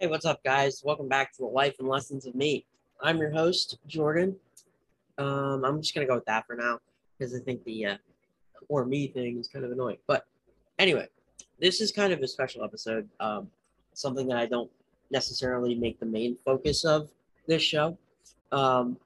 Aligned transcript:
Hey, 0.00 0.06
what's 0.06 0.24
up, 0.24 0.44
guys? 0.44 0.80
Welcome 0.84 1.08
back 1.08 1.32
to 1.32 1.38
the 1.38 1.48
Life 1.48 1.74
and 1.80 1.88
Lessons 1.88 2.24
of 2.24 2.36
Me. 2.36 2.64
I'm 3.02 3.18
your 3.18 3.32
host, 3.32 3.78
Jordan. 3.88 4.36
Um, 5.18 5.64
I'm 5.64 5.82
just 5.82 5.92
gonna 5.92 6.06
go 6.06 6.14
with 6.14 6.24
that 6.26 6.46
for 6.46 6.54
now 6.54 6.78
because 7.18 7.34
I 7.34 7.40
think 7.40 7.64
the 7.64 7.84
uh, 7.84 7.96
or 8.68 8.84
me 8.84 9.08
thing 9.08 9.40
is 9.40 9.48
kind 9.48 9.64
of 9.64 9.72
annoying. 9.72 9.96
But 10.06 10.24
anyway, 10.78 11.08
this 11.58 11.80
is 11.80 11.90
kind 11.90 12.12
of 12.12 12.20
a 12.20 12.28
special 12.28 12.62
episode. 12.62 13.08
Um, 13.18 13.48
something 13.92 14.28
that 14.28 14.36
I 14.36 14.46
don't 14.46 14.70
necessarily 15.10 15.74
make 15.74 15.98
the 15.98 16.06
main 16.06 16.36
focus 16.44 16.84
of 16.84 17.10
this 17.48 17.62
show, 17.62 17.98
um, 18.52 18.98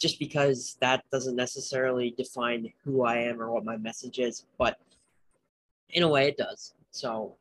just 0.00 0.18
because 0.18 0.78
that 0.80 1.04
doesn't 1.12 1.36
necessarily 1.36 2.14
define 2.16 2.72
who 2.82 3.04
I 3.04 3.16
am 3.16 3.42
or 3.42 3.52
what 3.52 3.66
my 3.66 3.76
message 3.76 4.20
is. 4.20 4.46
But 4.56 4.78
in 5.90 6.02
a 6.02 6.08
way, 6.08 6.28
it 6.28 6.38
does. 6.38 6.72
So, 6.92 7.36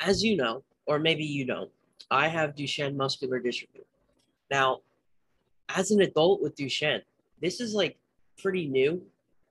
as 0.00 0.24
you 0.24 0.36
know, 0.36 0.64
or 0.92 0.98
maybe 0.98 1.24
you 1.24 1.46
don't. 1.46 1.70
I 2.10 2.28
have 2.28 2.54
Duchenne 2.54 2.94
muscular 2.94 3.40
dystrophy. 3.40 3.84
Now, 4.50 4.80
as 5.70 5.90
an 5.90 6.02
adult 6.02 6.42
with 6.42 6.54
Duchenne, 6.54 7.00
this 7.40 7.60
is 7.60 7.72
like 7.72 7.96
pretty 8.38 8.68
new. 8.68 9.02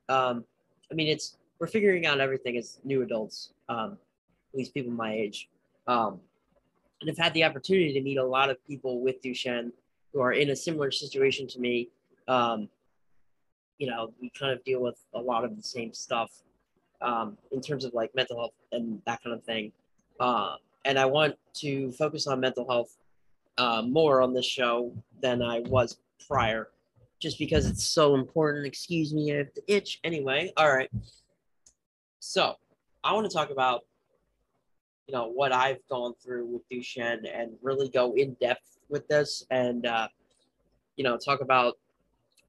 Um, 0.07 0.45
I 0.91 0.93
mean, 0.93 1.07
it's 1.07 1.37
we're 1.59 1.67
figuring 1.67 2.05
out 2.05 2.19
everything 2.19 2.57
as 2.57 2.79
new 2.83 3.01
adults, 3.01 3.53
um, 3.69 3.97
at 4.53 4.57
least 4.57 4.73
people 4.73 4.91
my 4.91 5.13
age, 5.13 5.49
um, 5.87 6.19
and 6.99 7.09
I've 7.09 7.17
had 7.17 7.33
the 7.33 7.43
opportunity 7.43 7.93
to 7.93 8.01
meet 8.01 8.17
a 8.17 8.23
lot 8.23 8.49
of 8.49 8.57
people 8.67 9.01
with 9.01 9.21
Duchenne 9.23 9.71
who 10.13 10.21
are 10.21 10.33
in 10.33 10.51
a 10.51 10.55
similar 10.55 10.91
situation 10.91 11.47
to 11.47 11.59
me. 11.59 11.89
Um, 12.27 12.69
you 13.79 13.89
know, 13.89 14.13
we 14.21 14.29
kind 14.37 14.51
of 14.51 14.63
deal 14.63 14.81
with 14.81 14.99
a 15.15 15.19
lot 15.19 15.43
of 15.43 15.55
the 15.55 15.63
same 15.63 15.93
stuff 15.93 16.29
um, 17.01 17.37
in 17.51 17.61
terms 17.61 17.85
of 17.85 17.93
like 17.95 18.13
mental 18.13 18.37
health 18.37 18.53
and 18.71 19.01
that 19.07 19.23
kind 19.23 19.35
of 19.35 19.43
thing. 19.43 19.71
Uh, 20.19 20.55
and 20.85 20.97
I 20.97 21.05
want 21.05 21.35
to 21.55 21.91
focus 21.93 22.27
on 22.27 22.39
mental 22.39 22.67
health 22.67 22.97
uh, 23.57 23.81
more 23.81 24.21
on 24.21 24.33
this 24.33 24.45
show 24.45 24.91
than 25.21 25.41
I 25.41 25.59
was 25.61 25.99
prior, 26.27 26.69
just 27.19 27.37
because 27.37 27.65
it's 27.65 27.85
so 27.85 28.15
important. 28.15 28.65
Excuse 28.65 29.13
me, 29.13 29.33
I 29.33 29.37
have 29.37 29.53
to 29.53 29.61
itch. 29.67 29.99
Anyway, 30.03 30.51
all 30.57 30.73
right. 30.73 30.89
So 32.19 32.55
I 33.03 33.13
want 33.13 33.29
to 33.29 33.35
talk 33.35 33.49
about, 33.49 33.81
you 35.07 35.13
know, 35.13 35.27
what 35.27 35.51
I've 35.51 35.85
gone 35.89 36.13
through 36.23 36.47
with 36.47 36.67
Duchenne 36.69 37.29
and 37.31 37.51
really 37.61 37.89
go 37.89 38.13
in 38.13 38.35
depth 38.39 38.79
with 38.89 39.07
this, 39.07 39.45
and 39.51 39.85
uh, 39.85 40.07
you 40.95 41.03
know, 41.03 41.17
talk 41.17 41.41
about 41.41 41.77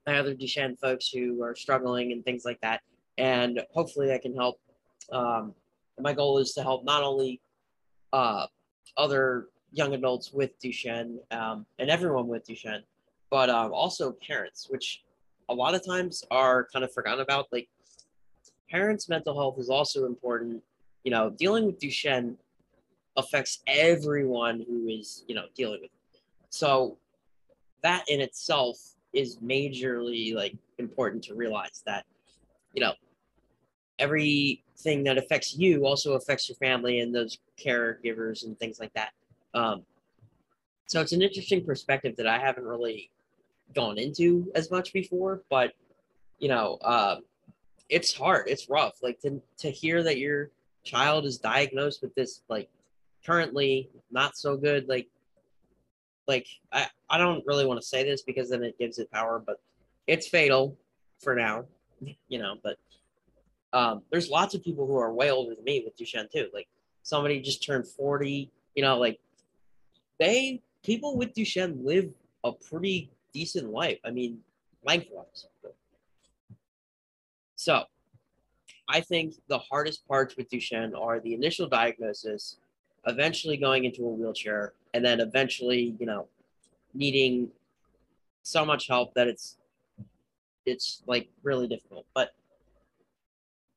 my 0.07 0.19
other 0.19 0.35
Duchenne 0.35 0.79
folks 0.79 1.09
who 1.09 1.43
are 1.43 1.55
struggling 1.55 2.13
and 2.13 2.25
things 2.25 2.45
like 2.45 2.61
that, 2.63 2.81
and 3.19 3.61
hopefully 3.73 4.13
I 4.13 4.19
can 4.19 4.35
help. 4.35 4.59
Um, 5.13 5.55
my 6.01 6.15
goal 6.15 6.39
is 6.39 6.53
to 6.55 6.63
help 6.63 6.85
not 6.85 7.03
only 7.03 7.42
uh, 8.13 8.47
other 8.97 9.49
young 9.73 9.95
adults 9.95 10.33
with 10.33 10.61
Duchenne 10.61 11.17
um, 11.31 11.67
and 11.79 11.91
everyone 11.91 12.29
with 12.29 12.47
Duchenne, 12.47 12.83
but 13.31 13.49
um, 13.49 13.73
also 13.73 14.13
parents, 14.27 14.69
which 14.69 15.03
a 15.49 15.55
lot 15.55 15.75
of 15.75 15.85
times 15.85 16.25
are 16.31 16.69
kind 16.73 16.85
of 16.85 16.93
forgotten 16.93 17.21
about. 17.21 17.47
Like 17.53 17.69
parents' 18.71 19.09
mental 19.09 19.35
health 19.35 19.59
is 19.59 19.69
also 19.69 20.07
important. 20.07 20.63
You 21.05 21.11
know, 21.11 21.31
dealing 21.31 21.67
with 21.67 21.81
Duchenne 21.81 22.37
affects 23.17 23.61
everyone 23.67 24.65
who 24.69 24.89
is 24.89 25.25
you 25.27 25.35
know 25.35 25.47
dealing 25.55 25.81
with. 25.81 25.91
It. 25.91 26.21
So 26.51 26.99
that 27.83 28.05
in 28.09 28.21
itself 28.21 28.79
is 29.13 29.39
majorly 29.39 30.35
like 30.35 30.55
important 30.79 31.25
to 31.25 31.35
realize 31.35 31.83
that 31.87 32.05
you 32.75 32.83
know 32.83 32.93
everything 33.99 35.05
that 35.05 35.19
affects 35.19 35.57
you 35.57 35.87
also 35.87 36.15
affects 36.15 36.49
your 36.49 36.57
family 36.57 37.01
and 37.01 37.15
those 37.15 37.39
caregivers 37.59 38.45
and 38.45 38.59
things 38.59 38.81
like 38.81 38.93
that. 38.95 39.11
Um, 39.55 39.83
so 40.87 41.01
it's 41.01 41.13
an 41.13 41.23
interesting 41.23 41.65
perspective 41.65 42.17
that 42.17 42.27
I 42.27 42.39
haven't 42.39 42.65
really 42.65 43.11
gone 43.75 43.99
into 43.99 44.51
as 44.55 44.71
much 44.71 44.93
before, 44.93 45.43
but 45.49 45.73
you 46.39 46.49
know, 46.49 46.79
uh, 46.83 47.17
it's 47.89 48.13
hard. 48.13 48.49
It's 48.49 48.69
rough. 48.69 48.95
Like 49.03 49.21
to 49.21 49.41
to 49.59 49.71
hear 49.71 50.03
that 50.03 50.19
your 50.19 50.51
child 50.85 51.25
is 51.25 51.39
diagnosed 51.39 52.03
with 52.03 52.15
this 52.15 52.43
like 52.49 52.69
currently 53.25 53.89
not 54.11 54.37
so 54.37 54.57
good 54.57 54.89
like 54.89 55.07
like 56.27 56.47
I, 56.73 56.87
I 57.09 57.19
don't 57.19 57.45
really 57.47 57.67
want 57.67 57.81
to 57.81 57.87
say 57.87 58.05
this 58.05 58.23
because 58.23 58.51
then 58.51 58.63
it 58.63 58.79
gives 58.79 58.99
it 58.99 59.11
power, 59.11 59.43
but 59.45 59.61
it's 60.07 60.29
fatal 60.29 60.77
for 61.21 61.35
now, 61.35 61.65
you 62.29 62.39
know, 62.39 62.57
but 62.63 62.77
um, 63.73 64.03
there's 64.11 64.29
lots 64.29 64.55
of 64.55 64.63
people 64.63 64.87
who 64.87 64.97
are 64.97 65.13
way 65.13 65.31
older 65.31 65.55
than 65.55 65.65
me 65.65 65.83
with 65.85 65.97
Duchenne 65.97 66.31
too. 66.31 66.49
Like 66.53 66.69
somebody 67.03 67.41
just 67.41 67.65
turned 67.65 67.87
40, 67.87 68.51
you 68.75 68.83
know, 68.83 68.99
like 68.99 69.19
they 70.19 70.61
people 70.83 71.17
with 71.17 71.35
Duchenne 71.35 71.85
live 71.85 72.11
a 72.45 72.53
pretty 72.53 73.11
decent 73.33 73.71
life. 73.71 73.99
I 74.05 74.11
mean, 74.11 74.39
lengthwise. 74.85 75.47
So 77.57 77.85
I 78.89 79.01
think 79.01 79.35
the 79.49 79.59
hardest 79.59 80.07
parts 80.07 80.37
with 80.37 80.51
Duchenne 80.51 81.01
are 81.01 81.21
the 81.21 81.35
initial 81.35 81.69
diagnosis, 81.69 82.57
eventually 83.07 83.57
going 83.57 83.85
into 83.85 84.05
a 84.05 84.09
wheelchair, 84.09 84.75
and 84.93 85.05
then 85.05 85.21
eventually, 85.21 85.95
you 85.99 86.07
know, 86.07 86.27
needing 86.93 87.49
so 88.43 88.65
much 88.65 88.89
help 88.89 89.15
that 89.15 89.29
it's 89.29 89.57
it's 90.67 91.03
like 91.07 91.29
really 91.43 91.69
difficult. 91.69 92.07
But 92.15 92.35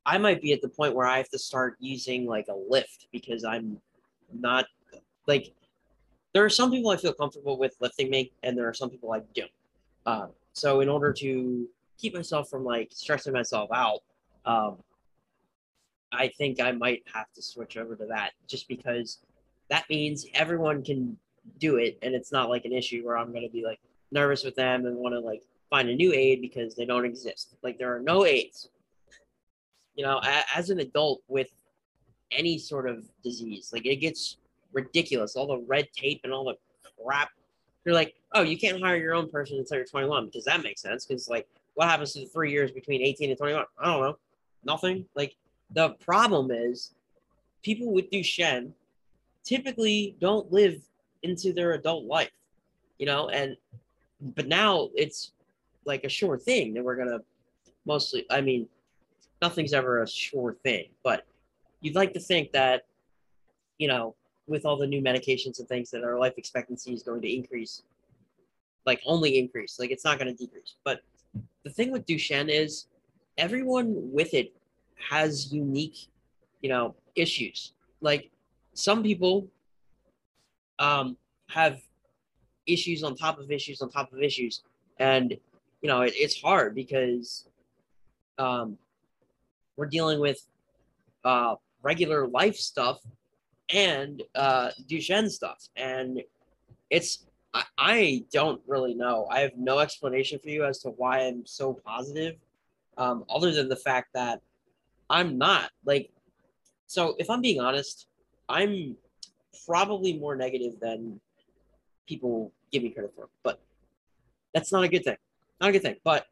I 0.06 0.18
might 0.18 0.42
be 0.42 0.54
at 0.54 0.62
the 0.62 0.70
point 0.70 0.94
where 0.94 1.08
I 1.08 1.18
have 1.18 1.30
to 1.30 1.40
start 1.40 1.78
using 1.80 2.26
like 2.26 2.48
a 2.48 2.56
lift 2.70 3.08
because 3.12 3.44
I'm 3.44 3.80
not 4.32 4.66
like 5.28 5.54
there 6.34 6.44
are 6.44 6.50
some 6.50 6.70
people 6.70 6.92
I 6.92 6.98
feel 6.98 7.14
comfortable 7.14 7.58
with 7.58 7.76
lifting 7.80 8.10
me, 8.10 8.32
and 8.44 8.58
there 8.58 8.68
are 8.68 8.74
some 8.74 8.90
people 8.90 9.14
I 9.14 9.22
don't. 9.34 9.52
Uh, 10.06 10.28
so 10.54 10.82
in 10.82 10.90
order 10.90 11.14
to 11.14 11.68
keep 11.98 12.14
myself 12.14 12.50
from 12.50 12.64
like 12.64 12.90
stressing 12.92 13.34
myself 13.34 13.70
out, 13.74 14.02
um, 14.46 14.78
I 16.12 16.28
think 16.28 16.62
I 16.62 16.72
might 16.72 17.04
have 17.14 17.32
to 17.34 17.42
switch 17.42 17.78
over 17.78 17.96
to 17.96 18.06
that 18.08 18.32
just 18.48 18.68
because 18.68 19.20
that 19.70 19.86
means 19.90 20.26
everyone 20.34 20.84
can 20.84 21.18
do 21.60 21.78
it, 21.78 21.98
and 22.02 22.14
it's 22.14 22.32
not 22.32 22.50
like 22.50 22.66
an 22.66 22.74
issue 22.74 23.04
where 23.06 23.18
I'm 23.18 23.32
going 23.32 23.46
to 23.46 23.52
be 23.52 23.64
like 23.64 23.80
nervous 24.12 24.44
with 24.44 24.56
them 24.56 24.86
and 24.86 24.96
want 24.98 25.16
to 25.16 25.20
like 25.20 25.42
find 25.70 25.90
a 25.90 25.96
new 25.96 26.14
aid 26.14 26.42
because 26.42 26.76
they 26.76 26.86
don't 26.86 27.06
exist. 27.06 27.56
Like 27.64 27.80
there 27.80 27.96
are 27.96 28.00
no 28.00 28.26
aids 28.26 28.70
you 29.96 30.04
know, 30.04 30.22
as 30.54 30.70
an 30.70 30.80
adult 30.80 31.22
with 31.28 31.50
any 32.32 32.58
sort 32.58 32.90
of 32.90 33.06
disease, 33.24 33.72
like 33.74 33.86
it 33.86 33.98
gets 33.98 34.38
ridiculous. 34.74 35.36
All 35.36 35.48
the 35.48 35.64
red 35.66 35.88
tape 35.94 36.22
and 36.24 36.34
all 36.34 36.46
the 36.46 36.58
crap. 37.02 37.30
You're 37.86 37.96
like, 37.96 38.16
oh, 38.34 38.42
you 38.42 38.58
can't 38.58 38.82
hire 38.82 38.98
your 38.98 39.14
own 39.14 39.30
person 39.30 39.58
until 39.58 39.78
you're 39.78 39.86
21 39.86 40.26
because 40.26 40.46
that 40.46 40.64
makes 40.64 40.82
sense. 40.82 41.06
Because 41.06 41.30
like, 41.30 41.48
what 41.76 41.88
happens 41.88 42.14
to 42.14 42.22
the 42.22 42.26
three 42.26 42.52
years 42.52 42.72
between 42.72 43.02
18 43.02 43.30
and 43.30 43.38
21? 43.38 43.66
I 43.80 43.86
don't 43.86 44.02
know. 44.02 44.18
Nothing. 44.64 45.06
Like 45.16 45.36
the 45.72 45.90
problem 46.04 46.52
is, 46.52 46.94
people 47.64 47.92
with 47.92 48.10
Duchenne 48.12 48.72
typically 49.44 50.16
don't 50.20 50.52
live 50.52 50.82
into 51.24 51.54
their 51.54 51.74
adult 51.74 52.06
life, 52.06 52.32
you 52.98 53.06
know, 53.06 53.30
and 53.30 53.56
but 54.36 54.48
now 54.48 54.90
it's 54.96 55.32
like 55.86 56.04
a 56.04 56.10
sure 56.10 56.38
thing 56.38 56.74
that 56.74 56.84
we're 56.84 56.96
gonna 56.96 57.20
mostly. 57.86 58.26
I 58.30 58.42
mean, 58.42 58.68
nothing's 59.42 59.74
ever 59.74 60.02
a 60.02 60.08
sure 60.08 60.56
thing, 60.64 60.88
but 61.04 61.26
you'd 61.82 61.96
like 61.96 62.14
to 62.14 62.20
think 62.20 62.52
that, 62.52 62.86
you 63.78 63.88
know, 63.88 64.16
with 64.48 64.66
all 64.66 64.78
the 64.78 64.88
new 64.88 65.02
medications 65.02 65.60
and 65.60 65.68
things 65.68 65.90
that 65.92 66.04
our 66.04 66.20
life 66.20 66.34
expectancy 66.38 66.94
is 66.94 67.04
going 67.04 67.22
to 67.22 67.34
increase, 67.34 67.84
like 68.86 69.02
only 69.06 69.38
increase, 69.38 69.80
like 69.80 69.92
it's 69.92 70.06
not 70.06 70.20
going 70.20 70.36
to 70.36 70.46
decrease. 70.46 70.76
But 70.84 71.02
the 71.64 71.70
thing 71.70 71.92
with 71.92 72.06
Duchenne 72.06 72.50
is 72.50 72.88
everyone 73.38 74.12
with 74.12 74.34
it 74.34 74.54
has 75.10 75.52
unique, 75.52 76.08
you 76.62 76.70
know, 76.70 76.96
issues. 77.16 77.74
Like 78.02 78.30
some 78.74 79.04
people 79.04 79.48
um, 80.80 81.18
have 81.50 81.82
issues 82.68 83.04
on 83.04 83.16
top 83.16 83.40
of 83.40 83.52
issues 83.52 83.82
on 83.82 83.90
top 83.90 84.14
of 84.14 84.22
issues. 84.22 84.64
And, 85.00 85.36
you 85.82 85.90
know, 85.90 86.02
it, 86.02 86.14
it's 86.16 86.40
hard 86.40 86.76
because 86.76 87.48
um, 88.38 88.78
we're 89.78 89.86
dealing 89.86 90.20
with 90.20 90.40
uh, 91.24 91.56
regular 91.82 92.28
life 92.28 92.56
stuff 92.56 93.00
and 93.74 94.24
uh, 94.36 94.70
Duchenne 94.88 95.30
stuff. 95.30 95.70
And 95.76 96.22
it's, 96.90 97.26
I, 97.54 97.64
I, 97.78 98.26
don't 98.32 98.62
really 98.68 98.94
know. 98.94 99.28
I 99.32 99.40
have 99.40 99.52
no 99.58 99.80
explanation 99.80 100.40
for 100.40 100.50
you 100.50 100.66
as 100.66 100.80
to 100.80 100.90
why 100.90 101.20
I'm 101.22 101.46
so 101.46 101.74
positive, 101.74 102.36
um, 102.98 103.26
other 103.30 103.52
than 103.52 103.70
the 103.70 103.76
fact 103.76 104.14
that 104.14 104.42
I'm 105.10 105.38
not. 105.38 105.72
Like, 105.84 106.12
so 106.88 107.16
if 107.18 107.30
I'm 107.30 107.42
being 107.42 107.60
honest, 107.60 108.08
I'm 108.50 108.96
probably 109.66 110.18
more 110.18 110.36
negative 110.36 110.80
than 110.80 111.20
people 112.08 112.52
give 112.72 112.84
me 112.84 112.90
credit 112.90 113.14
for. 113.16 113.30
But 113.44 113.60
that's 114.54 114.72
not 114.72 114.84
a 114.84 114.88
good 114.88 115.04
thing. 115.04 115.18
Not 115.60 115.70
a 115.70 115.74
good 115.74 115.82
thing. 115.82 115.96
But 116.04 116.28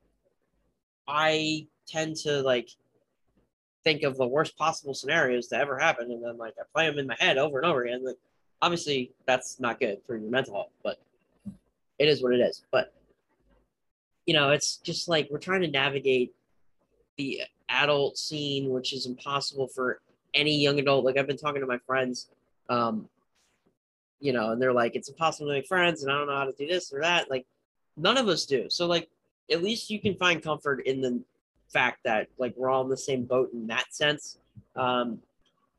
I 1.08 1.68
tend 1.88 2.16
to 2.18 2.42
like 2.42 2.70
think 3.84 4.04
of 4.04 4.18
the 4.18 4.28
worst 4.28 4.58
possible 4.58 4.94
scenarios 4.94 5.48
to 5.48 5.58
ever 5.58 5.78
happen, 5.78 6.12
and 6.12 6.24
then 6.24 6.38
like 6.38 6.54
I 6.60 6.64
play 6.74 6.90
them 6.90 7.00
in 7.00 7.08
my 7.08 7.18
head 7.20 7.38
over 7.38 7.58
and 7.60 7.66
over 7.66 7.84
again. 7.84 8.06
Like 8.06 8.18
obviously 8.62 9.12
that's 9.26 9.60
not 9.60 9.80
good 9.80 10.00
for 10.08 10.16
your 10.16 10.30
mental 10.30 10.54
health, 10.54 10.72
but 10.84 11.00
it 12.00 12.08
is 12.08 12.24
what 12.24 12.34
it 12.34 12.40
is. 12.40 12.64
But 12.72 12.94
you 14.26 14.34
know, 14.34 14.52
it's 14.52 14.78
just 14.78 15.08
like 15.08 15.28
we're 15.30 15.40
trying 15.40 15.62
to 15.62 15.68
navigate 15.68 16.34
the 17.18 17.42
adult 17.70 18.18
scene, 18.18 18.70
which 18.70 18.94
is 18.94 19.06
impossible 19.06 19.68
for 19.68 20.02
any 20.34 20.56
young 20.58 20.80
adult. 20.80 21.06
Like 21.06 21.18
I've 21.18 21.28
been 21.28 21.38
talking 21.38 21.62
to 21.62 21.68
my 21.68 21.80
friends, 21.80 22.30
um, 22.70 23.10
you 24.20 24.32
know, 24.34 24.52
and 24.52 24.62
they're 24.62 24.74
like, 24.74 24.96
it's 24.96 25.10
impossible 25.10 25.48
to 25.48 25.54
make 25.54 25.68
friends, 25.68 26.04
and 26.04 26.12
I 26.12 26.18
don't 26.18 26.28
know 26.28 26.36
how 26.36 26.46
to 26.46 26.54
do 26.54 26.68
this 26.68 26.94
or 26.94 27.02
that. 27.02 27.30
Like, 27.30 27.46
none 27.98 28.18
of 28.18 28.28
us 28.28 28.46
do. 28.46 28.70
So 28.70 28.88
like, 28.88 29.10
at 29.52 29.62
least 29.62 29.90
you 29.90 30.00
can 30.00 30.16
find 30.16 30.42
comfort 30.42 30.86
in 30.86 31.02
the 31.02 31.22
fact 31.72 32.00
that 32.06 32.28
like 32.38 32.54
we're 32.56 32.70
all 32.70 32.84
in 32.84 32.90
the 32.90 32.98
same 32.98 33.24
boat 33.24 33.52
in 33.54 33.68
that 33.68 33.94
sense. 33.94 34.38
Um, 34.76 35.20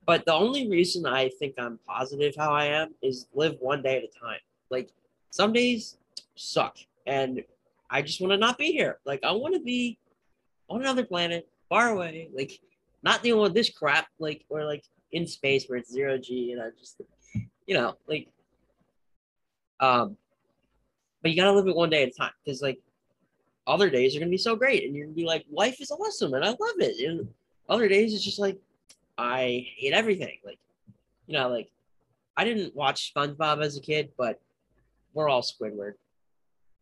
but 0.07 0.27
the 0.27 0.35
only 0.35 0.69
reason 0.69 1.07
I 1.07 1.31
think 1.31 1.55
I'm 1.59 1.79
positive 1.87 2.35
how 2.37 2.53
I 2.53 2.67
am 2.67 2.95
is 3.03 3.27
live 3.35 3.57
one 3.61 3.83
day 3.83 3.97
at 3.97 4.05
a 4.05 4.19
time. 4.19 4.41
Like 4.71 4.91
some 5.31 5.53
days 5.53 5.97
suck 6.35 6.77
and 7.07 7.43
I 7.91 8.03
just 8.03 8.21
want 8.21 8.33
to 8.33 8.37
not 8.37 8.59
be 8.59 8.73
here. 8.73 8.99
Like 9.05 9.23
I 9.25 9.33
want 9.33 9.55
to 9.55 9.61
be 9.61 9.99
on 10.69 10.81
another 10.81 11.05
planet, 11.05 11.49
far 11.69 11.91
away, 11.91 12.29
like 12.35 12.61
not 13.03 13.23
dealing 13.23 13.43
with 13.43 13.55
this 13.55 13.71
crap, 13.71 14.09
like 14.19 14.45
or 14.49 14.65
like 14.65 14.85
in 15.13 15.27
space 15.27 15.67
where 15.67 15.79
it's 15.79 15.93
zero 15.93 16.19
G 16.19 16.53
and 16.53 16.61
I 16.61 16.71
just 16.79 17.01
you 17.67 17.75
know, 17.75 17.97
like 18.09 18.29
um 19.81 20.17
but 21.23 21.31
you 21.31 21.37
gotta 21.37 21.53
live 21.53 21.67
it 21.67 21.75
one 21.75 21.91
day 21.91 22.03
at 22.03 22.11
a 22.11 22.13
time 22.13 22.33
because 22.45 22.61
like 22.61 22.79
other 23.67 23.91
days 23.91 24.15
are 24.15 24.19
gonna 24.19 24.31
be 24.31 24.39
so 24.39 24.57
great 24.57 24.85
and 24.85 24.95
you're 24.95 25.07
gonna 25.07 25.17
be 25.17 25.25
like, 25.25 25.45
life 25.51 25.81
is 25.81 25.91
awesome 25.91 26.35
and 26.35 26.45
I 26.45 26.49
love 26.49 26.79
it. 26.79 27.09
And 27.09 27.29
other 27.69 27.89
days 27.89 28.15
it's 28.15 28.25
just 28.25 28.39
like 28.39 28.59
I 29.17 29.67
hate 29.77 29.93
everything. 29.93 30.39
Like, 30.45 30.59
you 31.27 31.35
know, 31.35 31.49
like 31.49 31.71
I 32.37 32.45
didn't 32.45 32.75
watch 32.75 33.13
SpongeBob 33.15 33.63
as 33.63 33.77
a 33.77 33.81
kid, 33.81 34.11
but 34.19 34.41
we're 35.13 35.29
all 35.29 35.43
Squidward. 35.43 35.95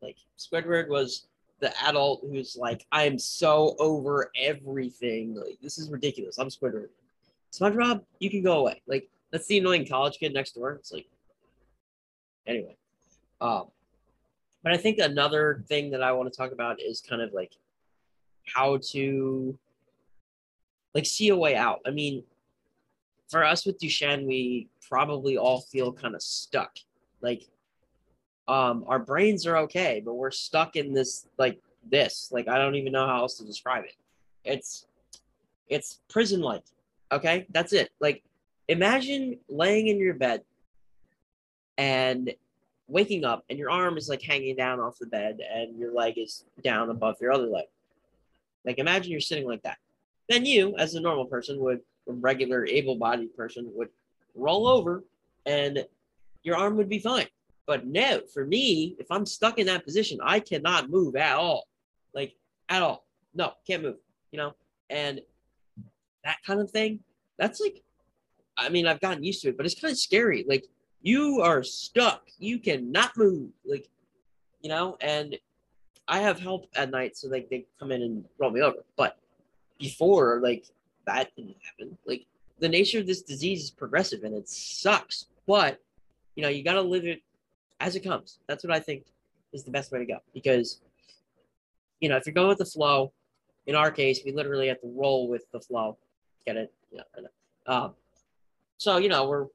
Like 0.00 0.16
Squidward 0.38 0.88
was 0.88 1.26
the 1.62 1.72
adult 1.86 2.22
who's 2.28 2.56
like, 2.56 2.84
I'm 2.90 3.18
so 3.18 3.76
over 3.78 4.30
everything. 4.36 5.36
Like, 5.36 5.58
this 5.62 5.78
is 5.78 5.88
ridiculous. 5.88 6.38
I'm 6.38 6.48
Squidward. 6.48 6.88
SpongeBob, 7.52 8.02
you 8.18 8.30
can 8.30 8.42
go 8.42 8.58
away. 8.58 8.82
Like, 8.86 9.08
that's 9.30 9.46
the 9.46 9.58
annoying 9.58 9.86
college 9.86 10.18
kid 10.18 10.34
next 10.34 10.56
door. 10.56 10.72
It's 10.72 10.92
like, 10.92 11.06
anyway. 12.46 12.76
Um, 13.40 13.68
but 14.62 14.72
I 14.72 14.76
think 14.76 14.98
another 14.98 15.64
thing 15.68 15.90
that 15.90 16.02
I 16.02 16.12
want 16.12 16.32
to 16.32 16.36
talk 16.36 16.52
about 16.52 16.80
is 16.80 17.00
kind 17.00 17.22
of 17.22 17.32
like 17.32 17.52
how 18.46 18.78
to 18.90 19.58
like 20.94 21.06
see 21.06 21.28
a 21.28 21.36
way 21.36 21.56
out. 21.56 21.80
I 21.86 21.90
mean, 21.90 22.22
for 23.28 23.44
us 23.44 23.64
with 23.64 23.80
Duchenne, 23.80 24.26
we 24.26 24.68
probably 24.88 25.38
all 25.38 25.62
feel 25.62 25.92
kind 25.92 26.14
of 26.14 26.22
stuck. 26.22 26.76
Like, 27.20 27.44
um, 28.46 28.84
our 28.86 28.98
brains 28.98 29.46
are 29.46 29.56
okay, 29.58 30.02
but 30.04 30.14
we're 30.14 30.30
stuck 30.30 30.76
in 30.76 30.92
this 30.92 31.26
like 31.38 31.60
this. 31.90 32.28
Like, 32.30 32.48
I 32.48 32.58
don't 32.58 32.74
even 32.74 32.92
know 32.92 33.06
how 33.06 33.20
else 33.20 33.38
to 33.38 33.44
describe 33.44 33.84
it. 33.84 33.94
It's 34.44 34.86
it's 35.68 36.00
prison 36.08 36.40
like. 36.40 36.64
Okay, 37.10 37.46
that's 37.50 37.72
it. 37.72 37.90
Like, 38.00 38.22
imagine 38.68 39.38
laying 39.48 39.88
in 39.88 39.98
your 39.98 40.14
bed 40.14 40.42
and 41.78 42.32
waking 42.92 43.24
up, 43.24 43.44
and 43.48 43.58
your 43.58 43.70
arm 43.70 43.96
is 43.96 44.08
like 44.08 44.22
hanging 44.22 44.56
down 44.56 44.78
off 44.80 44.98
the 44.98 45.06
bed, 45.06 45.40
and 45.52 45.78
your 45.78 45.92
leg 45.92 46.18
is 46.18 46.44
down 46.62 46.90
above 46.90 47.16
your 47.20 47.32
other 47.32 47.46
leg. 47.46 47.66
Like, 48.64 48.78
imagine 48.78 49.10
you're 49.10 49.20
sitting 49.20 49.46
like 49.46 49.62
that 49.62 49.78
then 50.28 50.46
you, 50.46 50.74
as 50.78 50.94
a 50.94 51.00
normal 51.00 51.26
person, 51.26 51.60
would 51.60 51.80
a 52.08 52.12
regular 52.12 52.66
able-bodied 52.66 53.36
person 53.36 53.70
would 53.74 53.88
roll 54.34 54.66
over 54.66 55.04
and 55.46 55.86
your 56.42 56.56
arm 56.56 56.76
would 56.76 56.88
be 56.88 56.98
fine. 56.98 57.28
But 57.66 57.86
no, 57.86 58.22
for 58.32 58.44
me, 58.44 58.96
if 58.98 59.10
I'm 59.10 59.24
stuck 59.24 59.58
in 59.58 59.66
that 59.66 59.84
position, 59.84 60.18
I 60.22 60.40
cannot 60.40 60.90
move 60.90 61.14
at 61.14 61.36
all. 61.36 61.68
Like 62.14 62.34
at 62.68 62.82
all. 62.82 63.06
No, 63.34 63.52
can't 63.66 63.82
move, 63.82 63.98
you 64.32 64.38
know? 64.38 64.54
And 64.90 65.20
that 66.24 66.38
kind 66.44 66.60
of 66.60 66.70
thing, 66.70 67.00
that's 67.38 67.60
like 67.60 67.82
I 68.58 68.68
mean, 68.68 68.86
I've 68.86 69.00
gotten 69.00 69.24
used 69.24 69.42
to 69.42 69.48
it, 69.48 69.56
but 69.56 69.64
it's 69.64 69.80
kind 69.80 69.90
of 69.90 69.98
scary. 69.98 70.44
Like 70.46 70.66
you 71.02 71.40
are 71.40 71.62
stuck. 71.62 72.22
You 72.38 72.58
cannot 72.58 73.16
move. 73.16 73.50
Like, 73.64 73.88
you 74.60 74.68
know, 74.68 74.96
and 75.00 75.36
I 76.08 76.20
have 76.20 76.40
help 76.40 76.68
at 76.74 76.90
night, 76.90 77.16
so 77.16 77.28
like 77.28 77.48
they 77.48 77.66
come 77.78 77.92
in 77.92 78.02
and 78.02 78.24
roll 78.38 78.50
me 78.50 78.62
over. 78.62 78.78
But 78.96 79.18
before, 79.78 80.40
like 80.42 80.66
that 81.06 81.34
didn't 81.36 81.56
happen. 81.64 81.96
Like 82.06 82.26
the 82.58 82.68
nature 82.68 83.00
of 83.00 83.06
this 83.06 83.22
disease 83.22 83.64
is 83.64 83.70
progressive 83.70 84.22
and 84.24 84.34
it 84.34 84.48
sucks. 84.48 85.26
But 85.46 85.80
you 86.36 86.42
know, 86.42 86.48
you 86.48 86.62
gotta 86.62 86.80
live 86.82 87.04
it 87.04 87.22
as 87.80 87.96
it 87.96 88.00
comes. 88.00 88.38
That's 88.46 88.64
what 88.64 88.72
I 88.72 88.80
think 88.80 89.06
is 89.52 89.64
the 89.64 89.70
best 89.70 89.92
way 89.92 89.98
to 89.98 90.06
go. 90.06 90.18
Because 90.32 90.80
you 92.00 92.08
know, 92.08 92.16
if 92.16 92.26
you're 92.26 92.34
going 92.34 92.48
with 92.48 92.58
the 92.58 92.64
flow, 92.64 93.12
in 93.66 93.74
our 93.74 93.90
case, 93.90 94.20
we 94.24 94.32
literally 94.32 94.68
have 94.68 94.80
to 94.80 94.92
roll 94.94 95.28
with 95.28 95.50
the 95.52 95.60
flow. 95.60 95.96
Get 96.46 96.56
it? 96.56 96.72
Yeah. 96.90 97.02
Um, 97.66 97.94
so 98.76 98.96
you 98.96 99.08
know, 99.08 99.28
we're 99.28 99.46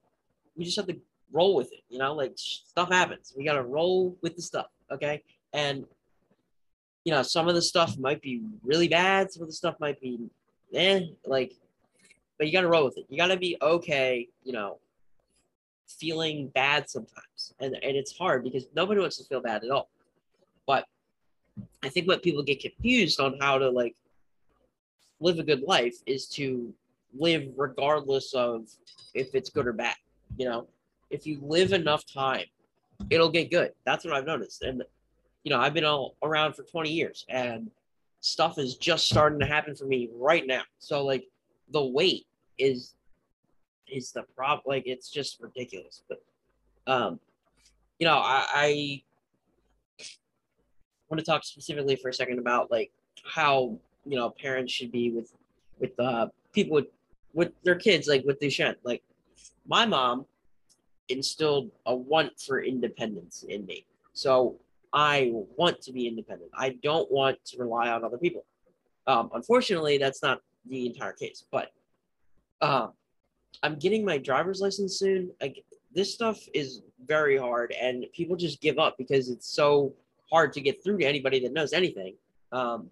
we 0.55 0.65
just 0.65 0.77
have 0.77 0.87
to 0.87 0.97
roll 1.31 1.55
with 1.55 1.71
it. 1.73 1.81
You 1.89 1.99
know, 1.99 2.13
like 2.13 2.33
stuff 2.35 2.91
happens. 2.91 3.33
We 3.35 3.43
gotta 3.43 3.63
roll 3.63 4.15
with 4.21 4.35
the 4.35 4.41
stuff. 4.41 4.67
Okay. 4.91 5.23
And 5.53 5.85
you 7.03 7.11
know, 7.13 7.21
some 7.21 7.47
of 7.47 7.55
the 7.55 7.61
stuff 7.61 7.97
might 7.97 8.21
be 8.21 8.41
really 8.63 8.89
bad, 8.89 9.31
some 9.31 9.43
of 9.43 9.47
the 9.47 9.53
stuff 9.53 9.75
might 9.79 9.99
be 10.01 10.19
eh, 10.73 11.01
like, 11.25 11.53
but 12.37 12.47
you 12.47 12.53
gotta 12.53 12.67
roll 12.67 12.85
with 12.85 12.97
it. 12.97 13.05
You 13.09 13.17
gotta 13.17 13.37
be 13.37 13.57
okay, 13.61 14.27
you 14.43 14.51
know, 14.51 14.79
feeling 15.87 16.49
bad 16.49 16.89
sometimes. 16.89 17.53
And 17.59 17.75
and 17.75 17.95
it's 17.95 18.17
hard 18.17 18.43
because 18.43 18.67
nobody 18.75 18.99
wants 18.99 19.17
to 19.17 19.23
feel 19.23 19.41
bad 19.41 19.63
at 19.63 19.69
all. 19.69 19.89
But 20.65 20.85
I 21.83 21.89
think 21.89 22.07
what 22.07 22.23
people 22.23 22.43
get 22.43 22.59
confused 22.59 23.19
on 23.19 23.37
how 23.39 23.57
to 23.57 23.69
like 23.69 23.95
live 25.19 25.39
a 25.39 25.43
good 25.43 25.61
life 25.63 25.95
is 26.05 26.27
to 26.27 26.73
live 27.17 27.49
regardless 27.55 28.33
of 28.33 28.67
if 29.13 29.33
it's 29.33 29.49
good 29.49 29.67
or 29.67 29.73
bad. 29.73 29.95
You 30.37 30.49
know, 30.49 30.67
if 31.09 31.25
you 31.25 31.39
live 31.41 31.73
enough 31.73 32.05
time, 32.05 32.45
it'll 33.09 33.29
get 33.29 33.51
good. 33.51 33.71
That's 33.85 34.05
what 34.05 34.13
I've 34.13 34.25
noticed. 34.25 34.61
And 34.63 34.83
you 35.43 35.51
know, 35.51 35.59
I've 35.59 35.73
been 35.73 35.85
all 35.85 36.15
around 36.23 36.53
for 36.53 36.63
20 36.63 36.91
years 36.91 37.25
and 37.29 37.71
stuff 38.19 38.57
is 38.57 38.75
just 38.75 39.07
starting 39.07 39.39
to 39.39 39.45
happen 39.45 39.75
for 39.75 39.85
me 39.85 40.09
right 40.13 40.45
now. 40.45 40.63
So 40.79 41.05
like 41.05 41.27
the 41.71 41.83
wait 41.83 42.25
is 42.57 42.95
is 43.87 44.11
the 44.11 44.23
problem. 44.35 44.63
Like 44.65 44.83
it's 44.85 45.09
just 45.09 45.39
ridiculous. 45.39 46.01
But 46.09 46.21
um, 46.87 47.19
you 47.99 48.07
know, 48.07 48.17
I, 48.17 48.45
I 48.53 49.03
want 51.09 51.19
to 51.19 51.25
talk 51.25 51.43
specifically 51.43 51.95
for 51.95 52.09
a 52.09 52.13
second 52.13 52.39
about 52.39 52.69
like 52.69 52.91
how 53.23 53.77
you 54.05 54.17
know 54.17 54.29
parents 54.29 54.73
should 54.73 54.91
be 54.91 55.11
with 55.11 55.33
with 55.79 55.97
uh 55.99 56.27
people 56.53 56.75
with 56.75 56.87
with 57.33 57.51
their 57.63 57.75
kids 57.75 58.07
like 58.07 58.25
with 58.25 58.39
Duchenne. 58.39 58.75
Like 58.83 59.03
my 59.65 59.85
mom 59.85 60.25
instilled 61.09 61.71
a 61.85 61.95
want 61.95 62.39
for 62.39 62.61
independence 62.61 63.43
in 63.47 63.65
me. 63.65 63.85
So 64.13 64.57
I 64.93 65.31
want 65.55 65.81
to 65.83 65.91
be 65.91 66.07
independent. 66.07 66.51
I 66.53 66.77
don't 66.81 67.11
want 67.11 67.43
to 67.45 67.57
rely 67.59 67.89
on 67.89 68.03
other 68.03 68.17
people. 68.17 68.45
Um, 69.05 69.29
unfortunately, 69.33 69.97
that's 69.97 70.21
not 70.21 70.41
the 70.69 70.85
entire 70.85 71.13
case, 71.13 71.45
but 71.51 71.71
um, 72.61 72.91
I'm 73.63 73.75
getting 73.75 74.03
my 74.03 74.17
driver's 74.17 74.59
license 74.59 74.97
soon. 74.97 75.31
I, 75.41 75.53
this 75.93 76.13
stuff 76.13 76.39
is 76.53 76.81
very 77.05 77.37
hard, 77.37 77.73
and 77.79 78.05
people 78.13 78.35
just 78.35 78.61
give 78.61 78.79
up 78.79 78.97
because 78.97 79.29
it's 79.29 79.47
so 79.47 79.93
hard 80.31 80.53
to 80.53 80.61
get 80.61 80.83
through 80.83 80.97
to 80.99 81.05
anybody 81.05 81.39
that 81.39 81.53
knows 81.53 81.73
anything. 81.73 82.15
Um, 82.51 82.89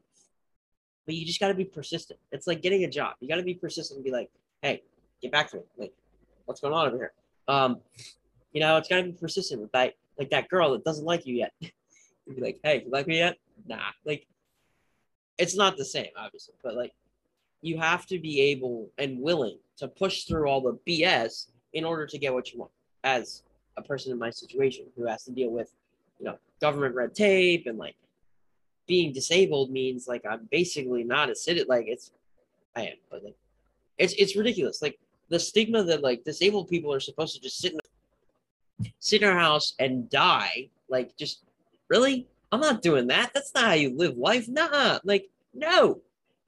but 1.05 1.15
you 1.15 1.25
just 1.25 1.39
got 1.39 1.49
to 1.49 1.53
be 1.53 1.65
persistent. 1.65 2.19
It's 2.31 2.47
like 2.47 2.61
getting 2.61 2.83
a 2.83 2.89
job. 2.89 3.15
You 3.19 3.27
got 3.27 3.35
to 3.35 3.43
be 3.43 3.53
persistent 3.53 3.97
and 3.97 4.05
be 4.05 4.11
like, 4.11 4.29
"Hey, 4.61 4.83
get 5.21 5.31
back 5.31 5.51
to 5.51 5.57
me. 5.57 5.63
Like, 5.77 5.93
what's 6.45 6.61
going 6.61 6.73
on 6.73 6.87
over 6.87 6.97
here?" 6.97 7.13
Um, 7.47 7.77
you 8.53 8.61
know, 8.61 8.77
it's 8.77 8.87
got 8.87 8.97
to 8.97 9.03
be 9.03 9.11
persistent 9.11 9.61
with 9.61 9.71
that, 9.73 9.93
like 10.17 10.29
that 10.29 10.49
girl 10.49 10.71
that 10.71 10.83
doesn't 10.83 11.05
like 11.05 11.25
you 11.25 11.35
yet. 11.35 11.53
You'd 11.59 12.35
be 12.37 12.41
like, 12.41 12.59
hey, 12.63 12.83
you 12.85 12.91
like 12.91 13.07
me 13.07 13.17
yet? 13.17 13.37
Nah. 13.67 13.79
Like, 14.05 14.25
it's 15.37 15.55
not 15.55 15.77
the 15.77 15.85
same, 15.85 16.09
obviously, 16.17 16.55
but 16.63 16.75
like, 16.75 16.93
you 17.61 17.77
have 17.79 18.05
to 18.07 18.19
be 18.19 18.41
able 18.41 18.89
and 18.97 19.19
willing 19.19 19.57
to 19.77 19.87
push 19.87 20.23
through 20.23 20.47
all 20.47 20.61
the 20.61 20.79
BS 20.87 21.47
in 21.73 21.83
order 21.83 22.05
to 22.05 22.17
get 22.17 22.33
what 22.33 22.51
you 22.53 22.59
want 22.59 22.71
as 23.03 23.43
a 23.77 23.81
person 23.81 24.11
in 24.11 24.19
my 24.19 24.29
situation 24.29 24.85
who 24.95 25.05
has 25.05 25.23
to 25.25 25.31
deal 25.31 25.49
with, 25.49 25.73
you 26.19 26.25
know, 26.25 26.37
government 26.61 26.95
red 26.95 27.13
tape 27.13 27.67
and 27.67 27.77
like 27.77 27.95
being 28.87 29.11
disabled 29.11 29.71
means 29.71 30.07
like 30.07 30.23
I'm 30.29 30.47
basically 30.51 31.03
not 31.03 31.29
a 31.29 31.35
citizen. 31.35 31.67
Like 31.67 31.85
it's, 31.87 32.11
I 32.75 32.83
am, 32.83 32.97
but 33.09 33.23
like, 33.23 33.35
it's 33.97 34.13
it's 34.13 34.35
ridiculous. 34.35 34.81
Like 34.81 34.99
the 35.29 35.39
stigma 35.39 35.83
that 35.83 36.03
like 36.03 36.23
disabled 36.23 36.67
people 36.67 36.93
are 36.93 36.99
supposed 36.99 37.35
to 37.35 37.41
just 37.41 37.57
sit 37.57 37.73
in, 37.73 38.91
sit 38.99 39.21
in 39.21 39.27
our 39.27 39.39
house 39.39 39.73
and 39.79 40.09
die, 40.09 40.69
like 40.89 41.15
just 41.17 41.43
really? 41.89 42.27
I'm 42.51 42.61
not 42.61 42.81
doing 42.81 43.07
that. 43.07 43.31
That's 43.33 43.53
not 43.53 43.65
how 43.65 43.73
you 43.73 43.95
live 43.97 44.17
life. 44.17 44.47
Nah, 44.47 44.99
like, 45.03 45.29
no. 45.53 45.99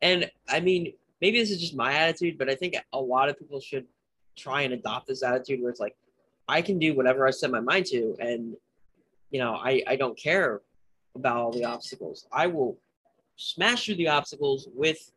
And 0.01 0.29
I 0.47 0.59
mean, 0.59 0.93
maybe 1.21 1.39
this 1.39 1.51
is 1.51 1.59
just 1.59 1.75
my 1.75 1.93
attitude, 1.93 2.37
but 2.37 2.49
I 2.49 2.55
think 2.55 2.75
a 2.93 2.99
lot 2.99 3.29
of 3.29 3.37
people 3.37 3.59
should 3.59 3.85
try 4.35 4.61
and 4.61 4.73
adopt 4.73 5.07
this 5.07 5.23
attitude 5.23 5.61
where 5.61 5.69
it's 5.69 5.79
like, 5.79 5.95
I 6.47 6.61
can 6.61 6.79
do 6.79 6.95
whatever 6.95 7.27
I 7.27 7.31
set 7.31 7.51
my 7.51 7.59
mind 7.59 7.87
to, 7.87 8.15
and 8.19 8.55
you 9.31 9.39
know, 9.39 9.55
I 9.55 9.83
I 9.85 9.95
don't 9.97 10.17
care 10.17 10.61
about 11.15 11.37
all 11.37 11.51
the 11.51 11.65
obstacles. 11.65 12.25
I 12.31 12.47
will 12.47 12.77
smash 13.35 13.85
through 13.85 13.95
the 13.95 14.07
obstacles 14.07 14.69
with 14.73 15.11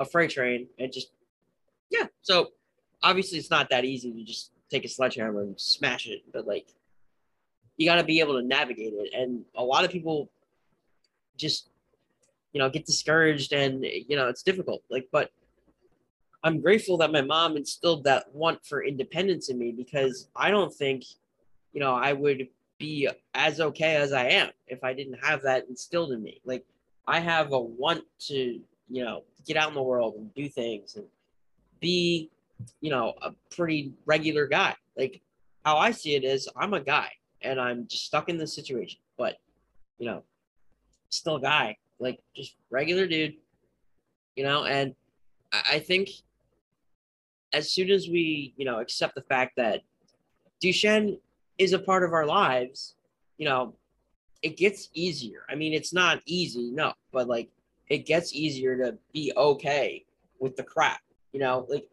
a 0.00 0.04
freight 0.04 0.30
train 0.30 0.66
and 0.78 0.92
just 0.92 1.12
yeah. 1.90 2.06
So 2.22 2.50
obviously, 3.04 3.38
it's 3.38 3.50
not 3.50 3.70
that 3.70 3.84
easy 3.84 4.10
to 4.10 4.24
just 4.24 4.50
take 4.70 4.84
a 4.84 4.88
sledgehammer 4.88 5.42
and 5.42 5.60
smash 5.60 6.08
it, 6.08 6.22
but 6.32 6.46
like 6.46 6.66
you 7.76 7.86
got 7.86 7.96
to 7.96 8.04
be 8.04 8.18
able 8.18 8.40
to 8.40 8.46
navigate 8.46 8.94
it, 8.94 9.14
and 9.14 9.44
a 9.54 9.62
lot 9.62 9.84
of 9.84 9.90
people 9.90 10.30
just 11.36 11.68
you 12.52 12.58
know 12.60 12.70
get 12.70 12.86
discouraged 12.86 13.52
and 13.52 13.84
you 13.84 14.16
know 14.16 14.28
it's 14.28 14.42
difficult. 14.42 14.82
Like 14.90 15.08
but 15.12 15.30
i'm 16.44 16.60
grateful 16.60 16.98
that 16.98 17.10
my 17.10 17.22
mom 17.22 17.56
instilled 17.56 18.04
that 18.04 18.32
want 18.34 18.64
for 18.64 18.84
independence 18.84 19.48
in 19.48 19.58
me 19.58 19.72
because 19.72 20.28
i 20.36 20.50
don't 20.50 20.72
think 20.72 21.02
you 21.72 21.80
know 21.80 21.94
i 21.94 22.12
would 22.12 22.46
be 22.78 23.08
as 23.34 23.60
okay 23.60 23.96
as 23.96 24.12
i 24.12 24.24
am 24.28 24.50
if 24.68 24.84
i 24.84 24.92
didn't 24.92 25.18
have 25.24 25.42
that 25.42 25.66
instilled 25.68 26.12
in 26.12 26.22
me. 26.22 26.40
Like 26.44 26.64
i 27.06 27.18
have 27.18 27.52
a 27.52 27.58
want 27.58 28.04
to 28.28 28.60
you 28.88 29.04
know 29.04 29.24
get 29.46 29.56
out 29.56 29.68
in 29.68 29.74
the 29.74 29.82
world 29.82 30.14
and 30.16 30.32
do 30.34 30.48
things 30.48 30.96
and 30.96 31.06
be 31.80 32.30
you 32.80 32.90
know 32.90 33.14
a 33.22 33.30
pretty 33.54 33.92
regular 34.06 34.46
guy 34.46 34.74
like 34.96 35.20
how 35.64 35.76
i 35.76 35.90
see 35.90 36.14
it 36.14 36.24
is 36.24 36.48
i'm 36.56 36.74
a 36.74 36.80
guy 36.80 37.10
and 37.42 37.60
i'm 37.60 37.86
just 37.86 38.04
stuck 38.04 38.28
in 38.28 38.36
this 38.36 38.54
situation 38.54 38.98
but 39.16 39.36
you 39.98 40.06
know 40.06 40.22
still 41.10 41.36
a 41.36 41.40
guy 41.40 41.76
like 41.98 42.20
just 42.34 42.56
regular 42.70 43.06
dude, 43.06 43.34
you 44.36 44.44
know. 44.44 44.64
And 44.64 44.94
I, 45.52 45.78
think 45.78 46.10
as 47.52 47.70
soon 47.70 47.90
as 47.90 48.08
we, 48.08 48.54
you 48.56 48.64
know, 48.64 48.80
accept 48.80 49.14
the 49.14 49.22
fact 49.22 49.56
that 49.56 49.82
Duchenne 50.62 51.18
is 51.58 51.72
a 51.72 51.78
part 51.78 52.04
of 52.04 52.12
our 52.12 52.26
lives, 52.26 52.94
you 53.38 53.46
know, 53.46 53.74
it 54.42 54.56
gets 54.56 54.90
easier. 54.92 55.44
I 55.48 55.54
mean, 55.54 55.72
it's 55.72 55.92
not 55.92 56.20
easy, 56.26 56.70
no, 56.70 56.92
but 57.12 57.28
like 57.28 57.48
it 57.88 58.06
gets 58.06 58.34
easier 58.34 58.76
to 58.76 58.98
be 59.12 59.32
okay 59.36 60.04
with 60.40 60.56
the 60.56 60.62
crap, 60.62 61.00
you 61.32 61.40
know, 61.40 61.66
like 61.68 61.88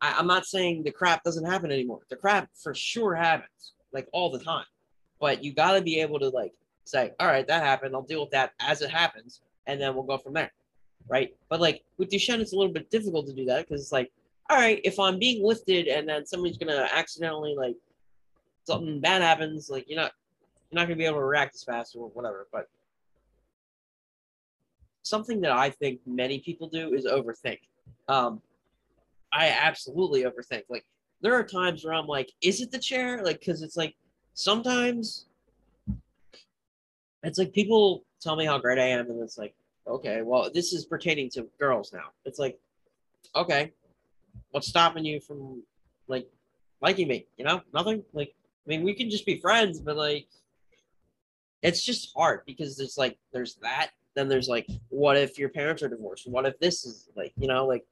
I, 0.00 0.18
am 0.18 0.26
not 0.26 0.46
saying 0.46 0.84
the 0.84 0.90
crap 0.90 1.24
doesn't 1.24 1.44
happen 1.44 1.70
anymore. 1.70 2.00
The 2.08 2.16
crap 2.16 2.48
for 2.54 2.74
sure 2.74 3.14
happens, 3.14 3.72
like 3.92 4.08
all 4.12 4.30
the 4.30 4.38
time. 4.38 4.66
But 5.20 5.42
you 5.42 5.52
got 5.52 5.72
to 5.72 5.80
be 5.80 6.00
able 6.00 6.18
to 6.20 6.28
like 6.28 6.52
say, 6.84 7.12
all 7.18 7.26
right, 7.26 7.46
that 7.46 7.62
happened. 7.62 7.94
I'll 7.94 8.02
deal 8.02 8.20
with 8.20 8.30
that 8.30 8.52
as 8.60 8.82
it 8.82 8.90
happens, 8.90 9.40
and 9.66 9.80
then 9.80 9.94
we'll 9.94 10.04
go 10.04 10.18
from 10.18 10.34
there, 10.34 10.52
right? 11.08 11.34
But 11.48 11.60
like 11.60 11.84
with 11.96 12.10
Duchenne, 12.10 12.40
it's 12.40 12.52
a 12.52 12.56
little 12.56 12.72
bit 12.72 12.90
difficult 12.90 13.26
to 13.26 13.32
do 13.32 13.44
that 13.46 13.66
because 13.66 13.82
it's 13.82 13.92
like, 13.92 14.10
all 14.50 14.56
right, 14.56 14.80
if 14.84 14.98
I'm 14.98 15.18
being 15.18 15.44
lifted 15.44 15.88
and 15.88 16.08
then 16.08 16.24
somebody's 16.26 16.56
gonna 16.56 16.88
accidentally 16.92 17.54
like 17.56 17.76
something 18.64 19.00
bad 19.00 19.22
happens, 19.22 19.68
like 19.68 19.86
you're 19.88 20.00
not 20.00 20.12
you're 20.70 20.80
not 20.80 20.86
gonna 20.86 20.96
be 20.96 21.04
able 21.04 21.18
to 21.18 21.24
react 21.24 21.54
as 21.54 21.64
fast 21.64 21.96
or 21.96 22.08
whatever. 22.10 22.46
But 22.52 22.68
something 25.02 25.40
that 25.40 25.52
I 25.52 25.70
think 25.70 26.00
many 26.06 26.38
people 26.38 26.68
do 26.68 26.94
is 26.94 27.06
overthink. 27.06 27.60
Um, 28.08 28.40
I 29.32 29.48
absolutely 29.48 30.22
overthink. 30.24 30.64
Like 30.68 30.84
there 31.20 31.34
are 31.34 31.44
times 31.44 31.84
where 31.84 31.94
I'm 31.94 32.06
like, 32.06 32.32
is 32.42 32.60
it 32.60 32.70
the 32.70 32.78
chair? 32.78 33.22
Like, 33.22 33.40
because 33.40 33.62
it's 33.62 33.76
like 33.76 33.94
sometimes 34.34 35.26
it's 37.22 37.38
like 37.38 37.52
people 37.52 38.04
tell 38.20 38.36
me 38.36 38.46
how 38.46 38.58
great 38.58 38.78
I 38.78 38.84
am, 38.84 39.10
and 39.10 39.20
it's 39.22 39.38
like, 39.38 39.54
okay, 39.86 40.22
well, 40.22 40.50
this 40.52 40.72
is 40.72 40.84
pertaining 40.84 41.30
to 41.30 41.46
girls 41.58 41.92
now. 41.92 42.10
It's 42.24 42.38
like, 42.38 42.58
okay, 43.34 43.72
what's 44.50 44.68
stopping 44.68 45.04
you 45.04 45.20
from 45.20 45.62
like 46.06 46.28
liking 46.80 47.08
me? 47.08 47.26
You 47.36 47.44
know, 47.44 47.60
nothing. 47.74 48.04
Like, 48.12 48.34
I 48.66 48.70
mean, 48.70 48.82
we 48.82 48.94
can 48.94 49.10
just 49.10 49.26
be 49.26 49.40
friends, 49.40 49.80
but 49.80 49.96
like, 49.96 50.28
it's 51.62 51.84
just 51.84 52.12
hard 52.16 52.42
because 52.46 52.76
there's 52.76 52.96
like, 52.96 53.18
there's 53.32 53.56
that. 53.56 53.90
Then 54.14 54.28
there's 54.28 54.48
like, 54.48 54.66
what 54.88 55.16
if 55.16 55.38
your 55.38 55.48
parents 55.48 55.82
are 55.82 55.88
divorced? 55.88 56.28
What 56.28 56.46
if 56.46 56.58
this 56.60 56.84
is 56.84 57.08
like, 57.16 57.32
you 57.36 57.48
know, 57.48 57.66
like, 57.66 57.84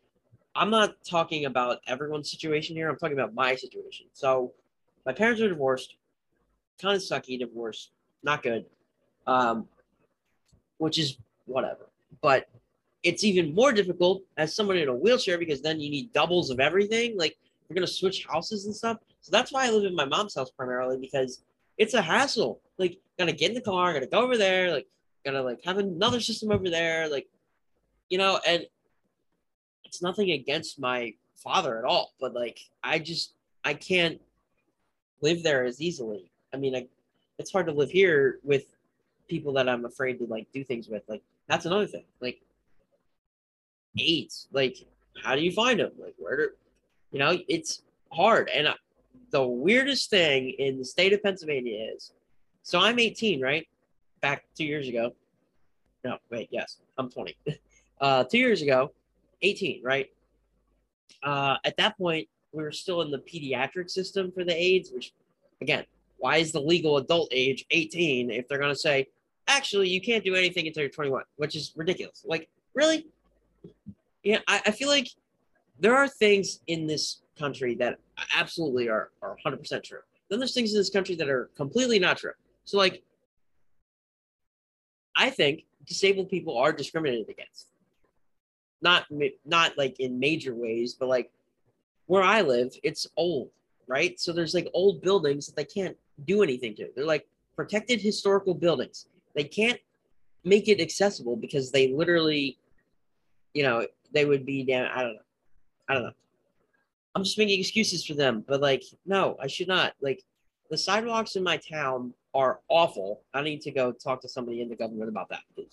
I'm 0.56 0.70
not 0.70 0.96
talking 1.08 1.44
about 1.44 1.78
everyone's 1.86 2.30
situation 2.30 2.76
here. 2.76 2.88
I'm 2.88 2.96
talking 2.96 3.18
about 3.18 3.34
my 3.34 3.54
situation. 3.54 4.06
So, 4.12 4.52
my 5.04 5.12
parents 5.12 5.40
are 5.40 5.48
divorced, 5.48 5.96
kind 6.80 6.96
of 6.96 7.02
sucky 7.02 7.38
divorce, 7.38 7.90
not 8.22 8.42
good 8.42 8.64
um, 9.26 9.66
which 10.78 10.98
is 10.98 11.18
whatever. 11.46 11.88
But 12.20 12.48
it's 13.02 13.24
even 13.24 13.54
more 13.54 13.72
difficult 13.72 14.22
as 14.36 14.54
someone 14.54 14.76
in 14.76 14.88
a 14.88 14.94
wheelchair 14.94 15.38
because 15.38 15.62
then 15.62 15.80
you 15.80 15.90
need 15.90 16.12
doubles 16.12 16.50
of 16.50 16.60
everything. 16.60 17.16
Like 17.16 17.36
you're 17.68 17.74
gonna 17.74 17.86
switch 17.86 18.26
houses 18.26 18.66
and 18.66 18.74
stuff. 18.74 18.98
So 19.20 19.30
that's 19.30 19.52
why 19.52 19.66
I 19.66 19.70
live 19.70 19.84
in 19.84 19.94
my 19.94 20.04
mom's 20.04 20.34
house 20.34 20.50
primarily 20.50 20.98
because 20.98 21.42
it's 21.78 21.94
a 21.94 22.02
hassle. 22.02 22.60
Like 22.78 22.98
gotta 23.18 23.32
get 23.32 23.50
in 23.50 23.54
the 23.54 23.60
car, 23.60 23.92
gotta 23.92 24.06
go 24.06 24.22
over 24.22 24.36
there, 24.36 24.72
like 24.72 24.86
gotta 25.24 25.42
like 25.42 25.62
have 25.64 25.78
another 25.78 26.20
system 26.20 26.50
over 26.50 26.70
there, 26.70 27.08
like 27.08 27.26
you 28.08 28.18
know, 28.18 28.40
and 28.46 28.66
it's 29.86 30.02
nothing 30.02 30.32
against 30.32 30.78
my 30.80 31.14
father 31.36 31.78
at 31.78 31.84
all, 31.84 32.12
but 32.20 32.34
like 32.34 32.58
I 32.82 32.98
just 32.98 33.34
I 33.64 33.74
can't 33.74 34.20
live 35.20 35.42
there 35.42 35.64
as 35.64 35.80
easily. 35.80 36.30
I 36.52 36.56
mean, 36.56 36.74
I, 36.74 36.86
it's 37.38 37.52
hard 37.52 37.66
to 37.66 37.72
live 37.72 37.90
here 37.90 38.38
with 38.42 38.64
people 39.28 39.52
that 39.54 39.68
I'm 39.68 39.84
afraid 39.84 40.18
to 40.18 40.26
like 40.26 40.46
do 40.52 40.64
things 40.64 40.88
with. 40.88 41.02
Like 41.08 41.22
that's 41.48 41.66
another 41.66 41.86
thing. 41.86 42.04
Like 42.20 42.40
aides. 43.98 44.48
Like 44.52 44.76
how 45.22 45.34
do 45.34 45.42
you 45.42 45.52
find 45.52 45.80
them? 45.80 45.92
Like 45.98 46.14
where 46.18 46.36
do 46.36 46.48
you 47.12 47.18
know? 47.18 47.38
It's 47.48 47.82
hard. 48.12 48.48
And 48.48 48.66
uh, 48.66 48.74
the 49.30 49.46
weirdest 49.46 50.10
thing 50.10 50.50
in 50.58 50.78
the 50.78 50.84
state 50.84 51.12
of 51.12 51.22
Pennsylvania 51.22 51.90
is, 51.94 52.12
so 52.62 52.80
I'm 52.80 52.98
18, 52.98 53.40
right? 53.40 53.66
Back 54.20 54.44
two 54.56 54.64
years 54.64 54.88
ago. 54.88 55.14
No, 56.04 56.18
wait, 56.30 56.48
yes, 56.50 56.78
I'm 56.98 57.10
20. 57.10 57.36
uh, 58.00 58.24
two 58.24 58.38
years 58.38 58.62
ago, 58.62 58.92
18, 59.42 59.82
right? 59.82 60.10
Uh, 61.22 61.56
at 61.64 61.76
that 61.76 61.96
point, 61.98 62.28
we 62.52 62.62
were 62.62 62.72
still 62.72 63.02
in 63.02 63.10
the 63.10 63.18
pediatric 63.18 63.90
system 63.90 64.32
for 64.32 64.44
the 64.44 64.54
aides, 64.54 64.90
which, 64.92 65.12
again, 65.60 65.84
why 66.18 66.38
is 66.38 66.52
the 66.52 66.60
legal 66.60 66.96
adult 66.96 67.28
age 67.30 67.66
18 67.70 68.30
if 68.30 68.48
they're 68.48 68.58
going 68.58 68.72
to 68.72 68.78
say 68.78 69.06
actually 69.48 69.88
you 69.88 70.00
can't 70.00 70.24
do 70.24 70.34
anything 70.34 70.66
until 70.66 70.82
you're 70.82 70.90
21, 70.90 71.22
which 71.36 71.56
is 71.56 71.72
ridiculous. 71.76 72.24
Like, 72.26 72.48
really? 72.74 73.06
Yeah, 74.22 74.38
I, 74.48 74.62
I 74.66 74.70
feel 74.70 74.88
like 74.88 75.08
there 75.78 75.94
are 75.94 76.08
things 76.08 76.60
in 76.66 76.86
this 76.86 77.20
country 77.38 77.74
that 77.76 77.98
absolutely 78.34 78.88
are, 78.88 79.10
are 79.22 79.36
100% 79.44 79.82
true. 79.82 79.98
Then 80.28 80.38
there's 80.38 80.54
things 80.54 80.72
in 80.72 80.78
this 80.78 80.90
country 80.90 81.14
that 81.16 81.28
are 81.28 81.50
completely 81.56 81.98
not 81.98 82.16
true. 82.16 82.32
So, 82.64 82.78
like, 82.78 83.02
I 85.14 85.30
think 85.30 85.64
disabled 85.86 86.28
people 86.28 86.58
are 86.58 86.72
discriminated 86.72 87.28
against. 87.28 87.68
Not 88.86 89.02
not 89.44 89.76
like 89.76 89.98
in 89.98 90.18
major 90.28 90.54
ways, 90.54 90.94
but 90.94 91.08
like 91.08 91.28
where 92.06 92.22
I 92.22 92.40
live, 92.42 92.70
it's 92.82 93.06
old, 93.16 93.50
right? 93.86 94.18
So 94.20 94.32
there's 94.32 94.54
like 94.54 94.68
old 94.72 95.02
buildings 95.02 95.46
that 95.46 95.56
they 95.56 95.64
can't 95.64 95.96
do 96.24 96.42
anything 96.42 96.74
to. 96.76 96.88
They're 96.94 97.04
like 97.04 97.26
protected 97.56 98.00
historical 98.00 98.54
buildings 98.54 99.06
they 99.36 99.44
can't 99.44 99.78
make 100.42 100.66
it 100.66 100.80
accessible 100.80 101.36
because 101.36 101.70
they 101.70 101.92
literally, 101.92 102.58
you 103.54 103.62
know, 103.62 103.86
they 104.12 104.24
would 104.24 104.44
be 104.44 104.64
down. 104.64 104.88
I 104.92 105.02
don't 105.02 105.14
know. 105.14 105.20
I 105.88 105.94
don't 105.94 106.02
know. 106.04 106.12
I'm 107.14 107.22
just 107.22 107.38
making 107.38 107.60
excuses 107.60 108.04
for 108.04 108.14
them, 108.14 108.44
but 108.48 108.60
like, 108.60 108.82
no, 109.04 109.36
I 109.40 109.46
should 109.46 109.68
not. 109.68 109.92
Like, 110.00 110.24
the 110.70 110.76
sidewalks 110.76 111.36
in 111.36 111.44
my 111.44 111.58
town 111.58 112.12
are 112.34 112.60
awful. 112.68 113.20
I 113.32 113.42
need 113.42 113.60
to 113.62 113.70
go 113.70 113.92
talk 113.92 114.20
to 114.22 114.28
somebody 114.28 114.60
in 114.60 114.68
the 114.68 114.74
government 114.74 115.08
about 115.08 115.28
that 115.28 115.42
they're 115.56 115.66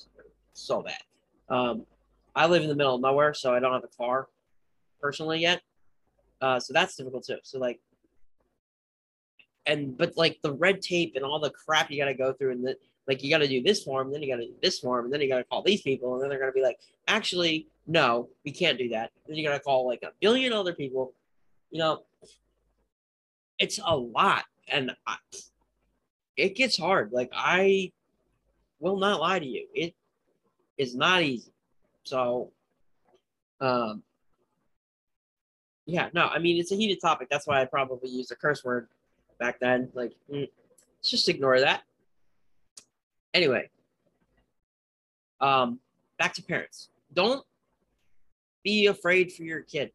so 0.54 0.84
bad. 0.84 1.02
Um, 1.50 1.86
I 2.36 2.48
live 2.48 2.64
in 2.64 2.70
the 2.70 2.76
middle 2.76 2.96
of 2.96 3.02
nowhere, 3.02 3.34
so 3.34 3.54
I 3.54 3.60
don't 3.60 3.74
have 3.74 3.84
a 3.84 3.98
car 3.98 4.28
personally 5.02 5.40
yet. 5.40 5.62
Uh, 6.42 6.60
so 6.60 6.74
that's 6.74 6.96
difficult 6.96 7.26
too. 7.26 7.38
So 7.44 7.60
like, 7.60 7.80
and 9.66 9.98
but 9.98 10.18
like 10.18 10.40
the 10.42 10.54
red 10.54 10.82
tape 10.82 11.14
and 11.16 11.24
all 11.24 11.40
the 11.40 11.52
crap 11.52 11.90
you 11.90 11.98
got 11.98 12.06
to 12.06 12.14
go 12.14 12.34
through, 12.34 12.52
and 12.52 12.66
the 12.66 12.76
like 13.08 13.24
you 13.24 13.30
got 13.30 13.40
to 13.40 13.48
do 13.48 13.62
this 13.62 13.84
form, 13.84 14.12
then 14.12 14.22
you 14.22 14.34
got 14.34 14.42
to 14.42 14.48
do 14.48 14.54
this 14.62 14.80
form, 14.80 15.06
and 15.06 15.14
then 15.14 15.22
you 15.22 15.30
got 15.30 15.38
to 15.38 15.44
call 15.44 15.62
these 15.62 15.82
people, 15.82 16.14
and 16.16 16.24
then 16.24 16.30
they're 16.30 16.46
to 16.46 16.52
be 16.52 16.62
like, 16.62 16.80
actually, 17.08 17.68
no, 17.88 18.30
we 18.46 18.52
can't 18.52 18.78
do 18.78 18.90
that. 18.90 19.12
Then 19.28 19.38
you 19.38 19.48
got 19.48 19.54
to 19.54 19.60
call 19.60 19.88
like 19.88 20.04
a 20.04 20.12
billion 20.20 20.54
other 20.54 20.74
people. 20.74 21.14
You 21.70 21.80
know, 21.80 22.04
it's 23.60 23.80
a 23.86 23.96
lot, 23.96 24.44
and 24.68 24.92
I, 25.08 25.16
it 26.36 26.56
gets 26.56 26.78
hard. 26.78 27.12
Like 27.12 27.30
I 27.34 27.92
will 28.80 28.98
not 28.98 29.22
lie 29.22 29.40
to 29.40 29.46
you, 29.46 29.68
it 29.74 29.96
is 30.78 30.96
not 30.96 31.22
easy. 31.22 31.53
So, 32.04 32.52
um, 33.62 34.04
yeah, 35.86 36.10
no, 36.14 36.28
I 36.28 36.40
mean 36.40 36.60
it's 36.60 36.72
a 36.72 36.76
heated 36.76 37.02
topic. 37.02 37.28
That's 37.30 37.48
why 37.48 37.62
I 37.62 37.66
probably 37.66 38.10
used 38.10 38.32
a 38.32 38.36
curse 38.36 38.64
word 38.64 38.88
back 39.40 39.60
then. 39.60 39.90
Like, 39.94 40.14
mm, 40.32 40.50
let's 40.98 41.10
just 41.10 41.28
ignore 41.28 41.60
that. 41.60 41.84
Anyway, 43.34 43.70
um, 45.42 45.80
back 46.20 46.34
to 46.36 46.44
parents. 46.44 46.90
Don't 47.14 47.46
be 48.64 48.88
afraid 48.88 49.32
for 49.34 49.44
your 49.44 49.62
kid 49.62 49.92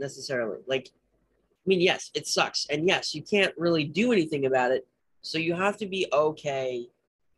necessarily. 0.00 0.58
Like, 0.66 0.90
I 0.92 1.66
mean, 1.66 1.80
yes, 1.80 2.10
it 2.14 2.26
sucks. 2.26 2.66
And 2.70 2.86
yes, 2.86 3.14
you 3.14 3.22
can't 3.22 3.54
really 3.56 3.84
do 3.84 4.12
anything 4.12 4.46
about 4.46 4.72
it. 4.72 4.86
So 5.22 5.38
you 5.38 5.54
have 5.54 5.76
to 5.78 5.86
be 5.86 6.06
okay 6.12 6.88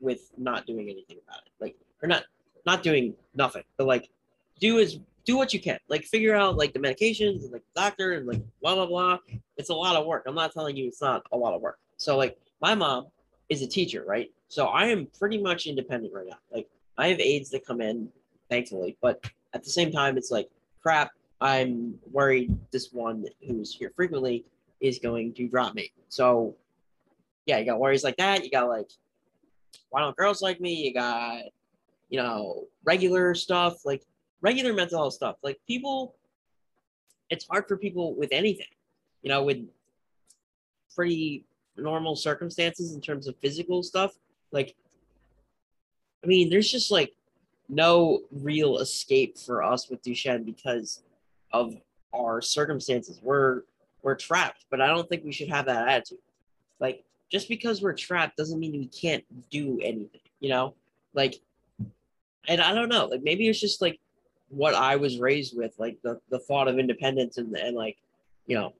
with 0.00 0.30
not 0.38 0.66
doing 0.66 0.88
anything 0.88 1.18
about 1.26 1.42
it. 1.44 1.52
Like, 1.60 1.76
or 2.02 2.08
not, 2.08 2.24
not 2.66 2.82
doing 2.82 3.14
nothing, 3.34 3.64
but 3.76 3.86
like, 3.86 4.10
do 4.58 4.78
is 4.78 4.98
do 5.24 5.36
what 5.36 5.52
you 5.52 5.60
can. 5.60 5.78
Like, 5.88 6.04
figure 6.04 6.34
out 6.34 6.56
like 6.56 6.72
the 6.72 6.78
medications 6.78 7.42
and 7.42 7.52
like 7.52 7.62
the 7.74 7.80
doctor 7.80 8.12
and 8.12 8.26
like 8.26 8.42
blah 8.60 8.74
blah 8.74 8.86
blah. 8.86 9.18
It's 9.56 9.70
a 9.70 9.74
lot 9.74 9.96
of 9.96 10.06
work. 10.06 10.24
I'm 10.26 10.34
not 10.34 10.52
telling 10.52 10.76
you 10.76 10.88
it's 10.88 11.00
not 11.00 11.22
a 11.32 11.36
lot 11.36 11.54
of 11.54 11.60
work. 11.60 11.78
So 11.96 12.16
like, 12.16 12.38
my 12.60 12.74
mom 12.74 13.06
is 13.48 13.62
a 13.62 13.66
teacher, 13.66 14.04
right? 14.06 14.30
So 14.48 14.66
I 14.66 14.86
am 14.86 15.06
pretty 15.18 15.38
much 15.38 15.66
independent 15.66 16.12
right 16.12 16.26
now. 16.28 16.38
Like, 16.52 16.68
I 16.98 17.08
have 17.08 17.20
aides 17.20 17.50
that 17.50 17.66
come 17.66 17.80
in, 17.80 18.08
thankfully, 18.48 18.96
but 19.00 19.24
at 19.54 19.64
the 19.64 19.70
same 19.70 19.90
time, 19.90 20.16
it's 20.16 20.30
like 20.30 20.50
crap. 20.82 21.12
I'm 21.40 21.94
worried 22.12 22.56
this 22.70 22.92
one 22.92 23.24
who's 23.46 23.74
here 23.74 23.92
frequently 23.96 24.44
is 24.80 24.98
going 24.98 25.32
to 25.34 25.48
drop 25.48 25.74
me. 25.74 25.92
So 26.08 26.54
yeah, 27.46 27.58
you 27.58 27.64
got 27.64 27.80
worries 27.80 28.04
like 28.04 28.16
that. 28.18 28.44
You 28.44 28.50
got 28.50 28.68
like, 28.68 28.90
why 29.88 30.00
don't 30.00 30.16
girls 30.16 30.42
like 30.42 30.60
me? 30.60 30.74
You 30.74 30.94
got, 30.94 31.42
you 32.10 32.18
know, 32.18 32.66
regular 32.84 33.34
stuff, 33.34 33.84
like 33.84 34.02
regular 34.40 34.72
mental 34.72 34.98
health 34.98 35.14
stuff. 35.14 35.36
Like 35.42 35.58
people, 35.66 36.14
it's 37.30 37.46
hard 37.46 37.66
for 37.66 37.76
people 37.76 38.14
with 38.14 38.30
anything, 38.32 38.66
you 39.22 39.30
know, 39.30 39.42
with 39.42 39.58
pretty 40.94 41.44
normal 41.76 42.16
circumstances 42.16 42.94
in 42.94 43.00
terms 43.00 43.26
of 43.26 43.36
physical 43.36 43.82
stuff. 43.82 44.12
Like, 44.52 44.74
I 46.22 46.26
mean, 46.26 46.50
there's 46.50 46.70
just 46.70 46.90
like 46.90 47.14
no 47.68 48.20
real 48.32 48.78
escape 48.78 49.38
for 49.38 49.62
us 49.62 49.88
with 49.88 50.02
Duchenne 50.02 50.44
because 50.44 51.02
of 51.52 51.74
our 52.12 52.42
circumstances. 52.42 53.20
We're 53.22 53.62
we're 54.02 54.16
trapped, 54.16 54.64
but 54.70 54.80
I 54.80 54.88
don't 54.88 55.08
think 55.08 55.24
we 55.24 55.32
should 55.32 55.48
have 55.48 55.66
that 55.66 55.88
attitude. 55.88 56.18
Like 56.80 57.04
just 57.30 57.48
because 57.48 57.80
we're 57.80 57.94
trapped 57.94 58.36
doesn't 58.36 58.58
mean 58.58 58.72
we 58.72 58.86
can't 58.86 59.24
do 59.50 59.78
anything, 59.82 60.20
you 60.40 60.48
know? 60.48 60.74
Like 61.14 61.40
and 62.48 62.60
I 62.60 62.74
don't 62.74 62.88
know, 62.88 63.06
like 63.06 63.22
maybe 63.22 63.48
it's 63.48 63.60
just 63.60 63.80
like 63.80 63.98
what 64.48 64.74
I 64.74 64.96
was 64.96 65.18
raised 65.18 65.56
with, 65.56 65.74
like 65.78 65.98
the, 66.02 66.20
the 66.30 66.38
thought 66.38 66.68
of 66.68 66.78
independence 66.78 67.38
and, 67.38 67.54
and 67.56 67.76
like, 67.76 67.96
you 68.46 68.56
know, 68.56 68.72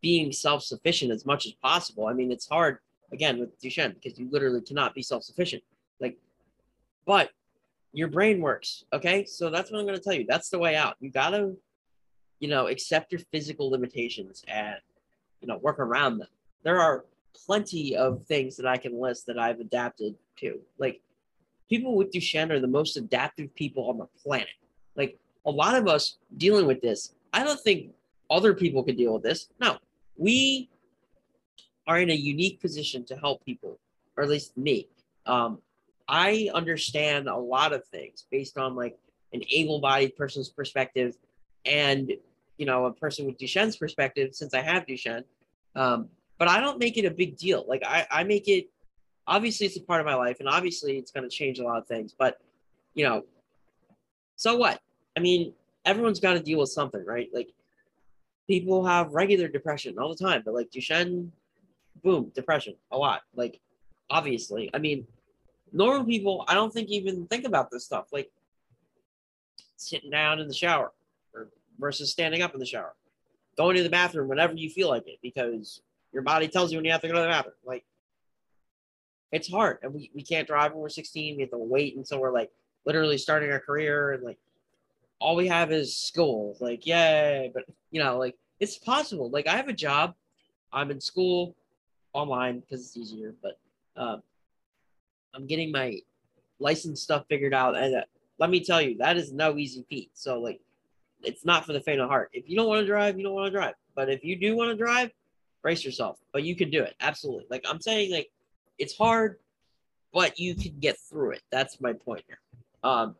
being 0.00 0.32
self-sufficient 0.32 1.12
as 1.12 1.24
much 1.24 1.46
as 1.46 1.52
possible. 1.52 2.06
I 2.06 2.12
mean, 2.12 2.32
it's 2.32 2.48
hard 2.48 2.78
again 3.12 3.38
with 3.38 3.60
Duchenne 3.60 3.94
because 3.94 4.18
you 4.18 4.28
literally 4.30 4.60
cannot 4.60 4.94
be 4.94 5.02
self-sufficient. 5.02 5.62
Like, 6.00 6.16
but 7.06 7.30
your 7.92 8.08
brain 8.08 8.40
works. 8.40 8.84
Okay. 8.92 9.24
So 9.24 9.50
that's 9.50 9.70
what 9.70 9.78
I'm 9.78 9.86
going 9.86 9.98
to 9.98 10.02
tell 10.02 10.14
you. 10.14 10.26
That's 10.28 10.50
the 10.50 10.58
way 10.58 10.76
out. 10.76 10.96
You 11.00 11.10
got 11.10 11.30
to 11.30 11.56
you 12.38 12.48
know, 12.48 12.66
accept 12.66 13.12
your 13.12 13.20
physical 13.32 13.70
limitations 13.70 14.44
and, 14.48 14.76
you 15.40 15.48
know, 15.48 15.58
work 15.58 15.78
around 15.78 16.18
them. 16.18 16.28
There 16.64 16.80
are 16.80 17.04
plenty 17.46 17.96
of 17.96 18.24
things 18.26 18.56
that 18.56 18.66
I 18.66 18.76
can 18.76 19.00
list 19.00 19.26
that 19.26 19.38
I've 19.38 19.60
adapted 19.60 20.14
to. 20.40 20.60
Like, 20.78 21.00
people 21.68 21.96
with 21.96 22.12
Duchenne 22.12 22.50
are 22.50 22.60
the 22.60 22.66
most 22.66 22.96
adaptive 22.96 23.54
people 23.54 23.88
on 23.88 23.98
the 23.98 24.06
planet. 24.22 24.48
Like, 24.96 25.18
a 25.44 25.50
lot 25.50 25.74
of 25.76 25.86
us 25.86 26.16
dealing 26.36 26.66
with 26.66 26.80
this, 26.80 27.14
I 27.32 27.44
don't 27.44 27.60
think 27.60 27.90
other 28.30 28.54
people 28.54 28.82
could 28.82 28.96
deal 28.96 29.14
with 29.14 29.22
this. 29.22 29.48
No, 29.60 29.78
we 30.16 30.68
are 31.86 32.00
in 32.00 32.10
a 32.10 32.14
unique 32.14 32.60
position 32.60 33.04
to 33.06 33.16
help 33.16 33.44
people, 33.44 33.78
or 34.16 34.24
at 34.24 34.30
least 34.30 34.56
me. 34.56 34.88
Um, 35.26 35.58
I 36.08 36.50
understand 36.54 37.28
a 37.28 37.36
lot 37.36 37.72
of 37.72 37.84
things 37.86 38.26
based 38.30 38.58
on 38.58 38.74
like 38.74 38.96
an 39.32 39.42
able 39.50 39.80
bodied 39.80 40.16
person's 40.16 40.48
perspective 40.48 41.16
and 41.64 42.12
you 42.58 42.66
know 42.66 42.86
a 42.86 42.92
person 42.92 43.26
with 43.26 43.38
Duchenne's 43.38 43.76
perspective, 43.76 44.34
since 44.34 44.54
I 44.54 44.62
have 44.62 44.86
Duchenne. 44.86 45.24
Um, 45.74 46.08
but 46.38 46.48
I 46.48 46.60
don't 46.60 46.78
make 46.78 46.96
it 46.96 47.04
a 47.04 47.10
big 47.10 47.36
deal. 47.36 47.64
Like 47.68 47.82
I, 47.84 48.06
I 48.10 48.24
make 48.24 48.48
it 48.48 48.68
obviously 49.26 49.66
it's 49.66 49.76
a 49.76 49.82
part 49.82 50.00
of 50.00 50.06
my 50.06 50.14
life, 50.14 50.40
and 50.40 50.48
obviously 50.48 50.98
it's 50.98 51.10
going 51.10 51.28
to 51.28 51.34
change 51.34 51.58
a 51.58 51.64
lot 51.64 51.78
of 51.78 51.86
things. 51.86 52.14
But 52.16 52.40
you 52.94 53.04
know, 53.04 53.24
so 54.36 54.56
what? 54.56 54.80
I 55.16 55.20
mean, 55.20 55.52
everyone's 55.84 56.20
got 56.20 56.34
to 56.34 56.40
deal 56.40 56.58
with 56.58 56.70
something, 56.70 57.04
right? 57.04 57.28
Like 57.32 57.52
people 58.46 58.84
have 58.84 59.12
regular 59.12 59.48
depression 59.48 59.98
all 59.98 60.08
the 60.14 60.24
time, 60.24 60.42
but 60.44 60.54
like 60.54 60.70
Duchenne, 60.70 61.30
boom, 62.02 62.30
depression 62.34 62.74
a 62.90 62.96
lot. 62.96 63.22
Like 63.34 63.60
obviously, 64.10 64.70
I 64.74 64.78
mean, 64.78 65.06
normal 65.72 66.04
people, 66.04 66.44
I 66.48 66.54
don't 66.54 66.72
think 66.72 66.88
even 66.90 67.26
think 67.26 67.46
about 67.46 67.70
this 67.70 67.84
stuff. 67.84 68.06
Like 68.12 68.30
sitting 69.76 70.10
down 70.10 70.40
in 70.40 70.48
the 70.48 70.54
shower, 70.54 70.92
versus 71.78 72.10
standing 72.10 72.42
up 72.42 72.54
in 72.54 72.60
the 72.60 72.66
shower. 72.66 72.94
Going 73.56 73.76
to 73.76 73.82
the 73.82 73.90
bathroom 73.90 74.28
whenever 74.28 74.54
you 74.54 74.70
feel 74.70 74.88
like 74.88 75.06
it 75.06 75.18
because 75.22 75.80
your 76.12 76.22
body 76.22 76.48
tells 76.48 76.72
you 76.72 76.78
when 76.78 76.84
you 76.84 76.92
have 76.92 77.00
to 77.02 77.08
go 77.08 77.14
to 77.14 77.20
the 77.20 77.26
bathroom. 77.26 77.54
Like 77.64 77.84
it's 79.32 79.50
hard. 79.50 79.78
And 79.82 79.92
we, 79.94 80.10
we 80.14 80.22
can't 80.22 80.46
drive 80.46 80.72
when 80.72 80.80
we're 80.80 80.88
16. 80.88 81.36
We 81.36 81.42
have 81.42 81.50
to 81.50 81.58
wait 81.58 81.96
until 81.96 82.20
we're 82.20 82.32
like 82.32 82.50
literally 82.84 83.18
starting 83.18 83.50
our 83.50 83.60
career 83.60 84.12
and 84.12 84.22
like 84.22 84.38
all 85.18 85.36
we 85.36 85.48
have 85.48 85.72
is 85.72 85.96
school. 85.96 86.56
Like, 86.60 86.86
yay. 86.86 87.50
But 87.52 87.64
you 87.90 88.02
know, 88.02 88.18
like 88.18 88.36
it's 88.60 88.78
possible. 88.78 89.30
Like 89.30 89.46
I 89.46 89.56
have 89.56 89.68
a 89.68 89.72
job. 89.72 90.14
I'm 90.72 90.90
in 90.90 91.00
school 91.00 91.54
online 92.12 92.60
because 92.60 92.80
it's 92.80 92.96
easier, 92.96 93.34
but 93.42 93.58
um, 93.96 94.22
I'm 95.34 95.46
getting 95.46 95.70
my 95.70 96.00
license 96.58 97.02
stuff 97.02 97.24
figured 97.28 97.54
out. 97.54 97.76
And 97.76 97.96
uh, 97.96 98.02
let 98.38 98.50
me 98.50 98.64
tell 98.64 98.80
you, 98.80 98.96
that 98.98 99.16
is 99.16 99.32
no 99.32 99.56
easy 99.56 99.84
feat. 99.88 100.10
So 100.14 100.40
like 100.40 100.60
it's 101.22 101.44
not 101.44 101.64
for 101.64 101.72
the 101.72 101.80
faint 101.80 102.00
of 102.00 102.08
heart. 102.08 102.30
If 102.32 102.48
you 102.48 102.56
don't 102.56 102.68
want 102.68 102.80
to 102.80 102.86
drive, 102.86 103.16
you 103.16 103.24
don't 103.24 103.34
want 103.34 103.52
to 103.52 103.58
drive. 103.58 103.74
But 103.94 104.10
if 104.10 104.24
you 104.24 104.36
do 104.36 104.56
want 104.56 104.70
to 104.70 104.76
drive, 104.76 105.10
brace 105.62 105.84
yourself. 105.84 106.18
But 106.32 106.44
you 106.44 106.54
can 106.56 106.70
do 106.70 106.82
it. 106.82 106.94
Absolutely. 107.00 107.46
Like 107.50 107.64
I'm 107.68 107.80
saying, 107.80 108.12
like 108.12 108.30
it's 108.78 108.96
hard, 108.96 109.38
but 110.12 110.38
you 110.38 110.54
can 110.54 110.78
get 110.80 110.98
through 110.98 111.32
it. 111.32 111.42
That's 111.50 111.80
my 111.80 111.92
point 111.92 112.24
here. 112.26 112.38
Um, 112.82 113.16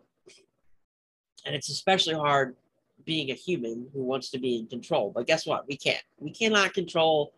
and 1.44 1.54
it's 1.54 1.70
especially 1.70 2.14
hard 2.14 2.56
being 3.04 3.30
a 3.30 3.34
human 3.34 3.86
who 3.92 4.02
wants 4.02 4.30
to 4.30 4.38
be 4.38 4.56
in 4.56 4.66
control. 4.66 5.12
But 5.14 5.26
guess 5.26 5.46
what? 5.46 5.66
We 5.68 5.76
can't. 5.76 6.02
We 6.18 6.30
cannot 6.30 6.74
control 6.74 7.32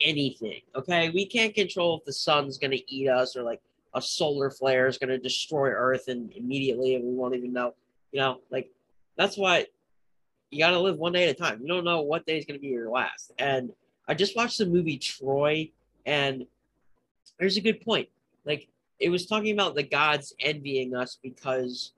anything. 0.00 0.60
Okay, 0.76 1.10
we 1.10 1.26
can't 1.26 1.54
control 1.54 1.98
if 1.98 2.04
the 2.04 2.12
sun's 2.12 2.58
going 2.58 2.70
to 2.70 2.94
eat 2.94 3.08
us 3.08 3.36
or 3.36 3.42
like 3.42 3.60
a 3.94 4.00
solar 4.00 4.50
flare 4.50 4.86
is 4.86 4.98
going 4.98 5.10
to 5.10 5.18
destroy 5.18 5.70
Earth 5.70 6.08
and 6.08 6.32
immediately, 6.32 6.94
and 6.94 7.04
we 7.04 7.14
won't 7.14 7.34
even 7.34 7.52
know. 7.52 7.74
You 8.12 8.20
know, 8.20 8.40
like 8.50 8.70
that's 9.16 9.36
why 9.36 9.66
you 10.50 10.58
got 10.58 10.70
to 10.70 10.78
live 10.78 10.98
one 10.98 11.12
day 11.12 11.24
at 11.28 11.30
a 11.30 11.34
time. 11.34 11.60
You 11.60 11.68
don't 11.68 11.84
know 11.84 12.02
what 12.02 12.26
day 12.26 12.38
is 12.38 12.44
going 12.44 12.58
to 12.58 12.62
be 12.62 12.68
your 12.68 12.90
last. 12.90 13.32
And 13.38 13.72
I 14.08 14.14
just 14.14 14.36
watched 14.36 14.58
the 14.58 14.66
movie 14.66 14.98
Troy, 14.98 15.70
and 16.06 16.46
there's 17.42 17.56
a 17.56 17.60
good 17.60 17.80
point. 17.80 18.08
Like 18.44 18.68
it 19.00 19.08
was 19.10 19.26
talking 19.26 19.52
about 19.52 19.74
the 19.74 19.82
gods 19.82 20.32
envying 20.38 20.94
us 20.94 21.18
because, 21.22 21.92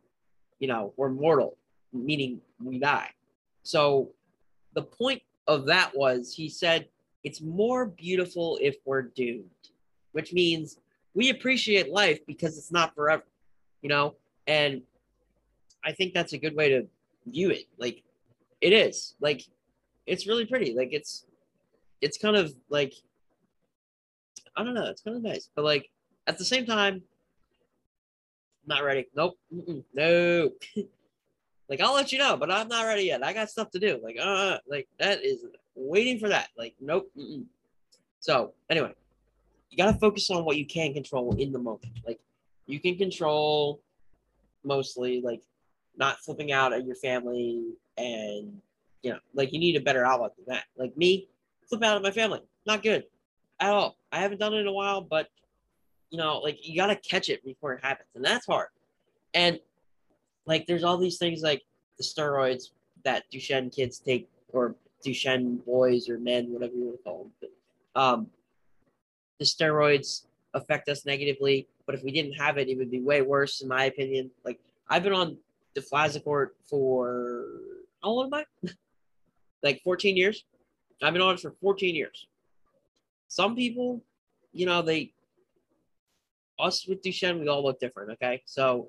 you 0.58 0.66
know, 0.66 0.94
we're 0.96 1.10
mortal, 1.10 1.58
meaning 1.92 2.40
we 2.62 2.78
die. 2.78 3.10
So 3.62 4.10
the 4.74 4.82
point 4.82 5.20
of 5.46 5.66
that 5.66 5.94
was 5.94 6.34
he 6.34 6.48
said 6.48 6.88
it's 7.24 7.42
more 7.42 7.84
beautiful 7.84 8.58
if 8.62 8.76
we're 8.86 9.02
doomed, 9.02 9.44
which 10.12 10.32
means 10.32 10.78
we 11.12 11.28
appreciate 11.28 11.90
life 11.90 12.20
because 12.26 12.56
it's 12.56 12.72
not 12.72 12.94
forever, 12.94 13.24
you 13.82 13.90
know? 13.90 14.14
And 14.46 14.80
I 15.84 15.92
think 15.92 16.14
that's 16.14 16.32
a 16.32 16.38
good 16.38 16.56
way 16.56 16.70
to 16.70 16.86
view 17.26 17.50
it. 17.50 17.66
Like 17.78 18.02
it 18.62 18.72
is 18.72 19.14
like 19.20 19.42
it's 20.06 20.26
really 20.26 20.46
pretty. 20.46 20.74
Like 20.74 20.92
it's 20.92 21.26
it's 22.00 22.16
kind 22.16 22.34
of 22.36 22.54
like 22.70 22.94
I 24.56 24.62
don't 24.62 24.74
know. 24.74 24.86
It's 24.86 25.02
kind 25.02 25.16
of 25.16 25.22
nice, 25.22 25.48
but 25.54 25.64
like 25.64 25.90
at 26.26 26.38
the 26.38 26.44
same 26.44 26.66
time, 26.66 27.02
I'm 28.62 28.68
not 28.68 28.84
ready. 28.84 29.06
Nope. 29.14 29.38
No. 29.94 30.50
like 31.68 31.80
I'll 31.80 31.94
let 31.94 32.12
you 32.12 32.18
know, 32.18 32.36
but 32.36 32.50
I'm 32.50 32.68
not 32.68 32.86
ready 32.86 33.04
yet. 33.04 33.24
I 33.24 33.32
got 33.32 33.50
stuff 33.50 33.70
to 33.72 33.78
do. 33.78 34.00
Like 34.02 34.16
uh, 34.20 34.58
like 34.68 34.88
that 34.98 35.24
is 35.24 35.44
waiting 35.74 36.18
for 36.18 36.28
that. 36.28 36.48
Like 36.56 36.74
nope. 36.80 37.10
Mm-mm. 37.18 37.44
So 38.20 38.52
anyway, 38.70 38.92
you 39.70 39.76
gotta 39.76 39.98
focus 39.98 40.30
on 40.30 40.44
what 40.44 40.56
you 40.56 40.66
can 40.66 40.94
control 40.94 41.34
in 41.36 41.52
the 41.52 41.58
moment. 41.58 42.00
Like 42.06 42.20
you 42.66 42.80
can 42.80 42.96
control 42.96 43.80
mostly 44.62 45.20
like 45.20 45.42
not 45.96 46.18
flipping 46.20 46.52
out 46.52 46.72
at 46.72 46.86
your 46.86 46.96
family 46.96 47.74
and 47.98 48.60
you 49.02 49.10
know, 49.10 49.18
like 49.34 49.52
you 49.52 49.58
need 49.58 49.76
a 49.76 49.80
better 49.80 50.04
outlet 50.06 50.34
than 50.36 50.46
that. 50.54 50.64
Like 50.76 50.96
me, 50.96 51.28
flip 51.68 51.82
out 51.82 51.96
at 51.96 52.02
my 52.02 52.10
family, 52.10 52.40
not 52.66 52.82
good 52.82 53.04
at 53.60 53.70
all. 53.70 53.96
I 54.12 54.18
haven't 54.18 54.38
done 54.38 54.54
it 54.54 54.58
in 54.58 54.66
a 54.66 54.72
while, 54.72 55.00
but 55.00 55.28
you 56.10 56.18
know, 56.18 56.38
like 56.38 56.66
you 56.66 56.76
gotta 56.76 56.96
catch 56.96 57.28
it 57.28 57.44
before 57.44 57.72
it 57.74 57.84
happens, 57.84 58.08
and 58.14 58.24
that's 58.24 58.46
hard. 58.46 58.68
And 59.34 59.58
like, 60.46 60.66
there's 60.66 60.84
all 60.84 60.98
these 60.98 61.18
things 61.18 61.42
like 61.42 61.62
the 61.98 62.04
steroids 62.04 62.70
that 63.04 63.24
Duchenne 63.32 63.74
kids 63.74 63.98
take, 63.98 64.28
or 64.52 64.76
Duchenne 65.04 65.64
boys 65.64 66.08
or 66.08 66.18
men, 66.18 66.52
whatever 66.52 66.74
you 66.74 66.84
want 66.84 66.98
to 66.98 67.02
call 67.02 67.18
them. 67.24 67.32
But, 67.40 68.00
um, 68.00 68.26
the 69.38 69.44
steroids 69.44 70.24
affect 70.54 70.88
us 70.88 71.04
negatively, 71.04 71.66
but 71.86 71.94
if 71.94 72.02
we 72.02 72.12
didn't 72.12 72.34
have 72.34 72.58
it, 72.58 72.68
it 72.68 72.78
would 72.78 72.90
be 72.90 73.00
way 73.00 73.22
worse, 73.22 73.60
in 73.60 73.68
my 73.68 73.84
opinion. 73.84 74.30
Like 74.44 74.60
I've 74.88 75.02
been 75.02 75.12
on 75.12 75.36
deflazacort 75.76 76.50
for 76.68 77.46
how 78.02 78.10
old 78.10 78.32
am 78.32 78.34
I? 78.34 78.70
like 79.62 79.82
14 79.82 80.16
years. 80.16 80.44
I've 81.02 81.12
been 81.12 81.22
on 81.22 81.34
it 81.34 81.40
for 81.40 81.50
14 81.60 81.94
years. 81.94 82.26
Some 83.28 83.54
people, 83.54 84.02
you 84.52 84.66
know, 84.66 84.82
they 84.82 85.12
us 86.58 86.86
with 86.86 87.02
Duchenne, 87.02 87.40
we 87.40 87.48
all 87.48 87.62
look 87.62 87.80
different. 87.80 88.12
Okay, 88.12 88.42
so 88.46 88.88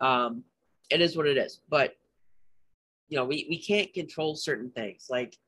um, 0.00 0.44
it 0.90 1.00
is 1.00 1.16
what 1.16 1.26
it 1.26 1.36
is. 1.36 1.60
But 1.68 1.96
you 3.08 3.16
know, 3.16 3.24
we 3.24 3.46
we 3.48 3.58
can't 3.58 3.92
control 3.92 4.36
certain 4.36 4.70
things 4.70 5.06
like 5.10 5.38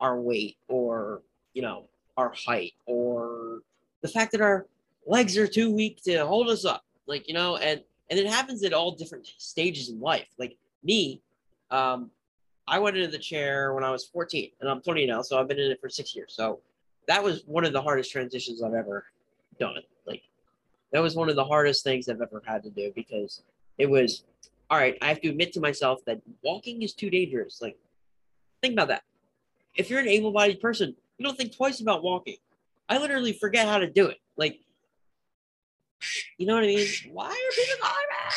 our 0.00 0.20
weight 0.20 0.56
or 0.68 1.22
you 1.54 1.62
know 1.62 1.88
our 2.16 2.32
height 2.46 2.72
or 2.86 3.60
the 4.02 4.08
fact 4.08 4.32
that 4.32 4.40
our 4.40 4.66
legs 5.06 5.36
are 5.36 5.46
too 5.46 5.70
weak 5.70 6.02
to 6.04 6.26
hold 6.26 6.48
us 6.48 6.64
up. 6.64 6.84
Like 7.06 7.28
you 7.28 7.34
know, 7.34 7.56
and 7.56 7.82
and 8.10 8.18
it 8.18 8.26
happens 8.26 8.62
at 8.64 8.72
all 8.72 8.92
different 8.92 9.26
stages 9.38 9.88
in 9.88 10.00
life. 10.00 10.28
Like 10.38 10.56
me, 10.84 11.20
um, 11.70 12.10
I 12.68 12.78
went 12.78 12.96
into 12.96 13.10
the 13.10 13.18
chair 13.18 13.74
when 13.74 13.84
I 13.84 13.90
was 13.90 14.04
14, 14.06 14.50
and 14.60 14.68
I'm 14.68 14.82
20 14.82 15.06
now, 15.06 15.22
so 15.22 15.40
I've 15.40 15.48
been 15.48 15.58
in 15.58 15.70
it 15.70 15.80
for 15.80 15.88
six 15.88 16.14
years. 16.14 16.34
So 16.36 16.60
that 17.08 17.22
was 17.22 17.42
one 17.46 17.64
of 17.64 17.72
the 17.72 17.82
hardest 17.82 18.12
transitions 18.12 18.62
I've 18.62 18.74
ever 18.74 19.04
done. 19.58 19.76
Like 20.06 20.22
that 20.92 21.00
was 21.00 21.16
one 21.16 21.28
of 21.28 21.36
the 21.36 21.44
hardest 21.44 21.84
things 21.84 22.08
I've 22.08 22.20
ever 22.20 22.42
had 22.46 22.62
to 22.64 22.70
do 22.70 22.92
because 22.94 23.42
it 23.78 23.88
was 23.88 24.24
all 24.70 24.78
right. 24.78 24.96
I 25.02 25.08
have 25.08 25.20
to 25.20 25.28
admit 25.28 25.52
to 25.54 25.60
myself 25.60 26.00
that 26.06 26.20
walking 26.42 26.82
is 26.82 26.94
too 26.94 27.10
dangerous. 27.10 27.60
Like 27.60 27.76
think 28.62 28.74
about 28.74 28.88
that. 28.88 29.02
If 29.74 29.90
you're 29.90 30.00
an 30.00 30.08
able-bodied 30.08 30.60
person, 30.60 30.94
you 31.18 31.24
don't 31.24 31.36
think 31.36 31.56
twice 31.56 31.80
about 31.80 32.02
walking. 32.02 32.36
I 32.88 32.98
literally 32.98 33.32
forget 33.32 33.66
how 33.66 33.78
to 33.78 33.90
do 33.90 34.06
it. 34.06 34.18
Like 34.36 34.60
you 36.38 36.46
know 36.46 36.54
what 36.54 36.64
I 36.64 36.68
mean? 36.68 36.88
Why 37.12 37.26
are 37.26 37.54
people 37.54 37.78
calling 37.80 37.96
me? 38.10 38.36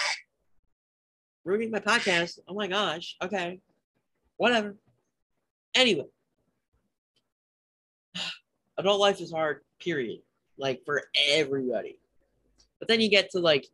Ruining 1.44 1.72
my 1.72 1.80
podcast. 1.80 2.40
Oh 2.48 2.54
my 2.54 2.68
gosh. 2.68 3.16
Okay. 3.22 3.60
Whatever. 4.38 4.76
Anyway. 5.74 6.06
Adult 8.78 9.00
life 9.00 9.22
is 9.22 9.32
hard, 9.32 9.62
period. 9.80 10.22
Like 10.58 10.84
for 10.86 11.04
everybody. 11.30 12.00
But 12.80 12.88
then 12.88 13.02
you 13.02 13.10
get 13.10 13.32
to 13.32 13.40
like, 13.40 13.68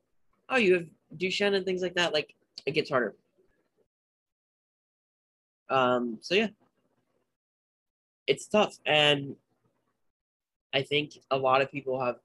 oh, 0.49 0.57
you 0.57 0.73
have 0.73 0.85
Duchenne 1.17 1.55
and 1.55 1.65
things 1.65 1.81
like 1.81 1.95
that. 1.95 2.13
Like 2.13 2.35
it 2.65 2.71
gets 2.71 2.89
harder. 2.89 3.15
Um, 5.69 6.17
so 6.21 6.35
yeah. 6.35 6.47
It's 8.27 8.47
tough. 8.47 8.77
And 8.85 9.35
I 10.73 10.83
think 10.83 11.13
a 11.31 11.37
lot 11.37 11.61
of 11.61 11.71
people 11.71 12.03
have 12.03 12.17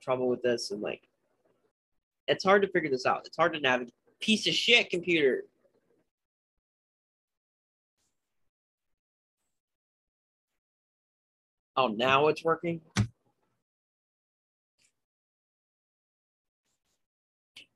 trouble 0.00 0.28
with 0.28 0.42
this 0.42 0.70
and 0.70 0.80
like 0.80 1.02
it's 2.28 2.44
hard 2.44 2.62
to 2.62 2.68
figure 2.68 2.90
this 2.90 3.06
out. 3.06 3.22
It's 3.26 3.36
hard 3.36 3.52
to 3.54 3.60
navigate. 3.60 3.94
Piece 4.20 4.46
of 4.46 4.54
shit 4.54 4.90
computer. 4.90 5.44
Now 11.88 12.28
it's 12.28 12.44
working. 12.44 12.80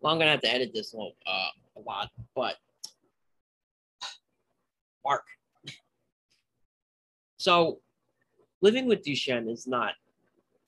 Well, 0.01 0.13
I'm 0.13 0.19
gonna 0.19 0.31
have 0.31 0.43
to 0.43 0.55
edit 0.55 0.73
this 0.73 0.93
a, 0.93 0.97
little, 0.97 1.17
uh, 1.27 1.49
a 1.77 1.81
lot, 1.81 2.11
but 2.35 2.57
Mark. 5.05 5.25
So, 7.39 7.81
living 8.61 8.87
with 8.87 9.05
Duchenne 9.05 9.51
is 9.51 9.67
not 9.67 9.95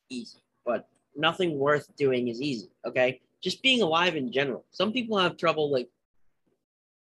easy, 0.08 0.38
but 0.64 0.88
nothing 1.16 1.58
worth 1.58 1.94
doing 1.96 2.28
is 2.28 2.40
easy. 2.40 2.70
Okay, 2.86 3.20
just 3.42 3.62
being 3.62 3.82
alive 3.82 4.16
in 4.16 4.32
general. 4.32 4.64
Some 4.70 4.92
people 4.92 5.18
have 5.18 5.36
trouble 5.36 5.70
like, 5.72 5.88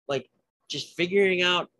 like 0.08 0.28
just 0.68 0.96
figuring 0.96 1.42
out 1.42 1.70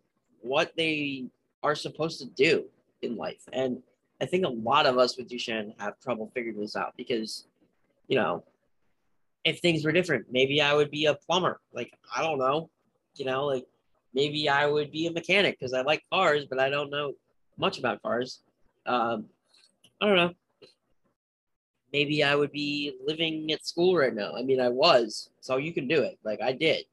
what 0.40 0.72
they 0.76 1.26
are 1.62 1.74
supposed 1.74 2.20
to 2.20 2.26
do 2.26 2.64
in 3.02 3.16
life, 3.16 3.42
and 3.52 3.82
I 4.22 4.26
think 4.26 4.46
a 4.46 4.48
lot 4.48 4.86
of 4.86 4.98
us 4.98 5.16
with 5.16 5.28
Duchenne 5.28 5.74
have 5.78 5.98
trouble 6.00 6.30
figuring 6.32 6.60
this 6.60 6.76
out 6.76 6.94
because, 6.96 7.46
you 8.08 8.16
know, 8.16 8.44
if 9.44 9.58
things 9.58 9.84
were 9.84 9.92
different, 9.92 10.26
maybe 10.30 10.62
I 10.62 10.74
would 10.74 10.90
be 10.90 11.06
a 11.06 11.14
plumber. 11.14 11.60
Like 11.74 11.92
I 12.14 12.22
don't 12.22 12.38
know, 12.38 12.70
you 13.16 13.24
know, 13.24 13.46
like 13.46 13.66
maybe 14.14 14.48
I 14.48 14.66
would 14.66 14.92
be 14.92 15.08
a 15.08 15.12
mechanic 15.12 15.58
because 15.58 15.74
I 15.74 15.82
like 15.82 16.04
cars, 16.12 16.46
but 16.48 16.60
I 16.60 16.70
don't 16.70 16.90
know 16.90 17.14
much 17.58 17.78
about 17.78 18.00
cars. 18.02 18.40
Um, 18.86 19.26
I 20.00 20.06
don't 20.06 20.16
know 20.16 20.32
maybe 21.92 22.24
I 22.24 22.34
would 22.34 22.52
be 22.52 22.94
living 23.04 23.52
at 23.52 23.66
school 23.66 23.96
right 23.96 24.14
now. 24.14 24.34
I 24.34 24.42
mean, 24.42 24.60
I 24.60 24.68
was, 24.68 25.30
so 25.40 25.56
you 25.58 25.72
can 25.72 25.86
do 25.86 26.02
it. 26.02 26.18
Like 26.24 26.40
I 26.40 26.52
did. 26.52 26.84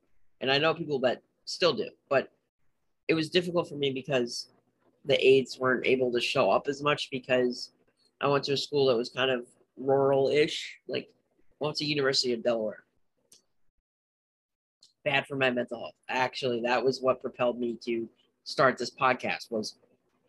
And 0.41 0.51
I 0.51 0.57
know 0.57 0.73
people 0.73 0.99
that 0.99 1.21
still 1.45 1.73
do, 1.73 1.89
but 2.09 2.31
it 3.07 3.13
was 3.13 3.29
difficult 3.29 3.69
for 3.69 3.75
me 3.75 3.91
because 3.91 4.49
the 5.09 5.27
aides 5.27 5.59
weren't 5.59 5.87
able 5.87 6.11
to 6.11 6.21
show 6.21 6.51
up 6.51 6.67
as 6.67 6.83
much 6.83 7.09
because 7.09 7.71
I 8.21 8.27
went 8.27 8.43
to 8.45 8.53
a 8.53 8.57
school 8.57 8.85
that 8.87 8.95
was 8.95 9.09
kind 9.09 9.31
of 9.31 9.45
rural-ish, 9.75 10.77
like 10.87 11.09
I 11.59 11.65
went 11.65 11.77
to 11.77 11.85
University 11.85 12.31
of 12.33 12.43
Delaware. 12.43 12.83
Bad 15.03 15.25
for 15.25 15.35
my 15.35 15.49
mental 15.49 15.79
health. 15.79 15.95
Actually, 16.09 16.61
that 16.61 16.83
was 16.83 17.01
what 17.01 17.21
propelled 17.21 17.59
me 17.59 17.77
to 17.85 18.07
start 18.43 18.77
this 18.77 18.91
podcast 18.91 19.49
was 19.49 19.77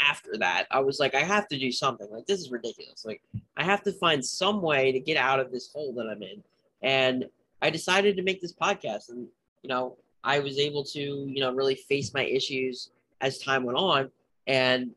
after 0.00 0.38
that, 0.38 0.66
I 0.70 0.80
was 0.80 0.98
like, 0.98 1.14
I 1.14 1.20
have 1.20 1.46
to 1.48 1.58
do 1.58 1.70
something. 1.70 2.08
Like, 2.10 2.24
this 2.24 2.40
is 2.40 2.50
ridiculous. 2.50 3.04
Like, 3.04 3.20
I 3.58 3.64
have 3.64 3.82
to 3.82 3.92
find 3.92 4.24
some 4.24 4.62
way 4.62 4.92
to 4.92 4.98
get 4.98 5.18
out 5.18 5.40
of 5.40 5.52
this 5.52 5.70
hole 5.70 5.92
that 5.94 6.06
I'm 6.06 6.22
in. 6.22 6.42
And 6.80 7.26
I 7.60 7.68
decided 7.68 8.16
to 8.16 8.22
make 8.22 8.40
this 8.40 8.54
podcast. 8.54 9.10
And, 9.10 9.26
you 9.62 9.68
know, 9.68 9.98
I 10.24 10.38
was 10.38 10.58
able 10.58 10.84
to, 10.84 11.00
you 11.00 11.40
know, 11.40 11.52
really 11.52 11.74
face 11.74 12.14
my 12.14 12.24
issues 12.24 12.92
as 13.20 13.36
time 13.38 13.64
went 13.64 13.76
on. 13.76 14.10
And, 14.50 14.90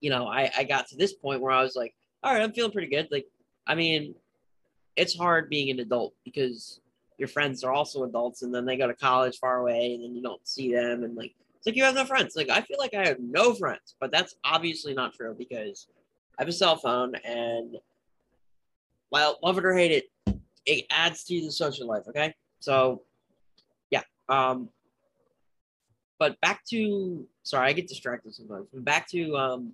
you 0.00 0.10
know, 0.10 0.26
I, 0.26 0.50
I 0.58 0.64
got 0.64 0.88
to 0.88 0.96
this 0.96 1.12
point 1.12 1.40
where 1.40 1.52
I 1.52 1.62
was 1.62 1.76
like, 1.76 1.94
all 2.24 2.32
right, 2.32 2.42
I'm 2.42 2.52
feeling 2.52 2.72
pretty 2.72 2.88
good. 2.88 3.06
Like, 3.12 3.26
I 3.64 3.76
mean, 3.76 4.16
it's 4.96 5.16
hard 5.16 5.48
being 5.48 5.70
an 5.70 5.78
adult 5.78 6.14
because 6.24 6.80
your 7.16 7.28
friends 7.28 7.62
are 7.62 7.72
also 7.72 8.02
adults 8.02 8.42
and 8.42 8.52
then 8.52 8.66
they 8.66 8.76
go 8.76 8.88
to 8.88 8.94
college 8.94 9.38
far 9.38 9.58
away 9.58 9.94
and 9.94 10.02
then 10.02 10.16
you 10.16 10.22
don't 10.22 10.46
see 10.48 10.72
them 10.72 11.04
and 11.04 11.14
like 11.16 11.34
it's 11.56 11.66
like 11.66 11.76
you 11.76 11.84
have 11.84 11.94
no 11.94 12.04
friends. 12.04 12.34
Like 12.34 12.48
I 12.48 12.62
feel 12.62 12.78
like 12.78 12.94
I 12.94 13.06
have 13.06 13.20
no 13.20 13.54
friends, 13.54 13.94
but 14.00 14.10
that's 14.10 14.34
obviously 14.42 14.94
not 14.94 15.14
true 15.14 15.34
because 15.38 15.86
I 16.38 16.42
have 16.42 16.48
a 16.48 16.52
cell 16.52 16.76
phone 16.76 17.14
and 17.24 17.76
well, 19.12 19.38
love 19.42 19.58
it 19.58 19.64
or 19.64 19.74
hate 19.74 19.92
it, 19.92 20.40
it 20.66 20.86
adds 20.90 21.22
to 21.24 21.40
the 21.40 21.52
social 21.52 21.86
life. 21.86 22.04
Okay, 22.08 22.34
so 22.58 23.02
yeah. 23.90 24.02
Um, 24.28 24.70
but 26.20 26.38
back 26.42 26.62
to 26.66 27.26
sorry, 27.42 27.70
I 27.70 27.72
get 27.72 27.88
distracted 27.88 28.34
sometimes. 28.34 28.68
Back 28.72 29.08
to 29.08 29.36
um, 29.36 29.72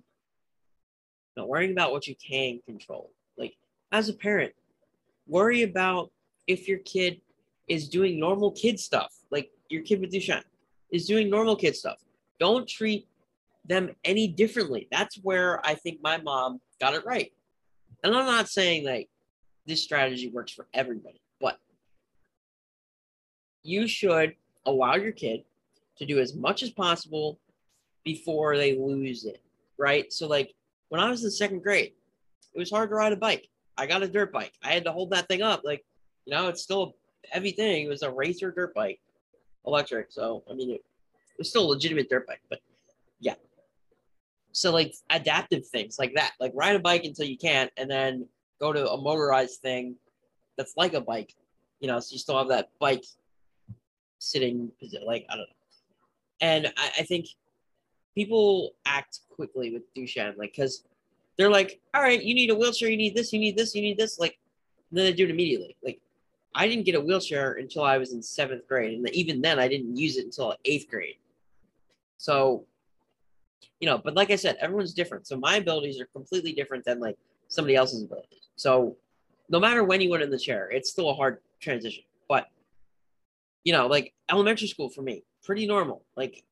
not 1.35 1.49
worrying 1.49 1.73
about 1.73 1.91
what 1.91 2.07
you 2.07 2.15
can 2.15 2.59
control. 2.65 3.11
Like 3.37 3.55
as 3.91 4.09
a 4.09 4.13
parent, 4.13 4.53
worry 5.27 5.61
about 5.63 6.09
if 6.47 6.67
your 6.67 6.79
kid 6.79 7.21
is 7.67 7.89
doing 7.89 8.17
normal 8.17 8.51
kid 8.51 8.79
stuff, 8.79 9.13
like 9.29 9.51
your 9.69 9.83
kid 9.83 9.99
with 9.99 10.11
Duchenne 10.11 10.43
is 10.89 11.05
doing 11.05 11.29
normal 11.29 11.57
kid 11.57 11.75
stuff. 11.75 11.97
Don't 12.39 12.67
treat 12.67 13.07
them 13.65 13.93
any 14.05 14.29
differently. 14.29 14.87
That's 14.89 15.17
where 15.17 15.63
I 15.65 15.75
think 15.75 15.99
my 16.01 16.17
mom 16.17 16.61
got 16.79 16.93
it 16.93 17.05
right. 17.05 17.33
And 18.03 18.15
I'm 18.15 18.25
not 18.25 18.47
saying 18.47 18.85
like 18.85 19.09
this 19.65 19.83
strategy 19.83 20.29
works 20.29 20.53
for 20.53 20.65
everybody, 20.73 21.19
but 21.41 21.57
you 23.63 23.85
should 23.85 24.35
allow 24.65 24.95
your 24.95 25.11
kid 25.11 25.43
to 25.97 26.05
do 26.05 26.19
as 26.19 26.35
much 26.35 26.63
as 26.63 26.69
possible 26.69 27.39
before 28.03 28.57
they 28.57 28.77
lose 28.77 29.25
it, 29.25 29.41
right? 29.77 30.11
So 30.13 30.27
like 30.27 30.53
when 30.89 31.01
I 31.01 31.09
was 31.09 31.23
in 31.23 31.31
second 31.31 31.63
grade, 31.63 31.93
it 32.53 32.59
was 32.59 32.71
hard 32.71 32.89
to 32.89 32.95
ride 32.95 33.13
a 33.13 33.17
bike. 33.17 33.49
I 33.77 33.85
got 33.85 34.03
a 34.03 34.07
dirt 34.07 34.31
bike. 34.31 34.53
I 34.63 34.73
had 34.73 34.85
to 34.85 34.91
hold 34.91 35.11
that 35.11 35.27
thing 35.27 35.41
up. 35.41 35.61
Like, 35.63 35.85
you 36.25 36.33
know, 36.33 36.47
it's 36.47 36.63
still 36.63 36.95
a 37.25 37.27
heavy 37.33 37.51
thing. 37.51 37.85
It 37.85 37.89
was 37.89 38.01
a 38.01 38.11
racer 38.11 38.51
dirt 38.51 38.73
bike 38.73 38.99
electric. 39.65 40.11
So 40.11 40.43
I 40.49 40.53
mean, 40.53 40.71
it, 40.71 40.83
was 41.37 41.49
still 41.49 41.65
a 41.65 41.69
legitimate 41.69 42.09
dirt 42.09 42.25
bike, 42.25 42.41
but 42.49 42.59
yeah. 43.19 43.35
So 44.53 44.71
like 44.71 44.95
adaptive 45.11 45.67
things 45.67 45.99
like 45.99 46.15
that, 46.15 46.31
like 46.39 46.51
ride 46.55 46.75
a 46.75 46.79
bike 46.79 47.03
until 47.03 47.27
you 47.27 47.37
can't, 47.37 47.71
and 47.77 47.91
then 47.91 48.27
go 48.59 48.73
to 48.73 48.89
a 48.89 48.99
motorized 48.99 49.61
thing 49.61 49.95
that's 50.57 50.73
like 50.77 50.95
a 50.95 51.01
bike, 51.01 51.35
you 51.79 51.87
know, 51.87 51.99
so 51.99 52.13
you 52.13 52.17
still 52.17 52.37
have 52.39 52.47
that 52.47 52.69
bike 52.79 53.05
sitting 54.17 54.71
like 55.05 55.27
I 55.29 55.35
don't 55.35 55.41
know. 55.41 55.56
And 56.41 56.67
I, 56.77 56.91
I 56.99 57.03
think 57.03 57.27
people 58.15 58.73
act 58.85 59.19
quickly 59.29 59.71
with 59.71 59.83
Duchenne, 59.95 60.37
like 60.37 60.53
because 60.55 60.83
they're 61.37 61.49
like, 61.49 61.79
all 61.93 62.01
right, 62.01 62.21
you 62.21 62.33
need 62.33 62.49
a 62.49 62.55
wheelchair, 62.55 62.89
you 62.89 62.97
need 62.97 63.15
this, 63.15 63.31
you 63.31 63.39
need 63.39 63.57
this, 63.57 63.75
you 63.75 63.81
need 63.81 63.97
this, 63.97 64.19
like, 64.19 64.39
then 64.91 65.05
they 65.05 65.13
do 65.13 65.25
it 65.25 65.29
immediately. 65.29 65.75
Like 65.83 65.99
I 66.57 66.67
didn't 66.67 66.85
get 66.85 66.95
a 66.95 67.01
wheelchair 67.01 67.53
until 67.53 67.83
I 67.83 67.99
was 67.99 68.13
in 68.13 68.23
seventh 68.23 68.67
grade, 68.67 68.97
and 68.97 69.07
even 69.11 69.41
then, 69.41 69.59
I 69.59 69.67
didn't 69.67 69.95
use 69.95 70.17
it 70.17 70.25
until 70.25 70.55
eighth 70.65 70.89
grade. 70.89 71.17
So, 72.17 72.65
you 73.79 73.87
know, 73.87 73.99
but 73.99 74.15
like 74.15 74.31
I 74.31 74.35
said, 74.35 74.57
everyone's 74.59 74.93
different. 74.93 75.27
So 75.27 75.37
my 75.37 75.57
abilities 75.57 76.01
are 76.01 76.07
completely 76.07 76.53
different 76.53 76.83
than 76.83 76.99
like 76.99 77.15
somebody 77.47 77.75
else's 77.75 78.01
abilities. 78.01 78.49
So, 78.55 78.97
no 79.49 79.59
matter 79.59 79.83
when 79.83 80.01
you 80.01 80.09
went 80.09 80.23
in 80.23 80.31
the 80.31 80.39
chair, 80.39 80.69
it's 80.71 80.89
still 80.89 81.11
a 81.11 81.13
hard 81.13 81.37
transition. 81.61 82.03
But, 82.27 82.47
you 83.63 83.71
know, 83.71 83.85
like 83.85 84.13
elementary 84.31 84.67
school 84.67 84.89
for 84.89 85.03
me, 85.03 85.23
pretty 85.47 85.65
normal. 85.65 86.03
Like 86.17 86.43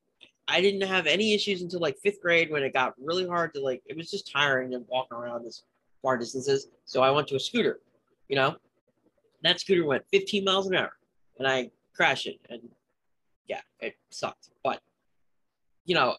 I 0.47 0.61
didn't 0.61 0.87
have 0.87 1.05
any 1.05 1.35
issues 1.35 1.61
until 1.61 1.81
like 1.81 1.97
fifth 1.97 2.21
grade 2.21 2.49
when 2.49 2.63
it 2.63 2.73
got 2.73 2.93
really 2.97 3.27
hard 3.27 3.53
to 3.53 3.61
like, 3.61 3.83
it 3.85 3.97
was 3.97 4.09
just 4.09 4.31
tiring 4.31 4.73
and 4.73 4.85
walking 4.87 5.17
around 5.17 5.43
this 5.43 5.63
far 6.01 6.17
distances. 6.17 6.69
So 6.85 7.03
I 7.03 7.11
went 7.11 7.27
to 7.27 7.35
a 7.35 7.39
scooter, 7.39 7.81
you 8.29 8.37
know, 8.37 8.55
that 9.43 9.59
scooter 9.59 9.85
went 9.85 10.05
15 10.11 10.45
miles 10.45 10.67
an 10.67 10.75
hour 10.75 10.93
and 11.37 11.47
I 11.47 11.69
crashed 11.93 12.25
it. 12.25 12.39
And 12.49 12.61
yeah, 13.47 13.59
it 13.81 13.95
sucked. 14.11 14.49
But, 14.63 14.81
you 15.83 15.93
know, 15.93 16.15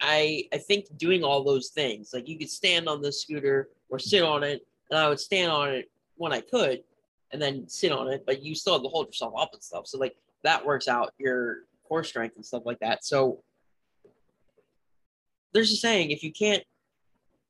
I, 0.00 0.44
I 0.52 0.58
think 0.58 0.86
doing 0.96 1.24
all 1.24 1.42
those 1.42 1.70
things, 1.70 2.12
like 2.14 2.28
you 2.28 2.38
could 2.38 2.48
stand 2.48 2.88
on 2.88 3.02
the 3.02 3.10
scooter 3.10 3.70
or 3.90 3.98
sit 3.98 4.22
on 4.22 4.44
it, 4.44 4.64
and 4.90 5.00
I 5.00 5.08
would 5.08 5.20
stand 5.20 5.50
on 5.50 5.70
it 5.70 5.90
when 6.16 6.32
I 6.32 6.40
could 6.40 6.84
and 7.32 7.42
then 7.42 7.68
sit 7.68 7.92
on 7.92 8.08
it, 8.08 8.24
but 8.24 8.42
you 8.42 8.54
still 8.54 8.74
have 8.74 8.82
to 8.82 8.88
hold 8.88 9.06
yourself 9.06 9.34
up 9.36 9.50
and 9.52 9.62
stuff. 9.62 9.86
So, 9.86 9.98
like, 9.98 10.16
that 10.42 10.64
works 10.64 10.88
out 10.88 11.12
your 11.18 11.64
core 11.90 12.04
strength 12.04 12.36
and 12.36 12.46
stuff 12.46 12.62
like 12.64 12.78
that. 12.78 13.04
So, 13.04 13.42
there's 15.52 15.72
a 15.72 15.76
saying 15.76 16.10
if 16.10 16.22
you 16.22 16.32
can't 16.32 16.62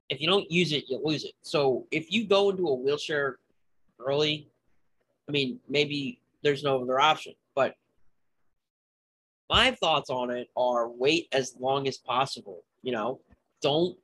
if 0.09 0.20
you 0.20 0.26
don't 0.26 0.50
use 0.50 0.72
it 0.72 0.85
you 0.88 1.00
lose 1.03 1.24
it. 1.24 1.35
So 1.42 1.87
if 1.90 2.11
you 2.11 2.26
go 2.26 2.50
into 2.50 2.66
a 2.68 2.74
wheelchair 2.74 3.38
early 3.98 4.48
i 5.29 5.33
mean 5.33 5.61
maybe 5.68 6.20
there's 6.42 6.62
no 6.62 6.83
other 6.83 6.98
option 6.98 7.35
but 7.55 7.74
my 9.48 9.72
thoughts 9.72 10.11
on 10.11 10.31
it 10.31 10.48
are 10.57 10.88
wait 10.88 11.29
as 11.33 11.55
long 11.59 11.87
as 11.87 11.98
possible 11.98 12.64
you 12.83 12.92
know? 12.92 13.20
Don't 13.61 13.98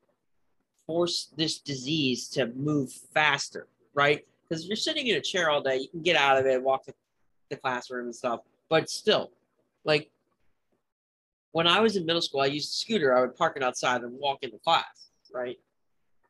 force 0.86 1.32
this 1.34 1.58
disease 1.58 2.28
to 2.30 2.46
move 2.54 2.92
faster 2.92 3.66
right? 3.94 4.26
Because 4.48 4.64
if 4.64 4.68
you're 4.68 4.76
sitting 4.76 5.06
in 5.06 5.16
a 5.16 5.20
chair 5.20 5.50
all 5.50 5.62
day 5.62 5.78
you 5.78 5.88
can 5.88 6.02
get 6.02 6.16
out 6.16 6.38
of 6.38 6.46
it 6.46 6.62
walk 6.62 6.84
to 6.84 6.94
the 7.48 7.56
classroom 7.56 8.06
and 8.06 8.14
stuff 8.14 8.40
but 8.68 8.90
still 8.90 9.30
like 9.84 10.10
when 11.56 11.66
I 11.66 11.80
was 11.80 11.96
in 11.96 12.04
middle 12.04 12.20
school, 12.20 12.42
I 12.42 12.48
used 12.48 12.68
a 12.68 12.76
scooter. 12.76 13.16
I 13.16 13.22
would 13.22 13.34
park 13.34 13.56
it 13.56 13.62
outside 13.62 14.02
and 14.02 14.12
walk 14.18 14.40
into 14.42 14.58
class, 14.58 15.08
right? 15.32 15.56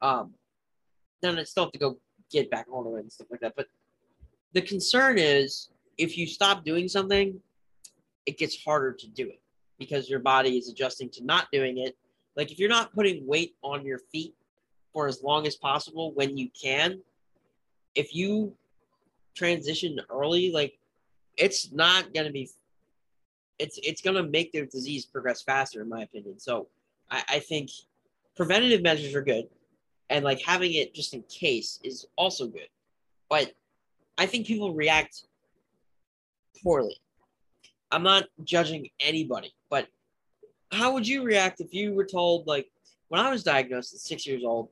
Um, 0.00 0.34
then 1.20 1.36
I 1.36 1.42
still 1.42 1.64
have 1.64 1.72
to 1.72 1.80
go 1.80 1.98
get 2.30 2.48
back 2.48 2.66
on 2.70 2.86
it 2.86 3.00
and 3.00 3.10
stuff 3.10 3.26
like 3.28 3.40
that. 3.40 3.54
But 3.56 3.66
the 4.52 4.62
concern 4.62 5.18
is 5.18 5.70
if 5.98 6.16
you 6.16 6.28
stop 6.28 6.64
doing 6.64 6.86
something, 6.86 7.40
it 8.24 8.38
gets 8.38 8.62
harder 8.62 8.92
to 8.92 9.08
do 9.08 9.26
it 9.26 9.40
because 9.80 10.08
your 10.08 10.20
body 10.20 10.58
is 10.58 10.68
adjusting 10.68 11.08
to 11.14 11.24
not 11.24 11.48
doing 11.52 11.78
it. 11.78 11.96
Like 12.36 12.52
if 12.52 12.60
you're 12.60 12.68
not 12.68 12.94
putting 12.94 13.26
weight 13.26 13.56
on 13.64 13.84
your 13.84 13.98
feet 14.12 14.32
for 14.92 15.08
as 15.08 15.24
long 15.24 15.44
as 15.44 15.56
possible 15.56 16.12
when 16.14 16.38
you 16.38 16.50
can, 16.50 17.00
if 17.96 18.14
you 18.14 18.54
transition 19.34 19.98
early, 20.08 20.52
like 20.52 20.78
it's 21.36 21.72
not 21.72 22.14
going 22.14 22.28
to 22.28 22.32
be 22.32 22.48
it's 23.58 23.78
it's 23.82 24.02
going 24.02 24.16
to 24.16 24.22
make 24.22 24.52
their 24.52 24.66
disease 24.66 25.04
progress 25.04 25.42
faster, 25.42 25.82
in 25.82 25.88
my 25.88 26.02
opinion. 26.02 26.38
So 26.38 26.68
I, 27.10 27.22
I 27.28 27.38
think 27.38 27.70
preventative 28.36 28.82
measures 28.82 29.14
are 29.14 29.22
good, 29.22 29.48
and 30.10 30.24
like 30.24 30.40
having 30.42 30.74
it 30.74 30.94
just 30.94 31.14
in 31.14 31.22
case 31.22 31.80
is 31.82 32.06
also 32.16 32.46
good. 32.46 32.68
But 33.28 33.52
I 34.18 34.26
think 34.26 34.46
people 34.46 34.74
react 34.74 35.24
poorly. 36.62 36.96
I'm 37.90 38.02
not 38.02 38.24
judging 38.44 38.88
anybody, 39.00 39.54
but 39.70 39.88
how 40.72 40.92
would 40.92 41.06
you 41.06 41.22
react 41.22 41.60
if 41.60 41.72
you 41.72 41.94
were 41.94 42.04
told 42.04 42.46
like 42.46 42.68
when 43.08 43.20
I 43.20 43.30
was 43.30 43.42
diagnosed 43.42 43.94
at 43.94 44.00
six 44.00 44.26
years 44.26 44.42
old? 44.44 44.68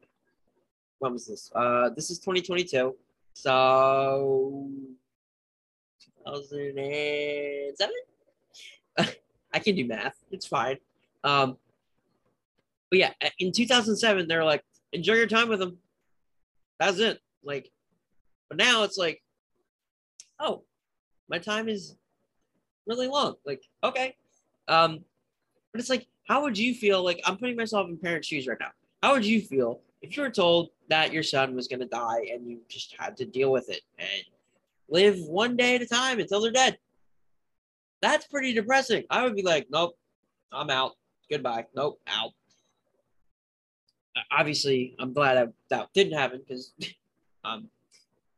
When 0.99 1.13
was 1.13 1.27
this? 1.27 1.51
Uh, 1.55 1.91
this 1.91 2.11
is 2.11 2.19
2022. 2.19 2.95
So 3.35 4.71
2007. 6.25 7.95
I 9.55 9.61
can 9.61 9.77
do 9.77 9.87
math. 9.87 10.17
It's 10.33 10.47
fine. 10.47 10.77
Um, 11.23 11.57
but 12.91 12.99
yeah, 12.99 13.13
in 13.39 13.53
2007, 13.53 14.29
they're 14.29 14.45
like, 14.45 14.63
enjoy 14.93 15.15
your 15.15 15.29
time 15.29 15.49
with 15.49 15.61
them. 15.61 15.79
That's 16.79 16.99
it. 16.99 17.21
Like, 17.45 17.71
but 18.49 18.59
now 18.59 18.83
it's 18.83 18.99
like, 18.99 19.23
oh, 20.41 20.65
my 21.29 21.39
time 21.39 21.69
is 21.69 21.97
really 22.87 23.07
long. 23.07 23.37
Like, 23.47 23.63
okay. 23.83 24.17
Um, 24.69 25.05
but 25.73 25.81
it's 25.81 25.91
like, 25.91 26.09
how 26.29 26.43
would 26.43 26.59
you 26.59 26.75
feel? 26.75 27.03
Like, 27.03 27.21
I'm 27.25 27.37
putting 27.37 27.57
myself 27.57 27.89
in 27.89 27.97
parents' 27.97 28.29
shoes 28.29 28.47
right 28.47 28.59
now. 28.61 28.71
How 29.03 29.13
would 29.13 29.25
you 29.25 29.41
feel 29.41 29.81
if 30.03 30.17
you 30.17 30.23
were 30.23 30.31
told 30.31 30.71
that 30.89 31.13
your 31.13 31.23
son 31.23 31.55
was 31.55 31.69
going 31.69 31.81
to 31.81 31.87
die 31.87 32.27
and 32.33 32.49
you 32.49 32.59
just 32.69 32.95
had 32.99 33.17
to 33.19 33.25
deal 33.25 33.53
with 33.53 33.69
it 33.71 33.83
and 33.99 34.25
live 34.89 35.19
one 35.21 35.57
day 35.57 35.77
at 35.77 35.83
a 35.83 35.87
time 35.87 36.19
until 36.19 36.41
they're 36.41 36.53
dead? 36.53 36.79
That's 38.05 38.27
pretty 38.27 38.53
depressing. 38.53 39.05
I 39.09 39.23
would 39.23 39.35
be 39.35 39.41
like, 39.41 39.69
nope, 39.71 39.97
I'm 40.53 40.69
out. 40.69 40.93
Goodbye. 41.31 41.65
Nope, 41.75 41.99
out. 42.07 42.33
Obviously, 44.31 44.95
I'm 44.99 45.15
glad 45.15 45.39
that, 45.39 45.53
that 45.71 45.89
didn't 45.95 46.13
happen 46.13 46.43
because 46.47 46.75
I'm 47.45 47.71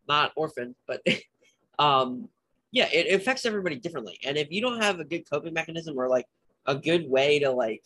not 0.09 0.31
orphaned, 0.37 0.76
but 0.87 1.05
um, 1.81 2.29
yeah, 2.70 2.88
it, 2.92 3.07
it 3.09 3.20
affects 3.20 3.44
everybody 3.44 3.74
differently. 3.74 4.20
And 4.24 4.37
if 4.37 4.52
you 4.52 4.61
don't 4.61 4.81
have 4.81 5.00
a 5.00 5.05
good 5.05 5.29
coping 5.29 5.52
mechanism 5.52 5.98
or 5.98 6.09
like 6.09 6.29
a 6.66 6.76
good 6.76 7.11
way 7.11 7.40
to 7.40 7.50
like, 7.50 7.83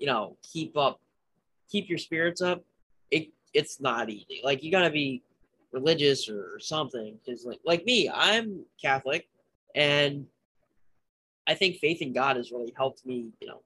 you 0.00 0.08
know, 0.08 0.36
keep 0.42 0.76
up, 0.76 1.00
keep 1.70 1.88
your 1.88 1.98
spirits 1.98 2.42
up, 2.42 2.64
it 3.12 3.28
it's 3.54 3.80
not 3.80 4.10
easy. 4.10 4.40
Like 4.42 4.64
you 4.64 4.72
gotta 4.72 4.90
be 4.90 5.22
religious 5.70 6.28
or 6.28 6.58
something. 6.58 7.16
Because 7.24 7.44
like 7.44 7.60
like 7.64 7.84
me, 7.84 8.10
I'm 8.12 8.64
Catholic, 8.82 9.28
and 9.76 10.26
I 11.46 11.54
think 11.54 11.76
faith 11.76 12.02
in 12.02 12.12
God 12.12 12.36
has 12.36 12.52
really 12.52 12.72
helped 12.76 13.04
me, 13.04 13.30
you 13.40 13.48
know, 13.48 13.62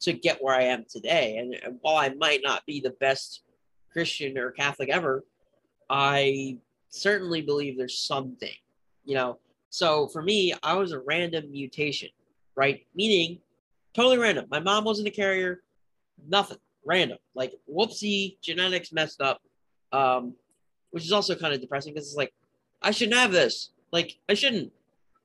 to 0.00 0.12
get 0.12 0.42
where 0.42 0.54
I 0.54 0.64
am 0.64 0.84
today. 0.88 1.36
And, 1.36 1.54
and 1.54 1.78
while 1.82 1.96
I 1.96 2.10
might 2.10 2.40
not 2.42 2.64
be 2.66 2.80
the 2.80 2.94
best 3.00 3.42
Christian 3.92 4.38
or 4.38 4.50
Catholic 4.50 4.88
ever, 4.88 5.24
I 5.88 6.58
certainly 6.88 7.42
believe 7.42 7.76
there's 7.76 7.98
something, 7.98 8.54
you 9.04 9.14
know. 9.14 9.38
So 9.68 10.08
for 10.08 10.22
me, 10.22 10.54
I 10.62 10.74
was 10.74 10.92
a 10.92 11.00
random 11.00 11.50
mutation, 11.50 12.08
right? 12.56 12.86
Meaning 12.94 13.38
totally 13.94 14.18
random. 14.18 14.46
My 14.50 14.60
mom 14.60 14.84
wasn't 14.84 15.08
a 15.08 15.12
carrier, 15.12 15.62
nothing, 16.28 16.58
random. 16.84 17.18
Like 17.34 17.52
whoopsie, 17.72 18.40
genetics 18.40 18.92
messed 18.92 19.20
up. 19.20 19.40
Um, 19.92 20.34
which 20.90 21.04
is 21.04 21.12
also 21.12 21.34
kind 21.34 21.54
of 21.54 21.60
depressing 21.60 21.92
because 21.92 22.08
it's 22.08 22.16
like, 22.16 22.32
I 22.82 22.90
shouldn't 22.90 23.16
have 23.16 23.32
this. 23.32 23.70
Like, 23.92 24.18
I 24.28 24.34
shouldn't, 24.34 24.72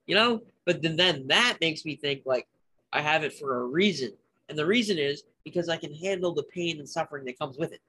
you 0.06 0.16
know? 0.16 0.42
But 0.66 0.82
then, 0.82 0.96
then 0.96 1.28
that 1.28 1.58
makes 1.62 1.86
me 1.86 1.96
think 1.96 2.24
like 2.26 2.48
I 2.92 3.02
have 3.02 3.24
it 3.24 3.34
for 3.34 3.62
a 3.62 3.66
reason. 3.66 4.14
And 4.50 4.58
the 4.58 4.66
reason 4.66 4.98
is 4.98 5.24
because 5.44 5.70
I 5.70 5.78
can 5.78 5.94
handle 5.94 6.34
the 6.34 6.44
pain 6.44 6.80
and 6.80 6.88
suffering 6.88 7.26
that 7.26 7.40
comes 7.40 7.58
with 7.58 7.72
it. 7.72 7.82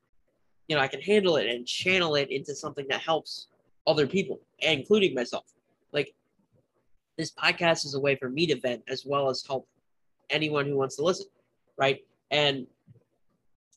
You 0.69 0.77
know, 0.77 0.83
I 0.83 0.89
can 0.89 1.01
handle 1.01 1.37
it 1.37 1.47
and 1.47 1.67
channel 1.67 2.17
it 2.17 2.31
into 2.31 2.55
something 2.55 2.87
that 2.89 3.01
helps 3.01 3.47
other 3.87 4.07
people, 4.07 4.41
including 4.59 5.15
myself. 5.15 5.45
Like 5.93 6.15
this 7.17 7.31
podcast 7.31 7.85
is 7.85 7.95
a 7.95 8.01
way 8.01 8.17
for 8.17 8.29
me 8.29 8.47
to 8.47 8.59
vent 8.59 8.83
as 8.89 9.05
well 9.07 9.31
as 9.31 9.45
help 9.47 9.69
anyone 10.29 10.67
who 10.67 10.77
wants 10.77 10.97
to 10.97 11.05
listen, 11.05 11.27
right? 11.79 12.05
And 12.31 12.67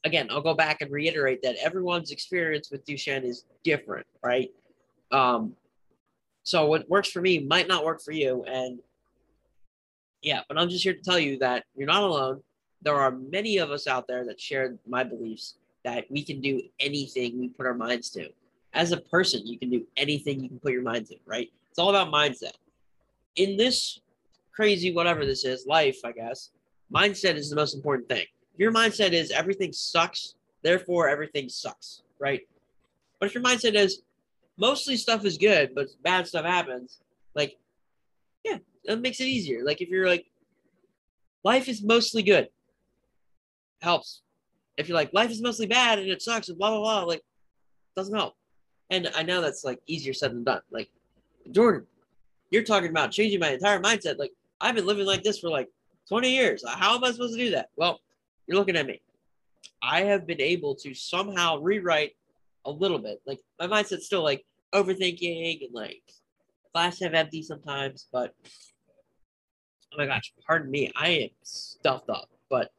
again, 0.03 0.27
I'll 0.31 0.41
go 0.41 0.53
back 0.53 0.81
and 0.81 0.91
reiterate 0.91 1.41
that 1.43 1.55
everyone's 1.61 2.11
experience 2.11 2.71
with 2.71 2.85
Duchenne 2.85 3.23
is 3.23 3.45
different, 3.63 4.07
right? 4.23 4.51
Um, 5.11 5.55
so 6.43 6.65
what 6.65 6.89
works 6.89 7.09
for 7.09 7.21
me 7.21 7.39
might 7.39 7.67
not 7.67 7.85
work 7.85 8.01
for 8.01 8.11
you, 8.11 8.43
and 8.45 8.79
yeah, 10.21 10.41
but 10.47 10.57
I'm 10.57 10.69
just 10.69 10.83
here 10.83 10.93
to 10.93 11.01
tell 11.01 11.19
you 11.19 11.37
that 11.39 11.65
you're 11.75 11.87
not 11.87 12.03
alone. 12.03 12.41
There 12.81 12.95
are 12.95 13.11
many 13.11 13.57
of 13.57 13.71
us 13.71 13.87
out 13.87 14.07
there 14.07 14.25
that 14.25 14.39
share 14.39 14.75
my 14.87 15.03
beliefs 15.03 15.55
that 15.83 16.05
we 16.09 16.23
can 16.23 16.41
do 16.41 16.61
anything 16.79 17.39
we 17.39 17.49
put 17.49 17.65
our 17.65 17.73
minds 17.73 18.09
to. 18.11 18.29
As 18.73 18.91
a 18.91 18.97
person, 18.97 19.45
you 19.45 19.57
can 19.57 19.69
do 19.69 19.85
anything 19.97 20.41
you 20.41 20.49
can 20.49 20.59
put 20.59 20.73
your 20.73 20.81
mind 20.81 21.07
to, 21.07 21.15
right? 21.25 21.49
It's 21.69 21.79
all 21.79 21.89
about 21.89 22.13
mindset. 22.13 22.53
In 23.35 23.57
this 23.57 23.99
crazy, 24.51 24.93
whatever 24.93 25.25
this 25.25 25.45
is, 25.45 25.65
life, 25.65 25.99
I 26.03 26.11
guess, 26.11 26.51
mindset 26.93 27.35
is 27.35 27.49
the 27.49 27.55
most 27.55 27.75
important 27.75 28.09
thing. 28.09 28.25
If 28.53 28.59
your 28.59 28.73
mindset 28.73 29.11
is 29.11 29.31
everything 29.31 29.71
sucks, 29.71 30.35
therefore 30.63 31.07
everything 31.07 31.47
sucks, 31.49 32.03
right? 32.19 32.41
But 33.19 33.27
if 33.27 33.33
your 33.33 33.43
mindset 33.43 33.75
is 33.75 34.01
mostly 34.59 34.97
stuff 34.97 35.25
is 35.25 35.37
good, 35.37 35.73
but 35.73 35.87
bad 36.03 36.27
stuff 36.27 36.45
happens, 36.45 36.99
like 37.35 37.57
yeah, 38.43 38.57
that 38.85 39.01
makes 39.01 39.19
it 39.19 39.25
easier. 39.25 39.63
Like 39.63 39.81
if 39.81 39.89
you're 39.89 40.07
like, 40.07 40.25
life 41.43 41.67
is 41.67 41.83
mostly 41.83 42.21
good, 42.21 42.49
helps. 43.81 44.21
If 44.77 44.87
you're 44.87 44.97
like, 44.97 45.13
life 45.13 45.31
is 45.31 45.41
mostly 45.41 45.67
bad 45.67 45.99
and 45.99 46.09
it 46.09 46.21
sucks 46.21 46.49
and 46.49 46.57
blah 46.57 46.69
blah 46.69 46.79
blah, 46.79 47.03
like 47.03 47.23
doesn't 47.95 48.15
help. 48.15 48.35
And 48.89 49.09
I 49.15 49.23
know 49.23 49.41
that's 49.41 49.63
like 49.63 49.79
easier 49.87 50.13
said 50.13 50.31
than 50.31 50.43
done. 50.43 50.61
Like 50.71 50.89
Jordan, 51.51 51.85
you're 52.51 52.63
talking 52.63 52.89
about 52.89 53.11
changing 53.11 53.39
my 53.39 53.51
entire 53.51 53.79
mindset. 53.79 54.17
Like 54.17 54.33
I've 54.61 54.75
been 54.75 54.85
living 54.85 55.05
like 55.05 55.23
this 55.23 55.39
for 55.39 55.49
like 55.49 55.69
20 56.07 56.29
years. 56.29 56.63
How 56.67 56.95
am 56.95 57.03
I 57.03 57.11
supposed 57.11 57.37
to 57.37 57.43
do 57.43 57.51
that? 57.51 57.69
Well, 57.75 57.99
you're 58.47 58.57
looking 58.57 58.75
at 58.75 58.85
me. 58.85 59.01
I 59.81 60.01
have 60.01 60.27
been 60.27 60.41
able 60.41 60.75
to 60.75 60.93
somehow 60.93 61.59
rewrite 61.59 62.15
a 62.65 62.71
little 62.71 62.99
bit. 62.99 63.21
Like 63.25 63.39
my 63.59 63.67
mindset's 63.67 64.05
still 64.05 64.23
like 64.23 64.45
overthinking 64.73 65.65
and 65.65 65.73
like 65.73 66.01
glass 66.73 66.99
half 66.99 67.13
empty 67.13 67.41
sometimes, 67.43 68.07
but 68.11 68.33
oh 69.93 69.97
my 69.97 70.05
gosh, 70.05 70.33
pardon 70.45 70.69
me, 70.69 70.91
I 70.95 71.09
am 71.09 71.29
stuffed 71.43 72.09
up. 72.09 72.29
But 72.49 72.71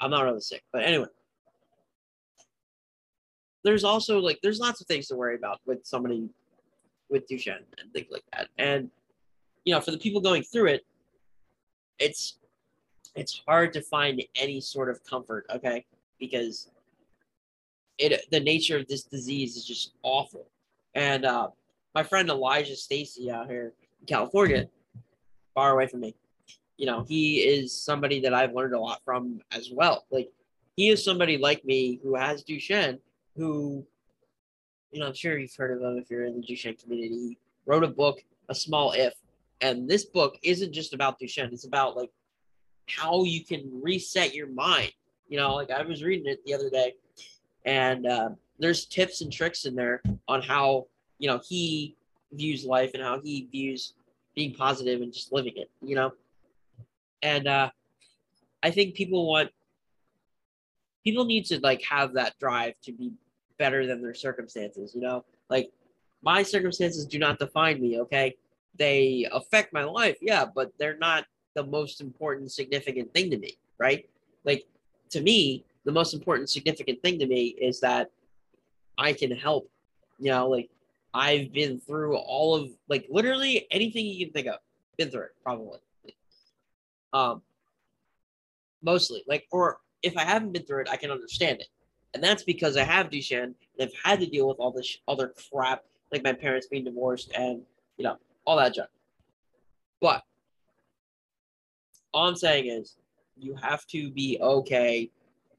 I'm 0.00 0.10
not 0.10 0.24
really 0.24 0.40
sick, 0.40 0.62
but 0.72 0.82
anyway. 0.82 1.06
There's 3.64 3.84
also 3.84 4.18
like 4.18 4.40
there's 4.42 4.58
lots 4.58 4.80
of 4.80 4.88
things 4.88 5.06
to 5.08 5.14
worry 5.14 5.36
about 5.36 5.60
with 5.66 5.86
somebody 5.86 6.28
with 7.08 7.28
Duchenne 7.28 7.62
and 7.78 7.92
things 7.92 8.08
like 8.10 8.24
that. 8.32 8.48
And 8.58 8.90
you 9.64 9.72
know, 9.72 9.80
for 9.80 9.92
the 9.92 9.98
people 9.98 10.20
going 10.20 10.42
through 10.42 10.66
it, 10.66 10.84
it's 12.00 12.38
it's 13.14 13.40
hard 13.46 13.72
to 13.74 13.82
find 13.82 14.22
any 14.34 14.60
sort 14.60 14.88
of 14.88 15.04
comfort, 15.04 15.46
okay? 15.54 15.84
Because 16.18 16.71
it 18.02 18.30
the 18.30 18.40
nature 18.40 18.78
of 18.78 18.88
this 18.88 19.04
disease 19.04 19.56
is 19.56 19.64
just 19.64 19.92
awful. 20.02 20.48
And 20.94 21.24
uh, 21.24 21.48
my 21.94 22.02
friend 22.02 22.28
Elijah 22.28 22.76
Stacy 22.76 23.30
out 23.30 23.48
here 23.48 23.72
in 24.00 24.06
California, 24.06 24.68
far 25.54 25.72
away 25.72 25.86
from 25.86 26.00
me, 26.00 26.14
you 26.76 26.86
know, 26.86 27.04
he 27.04 27.40
is 27.40 27.72
somebody 27.72 28.20
that 28.20 28.34
I've 28.34 28.54
learned 28.54 28.74
a 28.74 28.80
lot 28.80 29.00
from 29.04 29.40
as 29.52 29.70
well. 29.70 30.04
Like 30.10 30.30
he 30.76 30.88
is 30.88 31.04
somebody 31.04 31.38
like 31.38 31.64
me 31.64 32.00
who 32.02 32.16
has 32.16 32.42
Duchenne, 32.42 32.98
who, 33.36 33.86
you 34.90 35.00
know, 35.00 35.06
I'm 35.06 35.14
sure 35.14 35.38
you've 35.38 35.54
heard 35.54 35.76
of 35.76 35.82
him 35.82 35.98
if 35.98 36.10
you're 36.10 36.24
in 36.24 36.40
the 36.40 36.46
Duchenne 36.46 36.82
community. 36.82 37.08
He 37.08 37.38
wrote 37.66 37.84
a 37.84 37.88
book, 37.88 38.22
A 38.48 38.54
Small 38.54 38.92
If, 38.92 39.14
and 39.60 39.88
this 39.88 40.04
book 40.04 40.36
isn't 40.42 40.72
just 40.72 40.92
about 40.92 41.20
Duchenne. 41.20 41.52
It's 41.52 41.66
about 41.66 41.96
like 41.96 42.10
how 42.88 43.24
you 43.24 43.44
can 43.44 43.80
reset 43.82 44.34
your 44.34 44.48
mind. 44.48 44.92
You 45.28 45.38
know, 45.38 45.54
like 45.54 45.70
I 45.70 45.82
was 45.82 46.02
reading 46.02 46.26
it 46.26 46.44
the 46.44 46.54
other 46.54 46.68
day, 46.68 46.94
and 47.64 48.06
uh, 48.06 48.30
there's 48.58 48.86
tips 48.86 49.20
and 49.20 49.32
tricks 49.32 49.64
in 49.64 49.74
there 49.74 50.02
on 50.28 50.42
how 50.42 50.86
you 51.18 51.28
know 51.28 51.40
he 51.46 51.96
views 52.32 52.64
life 52.64 52.92
and 52.94 53.02
how 53.02 53.20
he 53.20 53.48
views 53.50 53.94
being 54.34 54.54
positive 54.54 55.02
and 55.02 55.12
just 55.12 55.32
living 55.32 55.54
it. 55.56 55.70
You 55.80 55.96
know, 55.96 56.12
and 57.22 57.46
uh, 57.46 57.70
I 58.62 58.70
think 58.70 58.94
people 58.94 59.28
want 59.28 59.50
people 61.04 61.24
need 61.24 61.44
to 61.46 61.60
like 61.60 61.82
have 61.82 62.12
that 62.14 62.38
drive 62.38 62.74
to 62.82 62.92
be 62.92 63.12
better 63.58 63.86
than 63.86 64.02
their 64.02 64.14
circumstances. 64.14 64.94
You 64.94 65.02
know, 65.02 65.24
like 65.48 65.70
my 66.22 66.42
circumstances 66.42 67.04
do 67.04 67.18
not 67.18 67.38
define 67.38 67.80
me. 67.80 68.00
Okay, 68.00 68.36
they 68.76 69.26
affect 69.32 69.72
my 69.72 69.84
life, 69.84 70.18
yeah, 70.20 70.44
but 70.44 70.72
they're 70.78 70.98
not 70.98 71.26
the 71.54 71.64
most 71.64 72.00
important 72.00 72.50
significant 72.50 73.12
thing 73.12 73.30
to 73.30 73.38
me, 73.38 73.56
right? 73.78 74.08
Like 74.44 74.66
to 75.10 75.20
me, 75.20 75.64
the 75.84 75.92
most 75.92 76.14
important 76.14 76.50
significant 76.50 77.02
thing 77.02 77.18
to 77.18 77.26
me 77.26 77.48
is 77.60 77.80
that 77.80 78.10
I 78.98 79.12
can 79.12 79.30
help. 79.30 79.68
You 80.18 80.30
know, 80.30 80.48
like 80.48 80.70
I've 81.14 81.52
been 81.52 81.80
through 81.80 82.16
all 82.16 82.54
of 82.54 82.70
like 82.88 83.06
literally 83.10 83.66
anything 83.70 84.06
you 84.06 84.26
can 84.26 84.32
think 84.32 84.46
of. 84.46 84.56
Been 84.96 85.10
through 85.10 85.22
it 85.22 85.36
probably. 85.42 85.78
Um 87.12 87.42
mostly. 88.82 89.22
Like 89.26 89.46
or 89.50 89.78
if 90.02 90.16
I 90.16 90.24
haven't 90.24 90.52
been 90.52 90.64
through 90.64 90.82
it, 90.82 90.88
I 90.90 90.96
can 90.96 91.10
understand 91.10 91.60
it. 91.60 91.68
And 92.14 92.22
that's 92.22 92.44
because 92.44 92.76
I 92.76 92.84
have 92.84 93.08
Duchenne 93.08 93.44
and 93.44 93.54
I've 93.80 93.92
had 94.04 94.20
to 94.20 94.26
deal 94.26 94.46
with 94.46 94.58
all 94.58 94.70
this 94.70 94.98
other 95.08 95.32
crap, 95.50 95.82
like 96.12 96.22
my 96.22 96.32
parents 96.32 96.66
being 96.66 96.84
divorced 96.84 97.32
and 97.34 97.62
you 97.96 98.04
know, 98.04 98.16
all 98.44 98.56
that 98.56 98.74
junk. 98.74 98.90
But 100.00 100.22
all 102.12 102.28
I'm 102.28 102.36
saying 102.36 102.66
is 102.66 102.96
you 103.36 103.54
have 103.54 103.86
to 103.86 104.10
be 104.10 104.38
okay 104.40 105.10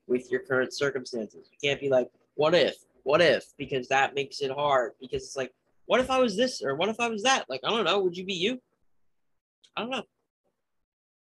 with 0.08 0.32
your 0.32 0.42
current 0.42 0.74
circumstances. 0.74 1.48
You 1.52 1.70
can't 1.70 1.80
be 1.80 1.90
like, 1.90 2.10
what 2.36 2.54
if? 2.56 2.76
What 3.04 3.22
if? 3.22 3.46
Because 3.58 3.88
that 3.90 4.16
makes 4.16 4.42
it 4.42 4.52
hard. 4.52 4.94
Because 5.00 5.24
it's 5.24 5.36
like, 5.36 5.54
what 5.86 6.00
if 6.00 6.10
I 6.10 6.20
was 6.20 6.38
this 6.38 6.62
or 6.62 6.76
what 6.76 6.90
if 6.90 7.00
I 7.00 7.10
was 7.10 7.24
that? 7.24 7.46
Like, 7.50 7.62
I 7.64 7.70
don't 7.70 7.86
know. 7.86 8.00
Would 8.00 8.18
you 8.18 8.26
be 8.26 8.34
you? 8.34 8.62
I 9.76 9.82
don't 9.82 9.90
know. 9.90 10.04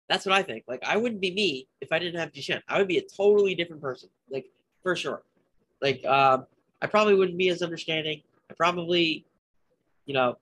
That's 0.09 0.25
what 0.25 0.35
I 0.35 0.43
think. 0.43 0.65
Like, 0.67 0.83
I 0.85 0.97
wouldn't 0.97 1.21
be 1.21 1.33
me 1.33 1.67
if 1.81 1.91
I 1.91 1.99
didn't 1.99 2.19
have 2.19 2.31
Duchenne. 2.31 2.61
I 2.67 2.77
would 2.77 2.87
be 2.87 2.99
a 2.99 3.01
totally 3.01 3.55
different 3.55 3.81
person. 3.81 4.09
Like, 4.29 4.45
for 4.83 4.95
sure. 4.95 5.23
Like, 5.81 6.05
um, 6.05 6.45
I 6.81 6.87
probably 6.87 7.15
wouldn't 7.15 7.37
be 7.37 7.49
as 7.49 7.63
understanding. 7.63 8.21
I 8.51 8.53
probably, 8.53 9.25
you 10.05 10.13
know, 10.13 10.37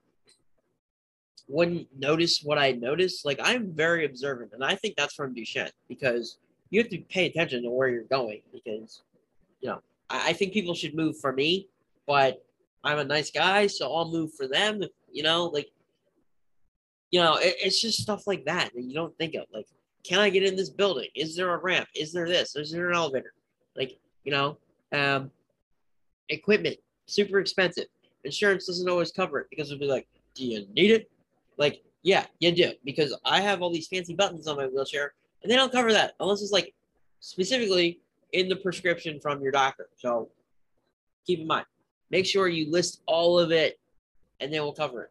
wouldn't 1.48 1.88
notice 1.98 2.42
what 2.42 2.58
I 2.58 2.72
noticed. 2.72 3.24
Like 3.24 3.40
I'm 3.42 3.72
very 3.72 4.04
observant, 4.04 4.52
and 4.52 4.64
I 4.64 4.74
think 4.74 4.96
that's 4.96 5.14
from 5.14 5.34
Duchenne 5.34 5.70
because 5.88 6.38
you 6.74 6.80
have 6.80 6.90
to 6.90 6.98
pay 6.98 7.26
attention 7.26 7.62
to 7.62 7.70
where 7.70 7.88
you're 7.88 8.02
going 8.04 8.42
because 8.52 9.02
you 9.60 9.68
know 9.68 9.80
I, 10.10 10.30
I 10.30 10.32
think 10.32 10.52
people 10.52 10.74
should 10.74 10.94
move 10.94 11.18
for 11.18 11.32
me, 11.32 11.68
but 12.06 12.44
I'm 12.82 12.98
a 12.98 13.04
nice 13.04 13.30
guy, 13.30 13.66
so 13.66 13.94
I'll 13.94 14.10
move 14.10 14.34
for 14.34 14.48
them. 14.48 14.82
You 15.12 15.22
know, 15.22 15.46
like 15.46 15.70
you 17.10 17.20
know, 17.20 17.36
it, 17.36 17.54
it's 17.62 17.80
just 17.80 18.02
stuff 18.02 18.26
like 18.26 18.44
that 18.46 18.72
that 18.74 18.82
you 18.82 18.92
don't 18.92 19.16
think 19.16 19.34
of. 19.34 19.44
Like, 19.52 19.66
can 20.02 20.18
I 20.18 20.30
get 20.30 20.42
in 20.42 20.56
this 20.56 20.70
building? 20.70 21.08
Is 21.14 21.36
there 21.36 21.54
a 21.54 21.58
ramp? 21.58 21.88
Is 21.94 22.12
there 22.12 22.26
this? 22.26 22.56
Is 22.56 22.72
there 22.72 22.90
an 22.90 22.96
elevator? 22.96 23.34
Like, 23.76 23.98
you 24.24 24.32
know, 24.32 24.58
um, 24.92 25.30
equipment 26.28 26.76
super 27.06 27.38
expensive. 27.38 27.86
Insurance 28.24 28.66
doesn't 28.66 28.88
always 28.88 29.12
cover 29.12 29.38
it 29.38 29.46
because 29.50 29.70
it'll 29.70 29.80
be 29.80 29.86
like, 29.86 30.08
do 30.34 30.44
you 30.44 30.66
need 30.74 30.90
it? 30.90 31.10
Like, 31.56 31.82
yeah, 32.02 32.26
you 32.40 32.52
do 32.52 32.72
because 32.84 33.16
I 33.24 33.40
have 33.40 33.62
all 33.62 33.72
these 33.72 33.88
fancy 33.88 34.14
buttons 34.14 34.46
on 34.46 34.56
my 34.56 34.66
wheelchair, 34.66 35.14
and 35.44 35.52
they 35.52 35.56
don't 35.56 35.70
cover 35.70 35.92
that 35.92 36.14
unless 36.18 36.42
it's 36.42 36.50
like 36.50 36.74
specifically 37.20 38.00
in 38.32 38.48
the 38.48 38.56
prescription 38.56 39.20
from 39.20 39.40
your 39.42 39.52
doctor. 39.52 39.88
So 39.96 40.30
keep 41.26 41.38
in 41.38 41.46
mind, 41.46 41.66
make 42.10 42.26
sure 42.26 42.48
you 42.48 42.70
list 42.70 43.02
all 43.06 43.38
of 43.38 43.52
it, 43.52 43.78
and 44.40 44.52
they 44.52 44.58
will 44.58 44.72
cover 44.72 45.02
it. 45.04 45.10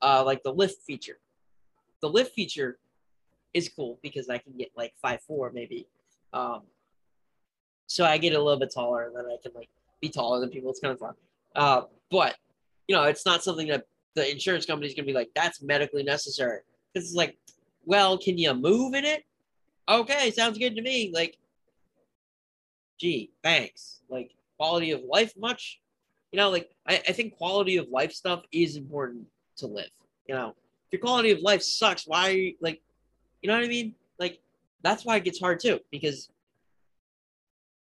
Uh, 0.00 0.22
like 0.24 0.42
the 0.42 0.52
lift 0.52 0.82
feature. 0.82 1.18
The 2.02 2.08
lift 2.08 2.34
feature 2.34 2.78
is 3.54 3.68
cool 3.68 3.98
because 4.02 4.28
I 4.28 4.38
can 4.38 4.52
get 4.56 4.70
like 4.76 4.92
five 5.00 5.22
four 5.22 5.50
maybe. 5.52 5.88
Um, 6.32 6.62
so 7.86 8.04
I 8.04 8.18
get 8.18 8.34
a 8.34 8.38
little 8.38 8.58
bit 8.58 8.72
taller, 8.72 9.04
and 9.06 9.16
then 9.16 9.24
I 9.26 9.36
can 9.42 9.52
like 9.54 9.70
be 10.00 10.10
taller 10.10 10.40
than 10.40 10.50
people. 10.50 10.70
It's 10.70 10.80
kind 10.80 10.92
of 10.92 10.98
fun. 10.98 11.14
Uh, 11.56 11.82
but 12.10 12.36
you 12.86 12.94
know, 12.94 13.04
it's 13.04 13.24
not 13.24 13.42
something 13.42 13.68
that 13.68 13.86
the 14.14 14.30
insurance 14.30 14.66
company 14.66 14.88
is 14.88 14.94
going 14.94 15.06
to 15.06 15.10
be 15.10 15.14
like, 15.14 15.30
that's 15.34 15.62
medically 15.62 16.02
necessary. 16.02 16.60
Because 16.92 17.08
it's 17.08 17.16
like, 17.16 17.36
well, 17.84 18.18
can 18.18 18.38
you 18.38 18.52
move 18.54 18.94
in 18.94 19.04
it? 19.04 19.24
Okay, 19.88 20.30
sounds 20.30 20.58
good 20.58 20.76
to 20.76 20.82
me. 20.82 21.10
Like, 21.12 21.36
gee, 22.98 23.30
thanks. 23.42 24.00
Like, 24.08 24.30
quality 24.56 24.92
of 24.92 25.02
life 25.02 25.34
much? 25.36 25.80
You 26.32 26.38
know, 26.38 26.50
like, 26.50 26.70
I, 26.86 26.94
I 27.08 27.12
think 27.12 27.36
quality 27.36 27.76
of 27.76 27.88
life 27.88 28.12
stuff 28.12 28.42
is 28.50 28.76
important 28.76 29.26
to 29.56 29.66
live. 29.66 29.90
You 30.26 30.34
know, 30.34 30.48
if 30.86 30.92
your 30.92 31.00
quality 31.00 31.30
of 31.30 31.40
life 31.40 31.62
sucks, 31.62 32.06
why, 32.06 32.54
like, 32.60 32.80
you 33.42 33.48
know 33.48 33.54
what 33.54 33.64
I 33.64 33.68
mean? 33.68 33.94
Like, 34.18 34.40
that's 34.82 35.04
why 35.04 35.16
it 35.16 35.24
gets 35.24 35.38
hard 35.38 35.60
too, 35.60 35.80
because, 35.90 36.30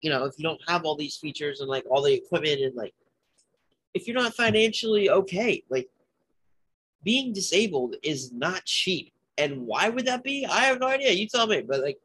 you 0.01 0.11
know, 0.11 0.25
if 0.25 0.39
you 0.39 0.43
don't 0.43 0.61
have 0.69 0.85
all 0.85 0.97
these 0.97 1.17
features 1.17 1.61
and 1.61 1.69
like 1.69 1.85
all 1.89 2.03
the 2.03 2.13
equipment 2.13 2.61
and 2.61 2.75
like, 2.75 2.95
if 3.95 4.07
you're 4.07 4.21
not 4.21 4.35
financially 4.35 5.09
okay, 5.09 5.63
like, 5.71 5.89
being 7.05 7.33
disabled 7.33 7.95
is 8.03 8.33
not 8.33 8.65
cheap. 8.65 9.13
And 9.39 9.67
why 9.67 9.89
would 9.89 10.07
that 10.07 10.25
be? 10.25 10.47
I 10.47 10.61
have 10.61 10.81
no 10.81 10.87
idea. 10.87 11.13
You 11.13 11.29
tell 11.29 11.47
me, 11.47 11.63
but 11.63 11.81
like, 11.81 11.99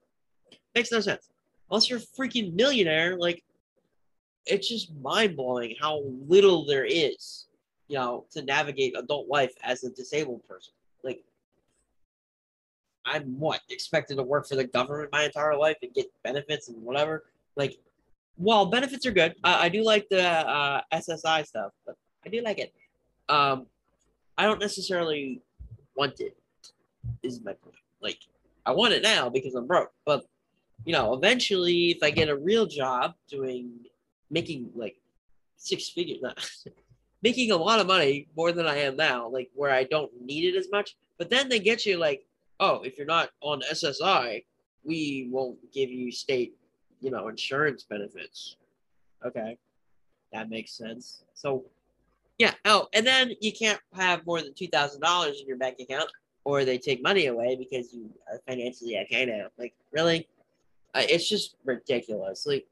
makes 0.76 0.92
no 0.92 1.00
sense. 1.00 1.30
Unless 1.70 1.90
you're 1.90 2.00
a 2.00 2.02
freaking 2.02 2.54
millionaire, 2.54 3.18
like, 3.18 3.44
it's 4.46 4.68
just 4.68 4.94
mind 4.96 5.38
blowing 5.38 5.76
how 5.80 6.04
little 6.28 6.66
there 6.66 6.86
is, 6.86 7.46
you 7.88 7.98
know, 7.98 8.26
to 8.32 8.42
navigate 8.44 8.98
adult 8.98 9.28
life 9.30 9.54
as 9.64 9.84
a 9.84 9.90
disabled 9.92 10.46
person. 10.48 10.74
Like, 11.04 11.24
I'm 13.06 13.40
what 13.40 13.62
expected 13.70 14.18
to 14.18 14.24
work 14.24 14.48
for 14.48 14.56
the 14.56 14.66
government 14.66 15.12
my 15.12 15.24
entire 15.24 15.56
life 15.56 15.78
and 15.82 15.94
get 15.94 16.08
benefits 16.24 16.68
and 16.68 16.82
whatever. 16.84 17.26
Like, 17.56 17.78
while 18.36 18.66
benefits 18.66 19.06
are 19.06 19.12
good, 19.12 19.36
I, 19.44 19.66
I 19.66 19.70
do 19.70 19.84
like 19.84 20.10
the 20.10 20.24
uh, 20.24 20.82
SSI 20.94 21.46
stuff, 21.46 21.72
but 21.86 21.96
I 22.26 22.30
do 22.30 22.42
like 22.42 22.60
it. 22.60 22.74
Um, 23.30 23.68
I 24.38 24.46
don't 24.46 24.60
necessarily 24.60 25.42
want 25.96 26.20
it. 26.20 26.36
Is 27.24 27.42
my 27.44 27.54
point. 27.54 27.76
Like 28.02 28.20
I 28.66 28.72
want 28.72 28.94
it 28.94 29.04
now 29.04 29.30
because 29.30 29.56
I'm 29.56 29.68
broke, 29.68 29.92
but 30.06 30.26
you 30.86 30.94
know, 30.94 31.14
eventually, 31.14 31.92
if 31.92 32.00
I 32.02 32.10
get 32.10 32.30
a 32.30 32.36
real 32.36 32.66
job 32.66 33.14
doing 33.30 33.72
making 34.30 34.72
like 34.76 34.98
six 35.58 35.90
figures, 35.90 36.22
making 37.22 37.52
a 37.52 37.56
lot 37.56 37.80
of 37.80 37.88
money 37.88 38.28
more 38.36 38.52
than 38.52 38.66
I 38.66 38.78
am 38.78 38.96
now, 38.96 39.30
like 39.30 39.50
where 39.54 39.72
I 39.72 39.84
don't 39.84 40.12
need 40.22 40.46
it 40.54 40.58
as 40.58 40.68
much. 40.72 40.96
But 41.18 41.30
then 41.30 41.50
they 41.50 41.60
get 41.60 41.86
you 41.86 41.98
like, 41.98 42.26
oh, 42.60 42.82
if 42.82 42.98
you're 42.98 43.06
not 43.06 43.30
on 43.42 43.62
SSI, 43.72 44.44
we 44.84 45.28
won't 45.30 45.60
give 45.72 45.92
you 45.92 46.12
state, 46.12 46.56
you 47.00 47.12
know, 47.12 47.28
insurance 47.28 47.84
benefits. 47.84 48.56
Okay, 49.24 49.58
that 50.34 50.50
makes 50.50 50.72
sense. 50.72 51.24
So 51.36 51.66
yeah. 52.40 52.56
Oh, 52.66 52.88
and 52.94 53.06
then 53.06 53.34
you 53.40 53.52
can't 53.52 53.80
have 53.94 54.26
more 54.26 54.42
than 54.42 54.56
two 54.56 54.68
thousand 54.68 55.02
dollars 55.02 55.40
in 55.40 55.48
your 55.48 55.58
bank 55.58 55.78
account, 55.80 56.10
or 56.44 56.66
they 56.66 56.78
take 56.78 57.04
money 57.04 57.28
away 57.28 57.56
because 57.56 57.94
you 57.94 58.10
are 58.32 58.40
financially 58.48 58.98
okay 59.00 59.26
now. 59.26 59.48
Like, 59.58 59.74
really? 59.92 60.28
Uh, 60.94 61.04
it's 61.08 61.30
just 61.30 61.56
ridiculous. 61.64 62.46
Like, 62.46 62.66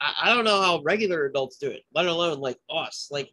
I, 0.00 0.14
I 0.24 0.34
don't 0.34 0.44
know 0.44 0.60
how 0.60 0.82
regular 0.82 1.26
adults 1.26 1.58
do 1.58 1.68
it, 1.70 1.84
let 1.94 2.06
alone 2.06 2.40
like 2.40 2.58
us. 2.70 3.08
Like, 3.10 3.32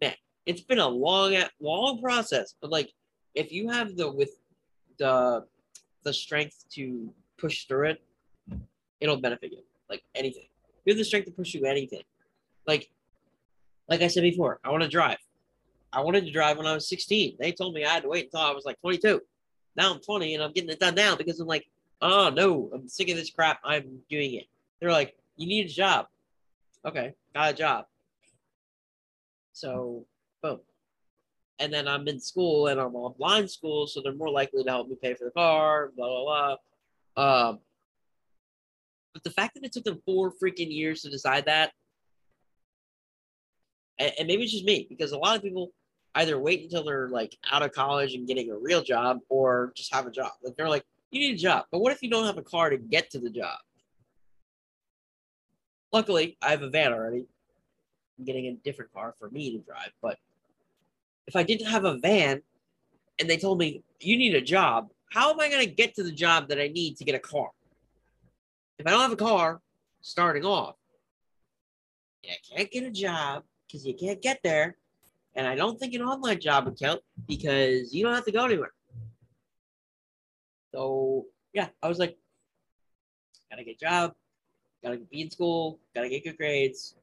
man, 0.00 0.14
it's 0.46 0.60
been 0.60 0.78
a 0.78 0.88
long, 0.88 1.36
long 1.60 2.00
process. 2.00 2.54
But 2.60 2.70
like, 2.70 2.92
if 3.34 3.52
you 3.52 3.68
have 3.68 3.96
the 3.96 4.10
with 4.10 4.30
the 4.98 5.44
the 6.04 6.12
strength 6.12 6.64
to 6.70 7.12
push 7.38 7.64
through 7.64 7.88
it, 7.88 8.02
it'll 9.00 9.16
benefit 9.16 9.52
you. 9.52 9.62
Like 9.90 10.02
anything. 10.14 10.46
You 10.84 10.92
have 10.92 10.98
the 10.98 11.04
strength 11.04 11.26
to 11.26 11.32
push 11.32 11.52
through 11.52 11.68
anything. 11.68 12.02
Like 12.66 12.90
like 13.88 14.02
I 14.02 14.06
said 14.06 14.22
before, 14.22 14.60
I 14.64 14.70
want 14.70 14.82
to 14.82 14.88
drive. 14.88 15.18
I 15.94 16.00
wanted 16.00 16.24
to 16.24 16.32
drive 16.32 16.56
when 16.58 16.66
I 16.66 16.74
was 16.74 16.88
16. 16.88 17.36
They 17.38 17.52
told 17.52 17.74
me 17.74 17.84
I 17.84 17.90
had 17.90 18.02
to 18.02 18.08
wait 18.08 18.26
until 18.26 18.40
I 18.40 18.50
was 18.50 18.64
like 18.64 18.80
22. 18.80 19.20
Now 19.76 19.92
I'm 19.92 20.00
20 20.00 20.34
and 20.34 20.42
I'm 20.42 20.52
getting 20.52 20.70
it 20.70 20.80
done 20.80 20.94
now 20.94 21.16
because 21.16 21.38
I'm 21.40 21.46
like, 21.46 21.66
oh 22.00 22.30
no, 22.30 22.70
I'm 22.74 22.88
sick 22.88 23.08
of 23.08 23.16
this 23.16 23.30
crap. 23.30 23.60
I'm 23.64 24.00
doing 24.10 24.34
it. 24.34 24.46
They're 24.80 24.90
like, 24.90 25.16
you 25.36 25.46
need 25.46 25.66
a 25.66 25.72
job. 25.72 26.06
Okay, 26.84 27.14
got 27.34 27.52
a 27.52 27.56
job. 27.56 27.86
So, 29.52 30.04
boom. 30.42 30.60
And 31.60 31.72
then 31.72 31.86
I'm 31.86 32.06
in 32.08 32.20
school 32.20 32.66
and 32.66 32.80
I'm 32.80 32.96
online 32.96 33.48
school, 33.48 33.86
so 33.86 34.02
they're 34.02 34.12
more 34.12 34.30
likely 34.30 34.64
to 34.64 34.70
help 34.70 34.88
me 34.88 34.96
pay 35.00 35.14
for 35.14 35.24
the 35.24 35.30
car, 35.30 35.92
blah, 35.96 36.08
blah, 36.08 36.56
blah. 37.14 37.48
Um, 37.48 37.60
but 39.12 39.22
the 39.22 39.30
fact 39.30 39.54
that 39.54 39.64
it 39.64 39.72
took 39.72 39.84
them 39.84 40.02
four 40.04 40.32
freaking 40.32 40.74
years 40.74 41.02
to 41.02 41.10
decide 41.10 41.46
that, 41.46 41.72
and, 44.00 44.12
and 44.18 44.28
maybe 44.28 44.42
it's 44.42 44.52
just 44.52 44.64
me, 44.64 44.86
because 44.88 45.12
a 45.12 45.18
lot 45.18 45.36
of 45.36 45.42
people 45.42 45.72
either 46.16 46.38
wait 46.38 46.62
until 46.62 46.84
they're 46.84 47.08
like 47.08 47.36
out 47.50 47.62
of 47.62 47.72
college 47.72 48.14
and 48.14 48.26
getting 48.26 48.50
a 48.50 48.56
real 48.56 48.82
job 48.82 49.18
or 49.28 49.72
just 49.76 49.92
have 49.94 50.06
a 50.06 50.10
job. 50.10 50.32
Like 50.42 50.56
they're 50.56 50.68
like, 50.68 50.84
you 51.10 51.20
need 51.20 51.34
a 51.34 51.38
job. 51.38 51.66
But 51.70 51.80
what 51.80 51.92
if 51.92 52.02
you 52.02 52.10
don't 52.10 52.26
have 52.26 52.38
a 52.38 52.42
car 52.42 52.70
to 52.70 52.76
get 52.76 53.10
to 53.10 53.18
the 53.18 53.30
job? 53.30 53.58
Luckily, 55.92 56.36
I 56.42 56.50
have 56.50 56.62
a 56.62 56.70
van 56.70 56.92
already. 56.92 57.26
I'm 58.18 58.24
getting 58.24 58.46
a 58.46 58.54
different 58.64 58.92
car 58.92 59.14
for 59.18 59.30
me 59.30 59.52
to 59.52 59.58
drive. 59.58 59.92
But 60.02 60.18
if 61.26 61.36
I 61.36 61.42
didn't 61.42 61.68
have 61.68 61.84
a 61.84 61.98
van 61.98 62.42
and 63.18 63.30
they 63.30 63.36
told 63.36 63.58
me, 63.58 63.82
you 64.00 64.16
need 64.16 64.34
a 64.34 64.40
job, 64.40 64.88
how 65.12 65.30
am 65.30 65.40
I 65.40 65.48
going 65.48 65.64
to 65.64 65.72
get 65.72 65.94
to 65.94 66.02
the 66.02 66.12
job 66.12 66.48
that 66.48 66.60
I 66.60 66.68
need 66.68 66.96
to 66.96 67.04
get 67.04 67.14
a 67.14 67.20
car? 67.20 67.50
If 68.78 68.86
I 68.86 68.90
don't 68.90 69.00
have 69.00 69.12
a 69.12 69.16
car 69.16 69.60
starting 70.00 70.44
off, 70.44 70.74
I 72.24 72.56
can't 72.56 72.70
get 72.70 72.84
a 72.84 72.90
job 72.90 73.44
because 73.66 73.86
you 73.86 73.94
can't 73.94 74.20
get 74.20 74.40
there. 74.42 74.76
And 75.36 75.46
I 75.46 75.54
don't 75.54 75.78
think 75.78 75.94
an 75.94 76.02
online 76.02 76.40
job 76.40 76.66
would 76.66 76.78
count 76.78 77.00
because 77.26 77.92
you 77.92 78.04
don't 78.04 78.14
have 78.14 78.24
to 78.24 78.32
go 78.32 78.44
anywhere. 78.44 78.72
So 80.72 81.26
yeah, 81.52 81.68
I 81.82 81.88
was 81.88 81.98
like, 81.98 82.16
gotta 83.50 83.64
get 83.64 83.76
a 83.76 83.84
job, 83.84 84.14
gotta 84.82 84.98
be 84.98 85.22
in 85.22 85.30
school, 85.30 85.78
gotta 85.94 86.08
get 86.08 86.24
good 86.24 86.36
grades. 86.36 86.96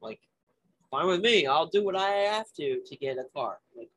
Like, 0.00 0.20
fine 0.90 1.06
with 1.06 1.20
me. 1.20 1.46
I'll 1.46 1.66
do 1.66 1.84
what 1.84 1.96
I 1.96 2.10
have 2.10 2.52
to 2.54 2.80
to 2.84 2.96
get 2.96 3.18
a 3.18 3.24
car. 3.34 3.58
Like, 3.76 3.90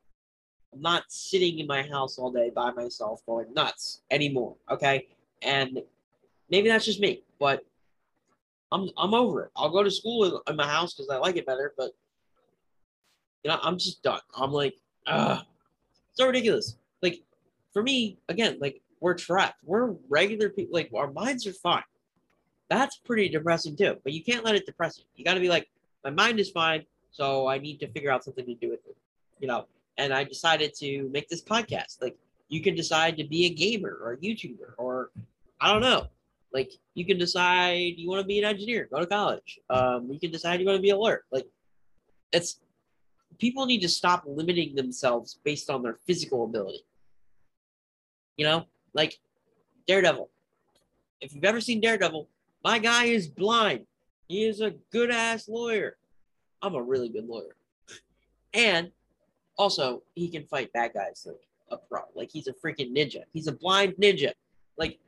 I'm 0.74 0.82
not 0.82 1.04
sitting 1.08 1.60
in 1.60 1.68
my 1.68 1.82
house 1.84 2.18
all 2.18 2.32
day 2.32 2.52
by 2.56 2.72
myself 2.72 3.22
going 3.26 3.54
nuts 3.54 4.02
anymore. 4.12 4.56
Okay, 4.72 5.08
and 5.41 5.82
maybe 6.50 6.70
that's 6.70 6.86
just 6.86 7.00
me, 7.00 7.24
but 7.39 7.66
I'm 8.72 8.89
I'm 8.98 9.14
over 9.14 9.43
it. 9.43 9.52
I'll 9.56 9.70
go 9.70 9.84
to 9.84 9.91
school 9.91 10.26
in, 10.26 10.39
in 10.48 10.56
my 10.56 10.68
house 10.68 10.93
because 10.93 11.10
I 11.10 11.18
like 11.18 11.38
it 11.38 11.45
better, 11.45 11.74
but 11.78 11.91
you 13.43 13.51
know, 13.51 13.59
I'm 13.61 13.77
just 13.77 14.03
done. 14.03 14.21
I'm 14.35 14.51
like, 14.51 14.75
ah, 15.07 15.45
so 16.13 16.25
ridiculous. 16.27 16.77
Like, 17.01 17.21
for 17.73 17.83
me, 17.83 18.19
again, 18.29 18.57
like 18.59 18.81
we're 18.99 19.13
trapped. 19.13 19.59
We're 19.63 19.95
regular 20.09 20.49
people. 20.49 20.73
Like 20.73 20.91
our 20.93 21.11
minds 21.11 21.45
are 21.47 21.53
fine 21.53 21.83
that's 22.69 22.97
pretty 22.97 23.29
depressing 23.29 23.75
too. 23.75 23.95
But 24.03 24.13
you 24.13 24.23
can't 24.23 24.43
let 24.43 24.55
it 24.55 24.65
depress 24.65 24.97
you. 24.97 25.05
You 25.15 25.25
got 25.25 25.35
to 25.35 25.39
be 25.39 25.49
like, 25.49 25.69
my 26.03 26.09
mind 26.09 26.39
is 26.39 26.49
fine, 26.49 26.85
so 27.11 27.47
I 27.47 27.57
need 27.57 27.79
to 27.79 27.88
figure 27.88 28.11
out 28.11 28.23
something 28.23 28.45
to 28.45 28.55
do 28.55 28.69
with 28.69 28.85
it, 28.88 28.95
you 29.39 29.47
know. 29.47 29.65
And 29.97 30.13
I 30.13 30.23
decided 30.23 30.73
to 30.75 31.09
make 31.09 31.27
this 31.27 31.43
podcast. 31.43 32.01
Like, 32.01 32.17
you 32.49 32.61
can 32.61 32.75
decide 32.75 33.17
to 33.17 33.27
be 33.27 33.45
a 33.45 33.49
gamer 33.49 33.97
or 34.01 34.13
a 34.13 34.17
YouTuber, 34.17 34.73
or 34.77 35.09
I 35.59 35.71
don't 35.71 35.81
know. 35.81 36.07
Like, 36.53 36.71
you 36.93 37.05
can 37.05 37.17
decide 37.17 37.93
you 37.97 38.07
want 38.07 38.21
to 38.21 38.27
be 38.27 38.39
an 38.39 38.45
engineer, 38.45 38.88
go 38.91 38.99
to 38.99 39.05
college. 39.05 39.59
Um, 39.69 40.09
you 40.11 40.19
can 40.19 40.31
decide 40.31 40.59
you 40.59 40.65
want 40.65 40.77
to 40.77 40.81
be 40.81 40.91
a 40.91 40.97
lawyer. 40.97 41.25
Like, 41.31 41.47
it's 42.31 42.59
people 43.39 43.65
need 43.65 43.81
to 43.81 43.89
stop 43.89 44.23
limiting 44.25 44.75
themselves 44.75 45.39
based 45.43 45.69
on 45.69 45.83
their 45.83 45.97
physical 46.05 46.43
ability. 46.43 46.83
You 48.38 48.45
know, 48.45 48.65
like 48.93 49.19
Daredevil. 49.88 50.29
If 51.21 51.33
you've 51.33 51.45
ever 51.45 51.61
seen 51.61 51.81
Daredevil, 51.81 52.27
my 52.63 52.79
guy 52.79 53.05
is 53.05 53.27
blind. 53.27 53.85
He 54.27 54.45
is 54.45 54.61
a 54.61 54.71
good 54.91 55.09
ass 55.09 55.47
lawyer. 55.47 55.97
I'm 56.61 56.75
a 56.75 56.81
really 56.81 57.09
good 57.09 57.27
lawyer. 57.27 57.55
And 58.53 58.91
also, 59.57 60.03
he 60.15 60.29
can 60.29 60.45
fight 60.45 60.71
bad 60.73 60.93
guys 60.93 61.25
like 61.25 61.47
a 61.71 61.77
pro. 61.77 62.01
Like 62.15 62.29
he's 62.31 62.47
a 62.47 62.53
freaking 62.53 62.95
ninja. 62.95 63.23
He's 63.33 63.47
a 63.47 63.51
blind 63.51 63.93
ninja. 63.93 64.31
Like 64.77 64.99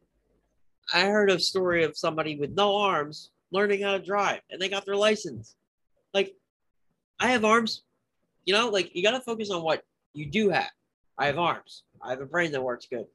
I 0.94 1.06
heard 1.06 1.32
a 1.32 1.40
story 1.40 1.84
of 1.84 1.98
somebody 1.98 2.38
with 2.38 2.52
no 2.52 2.76
arms 2.76 3.32
learning 3.52 3.82
how 3.82 3.94
to 3.94 4.04
drive 4.04 4.42
and 4.50 4.62
they 4.62 4.70
got 4.70 4.86
their 4.86 4.96
license. 4.96 5.56
Like 6.14 6.36
I 7.20 7.28
have 7.28 7.46
arms. 7.46 7.84
You 8.50 8.56
know, 8.56 8.70
like 8.70 8.96
you 8.96 9.04
got 9.04 9.12
to 9.12 9.22
focus 9.22 9.52
on 9.52 9.62
what 9.62 9.84
you 10.14 10.26
do 10.26 10.50
have. 10.50 10.72
I 11.18 11.28
have 11.28 11.38
arms. 11.38 11.84
I 12.02 12.10
have 12.10 12.22
a 12.22 12.26
brain 12.26 12.52
that 12.54 12.64
works 12.64 12.88
good. 12.90 13.06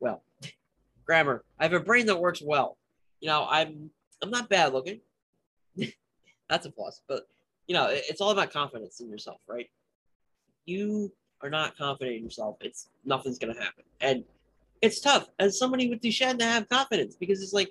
Well, 0.00 0.22
grammar. 1.06 1.44
I 1.58 1.64
have 1.64 1.74
a 1.74 1.80
brain 1.80 2.06
that 2.06 2.18
works 2.18 2.40
well 2.42 2.78
you 3.22 3.28
know, 3.28 3.46
I'm 3.48 3.90
I'm 4.20 4.30
not 4.30 4.50
bad 4.50 4.74
looking. 4.74 5.00
That's 6.50 6.66
a 6.66 6.70
plus, 6.70 7.00
but 7.08 7.28
you 7.66 7.74
know, 7.74 7.86
it's 7.88 8.20
all 8.20 8.30
about 8.30 8.52
confidence 8.52 9.00
in 9.00 9.08
yourself, 9.08 9.40
right? 9.46 9.70
You 10.66 11.10
are 11.40 11.48
not 11.48 11.78
confident 11.78 12.16
in 12.16 12.24
yourself, 12.24 12.56
it's 12.60 12.88
nothing's 13.04 13.38
gonna 13.38 13.58
happen, 13.58 13.84
and 14.00 14.24
it's 14.82 15.00
tough 15.00 15.30
as 15.38 15.58
somebody 15.58 15.88
with 15.88 16.00
Duchenne 16.00 16.38
to 16.40 16.44
have 16.44 16.68
confidence 16.68 17.14
because 17.14 17.40
it's 17.40 17.52
like, 17.52 17.70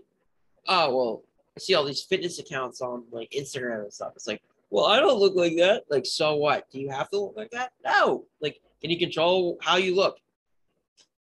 oh 0.67 0.95
well, 0.95 1.23
I 1.55 1.59
see 1.59 1.75
all 1.75 1.85
these 1.85 2.01
fitness 2.01 2.39
accounts 2.39 2.81
on 2.81 3.03
like 3.11 3.29
Instagram 3.31 3.83
and 3.83 3.93
stuff. 3.93 4.13
It's 4.15 4.27
like, 4.27 4.41
well, 4.71 4.85
I 4.85 4.99
don't 5.01 5.19
look 5.19 5.35
like 5.35 5.57
that. 5.57 5.83
Like, 5.89 6.05
so 6.05 6.35
what? 6.35 6.69
Do 6.71 6.79
you 6.79 6.89
have 6.89 7.09
to 7.09 7.19
look 7.19 7.33
like 7.35 7.51
that? 7.51 7.73
No. 7.85 8.25
Like, 8.41 8.61
can 8.81 8.89
you 8.89 8.97
control 8.97 9.57
how 9.61 9.75
you 9.75 9.95
look? 9.95 10.17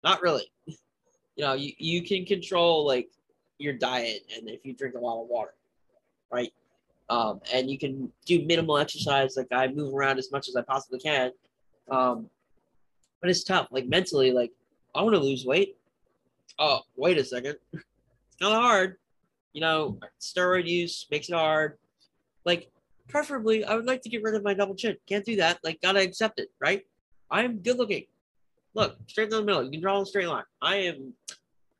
Not 0.03 0.23
really. 0.23 0.51
You 1.35 1.45
know, 1.45 1.55
you, 1.55 1.73
you 1.79 2.03
can 2.03 2.27
control 2.27 2.87
like 2.87 3.09
your 3.57 3.73
diet 3.73 4.21
and 4.37 4.51
if 4.51 4.67
you 4.67 4.75
drink 4.75 4.97
a 4.97 4.99
lot 4.99 5.23
of 5.23 5.29
water, 5.29 5.55
right? 6.31 6.53
Um, 7.09 7.41
and 7.51 7.71
you 7.71 7.79
can 7.79 8.13
do 8.27 8.45
minimal 8.45 8.77
exercise. 8.77 9.35
Like 9.35 9.47
I 9.51 9.69
move 9.69 9.95
around 9.95 10.19
as 10.19 10.31
much 10.31 10.51
as 10.51 10.57
I 10.57 10.61
possibly 10.61 10.99
can. 10.99 11.31
Um, 11.91 12.29
but 13.23 13.31
it's 13.31 13.45
tough. 13.45 13.69
Like 13.71 13.87
mentally, 13.87 14.31
like 14.31 14.53
I 14.95 15.01
want 15.01 15.15
to 15.15 15.23
lose 15.23 15.47
weight. 15.47 15.79
Oh, 16.59 16.81
wait 16.97 17.17
a 17.17 17.25
second. 17.25 17.57
it's 17.73 18.37
kind 18.39 18.55
of 18.55 18.61
hard. 18.61 18.99
You 19.55 19.63
know, 19.63 19.99
steroid 20.21 20.69
use 20.69 21.07
makes 21.11 21.31
it 21.31 21.35
hard. 21.35 21.79
Like, 22.45 22.71
preferably, 23.09 23.65
I 23.65 23.75
would 23.75 23.87
like 23.87 24.03
to 24.03 24.09
get 24.09 24.23
rid 24.23 24.35
of 24.35 24.43
my 24.43 24.55
double 24.55 24.75
chin. 24.75 24.97
Can't 25.09 25.25
do 25.25 25.37
that. 25.37 25.59
Like, 25.65 25.81
gotta 25.81 26.01
accept 26.01 26.41
it, 26.41 26.49
right? 26.61 26.83
I 27.31 27.43
am 27.43 27.59
good 27.59 27.79
looking. 27.79 28.05
Look, 28.75 28.97
straight 29.07 29.31
down 29.31 29.41
the 29.41 29.47
middle. 29.47 29.65
You 29.65 29.71
can 29.71 29.81
draw 29.81 30.01
a 30.01 30.07
straight 30.07 30.29
line. 30.29 30.45
I 30.61 30.77
am 30.77 31.13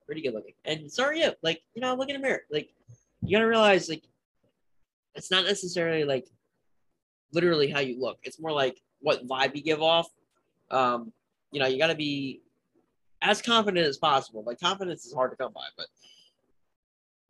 pretty 0.07 0.23
good 0.23 0.35
looking. 0.35 0.55
And 0.65 0.91
sorry, 0.91 1.21
you. 1.21 1.33
Like, 1.43 1.63
you 1.75 1.83
know, 1.83 1.95
look 1.95 2.09
in 2.09 2.17
the 2.17 2.23
mirror. 2.23 2.43
Like, 2.51 2.71
you 3.23 3.37
gotta 3.37 3.49
realize, 3.49 3.89
like, 3.89 4.03
it's 5.15 5.31
not 5.31 5.45
necessarily 5.45 6.05
like 6.05 6.27
literally 7.33 7.69
how 7.69 7.81
you 7.81 8.01
look. 8.01 8.19
It's 8.23 8.41
more 8.41 8.53
like 8.53 8.81
what 9.01 9.27
vibe 9.27 9.55
you 9.55 9.63
give 9.63 9.83
off. 9.83 10.09
Um, 10.71 11.13
you 11.51 11.61
know, 11.61 11.67
you 11.67 11.79
gotta 11.79 11.95
be 11.95 12.41
as 13.21 13.43
confident 13.43 13.87
as 13.87 13.99
possible. 13.99 14.43
Like 14.47 14.61
confidence 14.61 15.05
is 15.05 15.13
hard 15.13 15.31
to 15.33 15.37
come 15.37 15.53
by, 15.53 15.67
but 15.77 15.87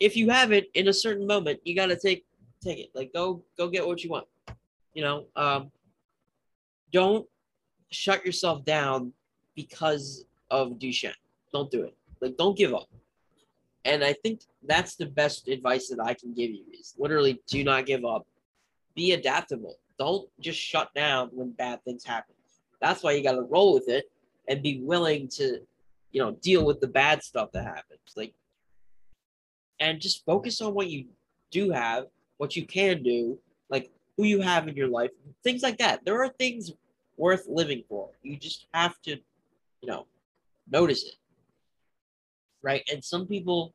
if 0.01 0.17
you 0.17 0.31
have 0.31 0.53
it 0.53 0.69
in 0.75 0.89
a 0.89 0.93
certain 0.93 1.27
moment, 1.27 1.61
you 1.65 1.75
gotta 1.75 1.97
take 1.97 2.25
take 2.63 2.79
it. 2.79 2.91
Like 2.95 3.13
go 3.13 3.43
go 3.57 3.69
get 3.69 3.87
what 3.87 4.03
you 4.03 4.11
want. 4.11 4.27
You 4.95 5.03
know, 5.03 5.25
um, 5.37 5.71
don't 6.93 7.27
shut 7.91 8.25
yourself 8.25 8.65
down 8.65 9.13
because 9.55 10.25
of 10.51 10.73
Duchenne. 10.73 11.15
Don't 11.53 11.71
do 11.71 11.83
it. 11.85 11.95
Like, 12.21 12.37
don't 12.37 12.57
give 12.57 12.75
up. 12.75 12.89
And 13.85 14.05
I 14.05 14.13
think 14.13 14.43
that's 14.63 14.95
the 14.95 15.07
best 15.07 15.49
advice 15.49 15.89
that 15.89 16.01
I 16.01 16.15
can 16.15 16.33
give 16.35 16.51
you 16.51 16.63
is 16.79 16.95
literally 16.99 17.41
do 17.49 17.65
not 17.65 17.87
give 17.87 18.05
up. 18.05 18.27
Be 18.95 19.13
adaptable. 19.13 19.77
Don't 19.99 20.29
just 20.41 20.59
shut 20.59 20.93
down 20.95 21.31
when 21.33 21.51
bad 21.51 21.83
things 21.85 22.05
happen. 22.05 22.35
That's 22.81 23.03
why 23.03 23.13
you 23.13 23.23
got 23.23 23.33
to 23.33 23.43
roll 23.43 23.75
with 23.75 23.89
it 23.89 24.11
and 24.49 24.63
be 24.63 24.81
willing 24.83 25.29
to, 25.29 25.61
you 26.13 26.23
know, 26.23 26.33
deal 26.43 26.65
with 26.65 26.81
the 26.81 26.87
bad 26.87 27.23
stuff 27.23 27.51
that 27.53 27.65
happens. 27.65 28.01
Like, 28.17 28.35
and 29.81 30.01
just 30.01 30.25
focus 30.25 30.61
on 30.61 30.75
what 30.75 30.89
you 30.89 31.07
do 31.51 31.71
have, 31.71 32.05
what 32.43 32.57
you 32.57 32.67
can 32.67 33.03
do, 33.03 33.39
like 33.71 33.91
who 34.17 34.25
you 34.25 34.41
have 34.41 34.69
in 34.69 34.77
your 34.77 34.89
life, 34.89 35.11
things 35.43 35.63
like 35.63 35.79
that. 35.79 36.05
There 36.05 36.21
are 36.23 36.29
things 36.29 36.73
worth 37.17 37.47
living 37.49 37.85
for. 37.89 38.11
You 38.23 38.37
just 38.37 38.67
have 38.75 39.01
to, 39.03 39.13
you 39.13 39.89
know, 39.89 40.07
notice 40.71 41.05
it 41.05 41.15
right? 42.63 42.89
And 42.91 43.05
some 43.05 43.27
people, 43.27 43.75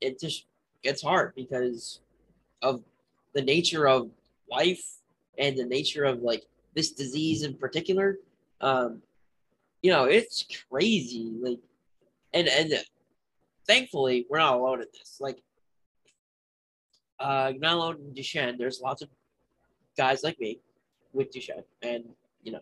it 0.00 0.18
just 0.20 0.46
gets 0.82 1.02
hard 1.02 1.34
because 1.34 2.00
of 2.62 2.82
the 3.34 3.42
nature 3.42 3.86
of 3.88 4.10
life 4.50 4.84
and 5.38 5.56
the 5.56 5.64
nature 5.64 6.04
of 6.04 6.22
like 6.22 6.44
this 6.74 6.92
disease 6.92 7.42
in 7.42 7.54
particular. 7.54 8.18
Um, 8.60 9.02
you 9.82 9.90
know, 9.90 10.04
it's 10.04 10.46
crazy. 10.70 11.32
Like, 11.40 11.58
and 12.32 12.48
and 12.48 12.72
thankfully, 13.66 14.26
we're 14.30 14.38
not 14.38 14.54
alone 14.54 14.80
in 14.80 14.88
this. 14.92 15.18
Like, 15.20 15.42
uh, 17.20 17.52
not 17.58 17.74
alone 17.74 17.96
in 18.00 18.14
Duchenne. 18.14 18.58
There's 18.58 18.80
lots 18.80 19.02
of 19.02 19.08
guys 19.96 20.22
like 20.22 20.38
me 20.40 20.60
with 21.12 21.32
Duchenne, 21.32 21.64
and 21.82 22.04
you 22.42 22.52
know, 22.52 22.60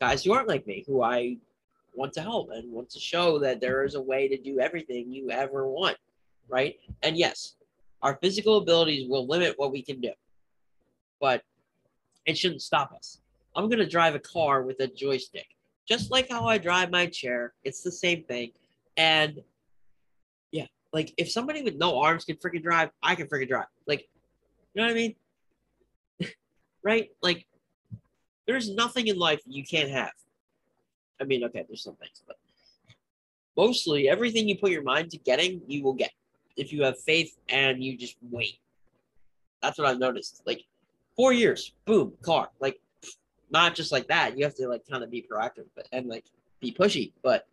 guys 0.00 0.24
who 0.24 0.32
aren't 0.32 0.48
like 0.48 0.66
me 0.66 0.84
who 0.86 1.02
I 1.02 1.36
want 1.94 2.12
to 2.14 2.20
help 2.20 2.50
and 2.52 2.70
want 2.70 2.90
to 2.90 3.00
show 3.00 3.38
that 3.38 3.60
there 3.60 3.84
is 3.84 3.94
a 3.94 4.00
way 4.00 4.28
to 4.28 4.36
do 4.36 4.60
everything 4.60 5.10
you 5.10 5.30
ever 5.30 5.66
want, 5.66 5.96
right? 6.48 6.76
And 7.02 7.16
yes, 7.16 7.56
our 8.02 8.18
physical 8.20 8.58
abilities 8.58 9.08
will 9.08 9.26
limit 9.26 9.54
what 9.56 9.72
we 9.72 9.82
can 9.82 10.00
do, 10.00 10.12
but 11.20 11.42
it 12.26 12.36
shouldn't 12.36 12.62
stop 12.62 12.92
us. 12.92 13.20
I'm 13.54 13.70
gonna 13.70 13.88
drive 13.88 14.14
a 14.14 14.20
car 14.20 14.62
with 14.62 14.80
a 14.80 14.86
joystick, 14.86 15.46
just 15.88 16.10
like 16.10 16.28
how 16.28 16.46
I 16.46 16.58
drive 16.58 16.90
my 16.90 17.06
chair. 17.06 17.54
It's 17.64 17.82
the 17.82 17.92
same 17.92 18.24
thing, 18.24 18.52
and 18.96 19.42
like 20.92 21.12
if 21.16 21.30
somebody 21.30 21.62
with 21.62 21.76
no 21.76 22.00
arms 22.00 22.24
can 22.24 22.36
freaking 22.36 22.62
drive, 22.62 22.90
I 23.02 23.14
can 23.14 23.26
freaking 23.26 23.48
drive. 23.48 23.66
Like, 23.86 24.08
you 24.74 24.82
know 24.82 24.86
what 24.86 24.92
I 24.92 24.94
mean? 24.94 25.14
right? 26.82 27.10
Like, 27.22 27.46
there's 28.46 28.70
nothing 28.74 29.08
in 29.08 29.18
life 29.18 29.40
you 29.46 29.64
can't 29.64 29.90
have. 29.90 30.12
I 31.20 31.24
mean, 31.24 31.44
okay, 31.44 31.64
there's 31.66 31.82
some 31.82 31.96
things, 31.96 32.22
but 32.26 32.36
mostly 33.56 34.08
everything 34.08 34.48
you 34.48 34.58
put 34.58 34.70
your 34.70 34.82
mind 34.82 35.10
to 35.10 35.18
getting, 35.18 35.62
you 35.66 35.82
will 35.82 35.94
get 35.94 36.12
if 36.56 36.72
you 36.72 36.82
have 36.82 36.98
faith 37.00 37.36
and 37.48 37.82
you 37.82 37.96
just 37.96 38.16
wait. 38.30 38.58
That's 39.62 39.78
what 39.78 39.86
I've 39.86 39.98
noticed. 39.98 40.42
Like 40.46 40.62
four 41.16 41.32
years, 41.32 41.72
boom, 41.86 42.12
car. 42.22 42.50
Like 42.60 42.80
not 43.50 43.74
just 43.74 43.92
like 43.92 44.08
that. 44.08 44.36
You 44.38 44.44
have 44.44 44.54
to 44.56 44.68
like 44.68 44.86
kind 44.88 45.02
of 45.02 45.10
be 45.10 45.26
proactive, 45.30 45.66
but 45.74 45.88
and 45.92 46.06
like 46.06 46.24
be 46.60 46.72
pushy. 46.72 47.12
But 47.22 47.46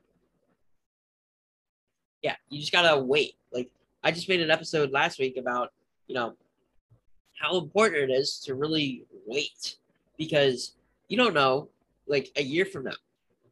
yeah, 2.24 2.36
you 2.50 2.60
just 2.60 2.72
gotta 2.72 3.00
wait. 3.00 3.36
Like 3.52 3.70
I 4.04 4.12
just 4.12 4.30
made 4.30 4.42
an 4.42 4.50
episode 4.50 4.92
last 4.92 5.20
week 5.20 5.38
about 5.38 5.72
you 6.08 6.16
know 6.16 6.34
how 7.40 7.58
important 7.58 8.10
it 8.10 8.14
is 8.14 8.40
to 8.46 8.56
really 8.56 9.06
wait 9.28 9.76
because 10.18 10.74
you 11.10 11.18
don't 11.18 11.34
know 11.34 11.70
like 12.08 12.32
a 12.38 12.44
year 12.44 12.66
from 12.66 12.86
now 12.86 12.94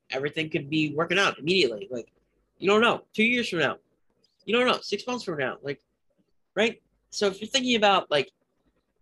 everything 0.09 0.49
could 0.49 0.69
be 0.69 0.93
working 0.95 1.19
out 1.19 1.37
immediately. 1.37 1.87
Like 1.91 2.11
you 2.57 2.69
don't 2.69 2.81
know. 2.81 3.03
Two 3.13 3.23
years 3.23 3.49
from 3.49 3.59
now 3.59 3.77
you 4.45 4.57
don't 4.57 4.65
know. 4.65 4.79
Six 4.81 5.05
months 5.05 5.23
from 5.23 5.37
now 5.37 5.57
like 5.61 5.81
right? 6.55 6.81
So 7.09 7.27
if 7.27 7.41
you're 7.41 7.49
thinking 7.49 7.75
about 7.75 8.09
like 8.09 8.31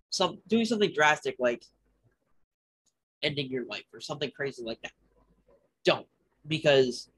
some 0.09 0.39
doing 0.47 0.65
something 0.65 0.91
drastic 0.91 1.35
like 1.39 1.63
ending 3.21 3.49
your 3.49 3.65
life 3.65 3.83
or 3.93 3.99
something 3.99 4.31
crazy 4.31 4.63
like 4.63 4.81
that 4.81 4.93
don't 5.83 6.07
because 6.47 7.09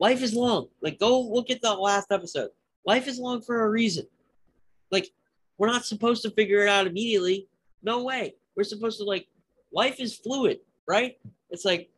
life 0.00 0.22
is 0.22 0.34
long 0.34 0.66
like 0.82 0.98
go 0.98 1.20
look 1.20 1.50
at 1.50 1.62
the 1.62 1.72
last 1.72 2.10
episode 2.10 2.50
life 2.84 3.06
is 3.06 3.18
long 3.18 3.40
for 3.40 3.64
a 3.64 3.70
reason 3.70 4.06
like 4.90 5.08
we're 5.58 5.68
not 5.68 5.84
supposed 5.84 6.22
to 6.22 6.30
figure 6.30 6.62
it 6.62 6.68
out 6.68 6.86
immediately 6.86 7.46
no 7.82 8.02
way 8.02 8.34
we're 8.56 8.64
supposed 8.64 8.98
to 8.98 9.04
like 9.04 9.28
life 9.72 10.00
is 10.00 10.16
fluid 10.16 10.58
right 10.88 11.18
it's 11.50 11.64
like 11.64 11.88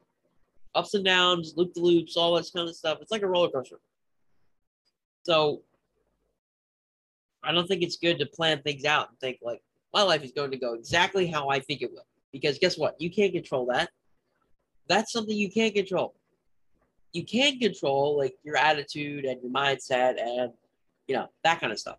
ups 0.74 0.92
and 0.94 1.04
downs 1.04 1.54
loop 1.56 1.72
the 1.72 1.80
loops 1.80 2.16
all 2.16 2.34
that 2.34 2.50
kind 2.54 2.68
of 2.68 2.76
stuff 2.76 2.98
it's 3.00 3.10
like 3.10 3.22
a 3.22 3.26
roller 3.26 3.48
coaster 3.48 3.78
so 5.24 5.62
I 7.42 7.52
don't 7.52 7.66
think 7.66 7.82
it's 7.82 7.96
good 7.96 8.18
to 8.18 8.26
plan 8.26 8.62
things 8.62 8.84
out 8.84 9.08
and 9.08 9.18
think 9.18 9.38
like 9.42 9.62
my 9.92 10.02
life 10.02 10.22
is 10.22 10.32
going 10.32 10.50
to 10.52 10.56
go 10.56 10.74
exactly 10.74 11.26
how 11.26 11.48
I 11.48 11.60
think 11.60 11.82
it 11.82 11.92
will. 11.92 12.06
Because 12.32 12.58
guess 12.58 12.78
what? 12.78 13.00
You 13.00 13.10
can't 13.10 13.32
control 13.32 13.66
that. 13.66 13.90
That's 14.88 15.12
something 15.12 15.36
you 15.36 15.50
can't 15.50 15.74
control. 15.74 16.14
You 17.12 17.24
can 17.24 17.58
control 17.58 18.16
like 18.16 18.34
your 18.42 18.56
attitude 18.56 19.24
and 19.24 19.40
your 19.42 19.52
mindset 19.52 20.20
and 20.20 20.52
you 21.06 21.14
know 21.14 21.28
that 21.44 21.60
kind 21.60 21.72
of 21.72 21.78
stuff. 21.78 21.98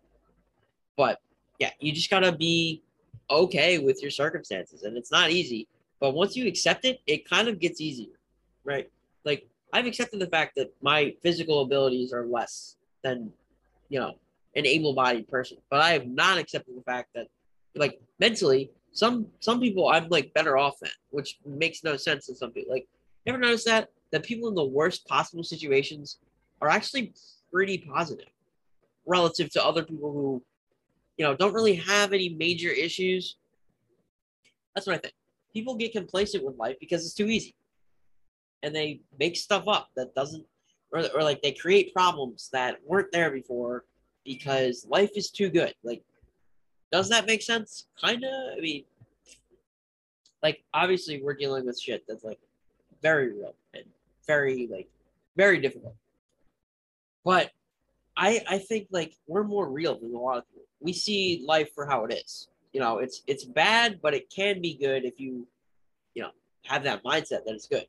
But 0.96 1.20
yeah, 1.58 1.70
you 1.80 1.92
just 1.92 2.10
gotta 2.10 2.32
be 2.32 2.82
okay 3.30 3.78
with 3.78 4.02
your 4.02 4.10
circumstances, 4.10 4.82
and 4.82 4.96
it's 4.96 5.12
not 5.12 5.30
easy. 5.30 5.68
But 6.00 6.14
once 6.14 6.36
you 6.36 6.46
accept 6.46 6.84
it, 6.84 7.00
it 7.06 7.28
kind 7.28 7.48
of 7.48 7.60
gets 7.60 7.80
easier, 7.80 8.18
right? 8.64 8.90
Like 9.24 9.46
I've 9.72 9.86
accepted 9.86 10.20
the 10.20 10.26
fact 10.26 10.56
that 10.56 10.72
my 10.82 11.14
physical 11.22 11.62
abilities 11.62 12.12
are 12.12 12.26
less 12.26 12.76
than 13.02 13.32
you 13.88 14.00
know 14.00 14.14
an 14.56 14.66
able-bodied 14.66 15.28
person, 15.28 15.58
but 15.70 15.80
I 15.80 15.90
have 15.90 16.06
not 16.06 16.38
accepted 16.38 16.76
the 16.76 16.82
fact 16.82 17.10
that 17.14 17.28
like 17.74 18.00
mentally 18.20 18.70
some 18.94 19.26
some 19.40 19.60
people 19.60 19.88
I'm 19.88 20.08
like 20.08 20.32
better 20.32 20.56
off 20.56 20.78
than, 20.80 20.90
which 21.10 21.38
makes 21.44 21.84
no 21.84 21.96
sense 21.96 22.26
to 22.26 22.34
some 22.34 22.52
people. 22.52 22.72
Like, 22.72 22.86
ever 23.26 23.38
notice 23.38 23.64
that 23.64 23.90
that 24.14 24.22
people 24.22 24.48
in 24.48 24.54
the 24.54 24.64
worst 24.64 25.04
possible 25.08 25.42
situations 25.42 26.18
are 26.62 26.68
actually 26.68 27.12
pretty 27.52 27.78
positive 27.78 28.28
relative 29.06 29.50
to 29.50 29.64
other 29.64 29.82
people 29.82 30.12
who, 30.12 30.40
you 31.16 31.24
know, 31.24 31.34
don't 31.34 31.52
really 31.52 31.74
have 31.74 32.12
any 32.12 32.28
major 32.28 32.70
issues. 32.70 33.38
That's 34.72 34.86
what 34.86 34.94
I 34.94 34.98
think. 34.98 35.14
People 35.52 35.74
get 35.74 35.90
complacent 35.90 36.44
with 36.44 36.56
life 36.56 36.76
because 36.78 37.04
it's 37.04 37.14
too 37.14 37.26
easy, 37.26 37.56
and 38.62 38.72
they 38.72 39.00
make 39.18 39.36
stuff 39.36 39.64
up 39.66 39.88
that 39.96 40.14
doesn't, 40.14 40.44
or, 40.92 41.02
or 41.12 41.24
like 41.24 41.42
they 41.42 41.50
create 41.50 41.92
problems 41.92 42.50
that 42.52 42.78
weren't 42.86 43.10
there 43.10 43.32
before 43.32 43.84
because 44.24 44.86
life 44.88 45.10
is 45.16 45.30
too 45.30 45.50
good. 45.50 45.74
Like 45.82 46.04
does 46.92 47.08
that 47.08 47.26
make 47.26 47.42
sense? 47.42 47.86
Kinda. 48.00 48.54
I 48.56 48.60
mean, 48.60 48.84
like 50.40 50.62
obviously 50.72 51.20
we're 51.20 51.34
dealing 51.34 51.66
with 51.66 51.80
shit 51.80 52.04
that's 52.06 52.22
like 52.22 52.38
very 53.02 53.32
real 53.32 53.56
and 53.74 53.84
very 54.26 54.68
like 54.70 54.88
very 55.36 55.60
difficult. 55.60 55.94
But 57.24 57.50
I 58.16 58.42
I 58.48 58.58
think 58.58 58.88
like 58.90 59.14
we're 59.26 59.44
more 59.44 59.68
real 59.68 59.98
than 59.98 60.14
a 60.14 60.18
lot 60.18 60.38
of 60.38 60.48
people. 60.48 60.64
We 60.80 60.92
see 60.92 61.42
life 61.46 61.70
for 61.74 61.86
how 61.86 62.04
it 62.04 62.12
is. 62.12 62.48
You 62.72 62.80
know, 62.80 62.98
it's 62.98 63.22
it's 63.26 63.44
bad, 63.44 64.00
but 64.02 64.14
it 64.14 64.30
can 64.30 64.60
be 64.60 64.74
good 64.74 65.04
if 65.04 65.20
you, 65.20 65.46
you 66.14 66.22
know, 66.22 66.30
have 66.64 66.84
that 66.84 67.04
mindset 67.04 67.44
that 67.44 67.54
it's 67.54 67.68
good. 67.68 67.86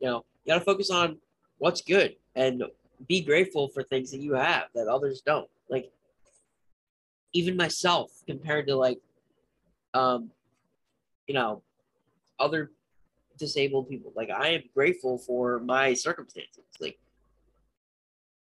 You 0.00 0.08
know, 0.08 0.24
you 0.44 0.52
gotta 0.52 0.64
focus 0.64 0.90
on 0.90 1.18
what's 1.58 1.82
good 1.82 2.16
and 2.34 2.64
be 3.08 3.22
grateful 3.22 3.68
for 3.68 3.82
things 3.82 4.10
that 4.10 4.20
you 4.20 4.34
have 4.34 4.64
that 4.74 4.88
others 4.88 5.20
don't. 5.20 5.48
Like 5.68 5.90
even 7.32 7.56
myself 7.56 8.10
compared 8.26 8.66
to 8.68 8.76
like 8.76 9.00
um 9.92 10.30
you 11.26 11.34
know 11.34 11.62
other 12.38 12.70
disabled 13.38 13.88
people. 13.88 14.12
Like 14.14 14.30
i 14.30 14.48
am 14.48 14.62
grateful 14.74 15.18
for 15.18 15.60
my 15.60 15.94
circumstances. 15.94 16.64
Like 16.80 16.98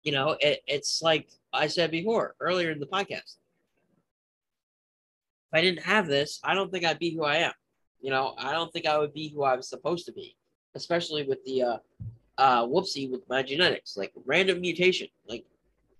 you 0.03 0.11
know 0.11 0.37
it, 0.39 0.61
it's 0.67 1.01
like 1.01 1.29
i 1.53 1.67
said 1.67 1.91
before 1.91 2.35
earlier 2.39 2.71
in 2.71 2.79
the 2.79 2.85
podcast. 2.85 3.37
If 5.47 5.53
i 5.53 5.61
didn't 5.61 5.83
have 5.83 6.07
this 6.07 6.39
i 6.43 6.53
don't 6.53 6.71
think 6.71 6.85
i'd 6.85 6.99
be 6.99 7.11
who 7.11 7.23
i 7.23 7.37
am. 7.37 7.53
You 8.01 8.11
know 8.11 8.35
i 8.37 8.51
don't 8.51 8.71
think 8.71 8.85
i 8.85 8.97
would 8.97 9.13
be 9.13 9.29
who 9.29 9.43
i 9.43 9.55
was 9.55 9.67
supposed 9.67 10.05
to 10.05 10.11
be 10.11 10.35
especially 10.75 11.23
with 11.23 11.43
the 11.45 11.63
uh 11.63 11.77
uh 12.37 12.65
whoopsie 12.65 13.09
with 13.09 13.27
my 13.29 13.41
genetics 13.41 13.97
like 13.97 14.11
random 14.25 14.61
mutation. 14.61 15.07
Like 15.27 15.45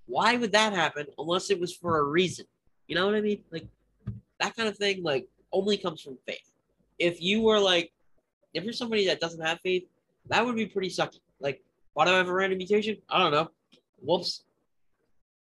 why 0.08 0.36
would 0.36 0.52
that 0.52 0.74
happen 0.74 1.08
unless 1.18 1.50
it 1.50 1.60
was 1.60 1.74
for 1.74 2.00
a 2.00 2.04
reason? 2.04 2.46
You 2.88 2.96
know 2.96 3.06
what 3.06 3.16
I 3.16 3.22
mean? 3.22 3.44
Like 3.52 3.68
that 4.40 4.56
kind 4.56 4.70
of 4.70 4.78
thing, 4.78 5.04
like 5.04 5.28
only 5.52 5.78
comes 5.78 6.02
from 6.02 6.18
faith. 6.26 6.52
If 7.00 7.22
you 7.22 7.42
were 7.42 7.60
like, 7.60 7.92
if 8.56 8.64
you're 8.64 8.74
somebody 8.74 9.06
that 9.08 9.20
doesn't 9.20 9.42
have 9.42 9.60
faith, 9.62 9.86
that 10.28 10.44
would 10.44 10.56
be 10.56 10.66
pretty 10.66 10.90
sucky. 10.90 11.20
Like, 11.40 11.62
why 11.94 12.06
do 12.06 12.12
I 12.12 12.18
have 12.18 12.30
a 12.30 12.34
random 12.34 12.58
mutation? 12.58 12.98
I 13.10 13.20
don't 13.20 13.32
know. 13.32 13.50
Whoops. 14.02 14.44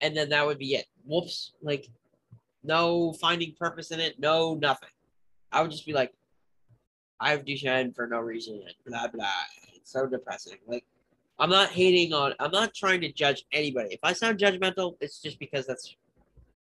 And 0.00 0.16
then 0.16 0.28
that 0.30 0.46
would 0.46 0.58
be 0.58 0.74
it. 0.74 0.86
Whoops. 1.06 1.52
Like, 1.62 1.88
no 2.62 3.12
finding 3.14 3.54
purpose 3.58 3.90
in 3.90 4.00
it. 4.00 4.18
No 4.18 4.54
nothing. 4.54 4.88
I 5.52 5.62
would 5.62 5.70
just 5.70 5.86
be 5.86 5.92
like, 5.92 6.12
I 7.20 7.30
have 7.30 7.44
Duchenne 7.44 7.94
for 7.94 8.06
no 8.06 8.18
reason. 8.18 8.54
And 8.54 8.74
blah 8.86 9.08
blah. 9.08 9.28
It's 9.74 9.92
so 9.92 10.06
depressing. 10.06 10.58
Like, 10.66 10.84
I'm 11.38 11.50
not 11.50 11.70
hating 11.70 12.12
on. 12.12 12.34
I'm 12.40 12.50
not 12.50 12.74
trying 12.74 13.00
to 13.02 13.12
judge 13.12 13.44
anybody. 13.52 13.94
If 13.94 14.00
I 14.02 14.12
sound 14.12 14.38
judgmental, 14.38 14.96
it's 15.00 15.20
just 15.20 15.38
because 15.38 15.66
that's 15.66 15.94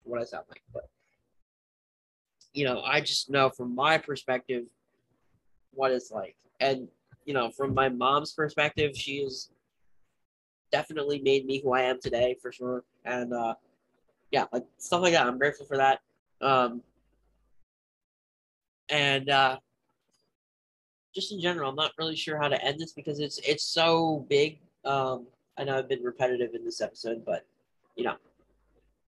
what 0.03 0.21
I 0.21 0.25
sound 0.25 0.45
like. 0.49 0.61
But 0.73 0.89
you 2.53 2.65
know, 2.65 2.81
I 2.81 3.01
just 3.01 3.29
know 3.29 3.49
from 3.49 3.73
my 3.73 3.97
perspective 3.97 4.65
what 5.73 5.91
it's 5.91 6.11
like. 6.11 6.35
And, 6.59 6.87
you 7.25 7.33
know, 7.33 7.51
from 7.51 7.73
my 7.73 7.89
mom's 7.89 8.33
perspective, 8.33 8.95
she 8.95 9.23
has 9.23 9.49
definitely 10.71 11.19
made 11.19 11.45
me 11.45 11.61
who 11.61 11.73
I 11.73 11.81
am 11.81 11.99
today 12.01 12.35
for 12.41 12.51
sure. 12.51 12.83
And 13.05 13.33
uh 13.33 13.55
yeah, 14.31 14.45
like 14.51 14.65
stuff 14.77 15.01
like 15.01 15.13
that. 15.13 15.27
I'm 15.27 15.37
grateful 15.37 15.65
for 15.65 15.77
that. 15.77 15.99
Um 16.41 16.81
and 18.89 19.29
uh 19.29 19.57
just 21.13 21.31
in 21.31 21.39
general, 21.39 21.69
I'm 21.69 21.75
not 21.75 21.91
really 21.99 22.15
sure 22.15 22.37
how 22.37 22.47
to 22.47 22.63
end 22.63 22.79
this 22.79 22.93
because 22.93 23.19
it's 23.19 23.39
it's 23.39 23.63
so 23.63 24.25
big. 24.29 24.59
Um 24.83 25.27
I 25.57 25.63
know 25.63 25.77
I've 25.77 25.89
been 25.89 26.03
repetitive 26.03 26.55
in 26.55 26.65
this 26.65 26.81
episode, 26.81 27.23
but 27.23 27.45
you 27.95 28.03
know, 28.03 28.15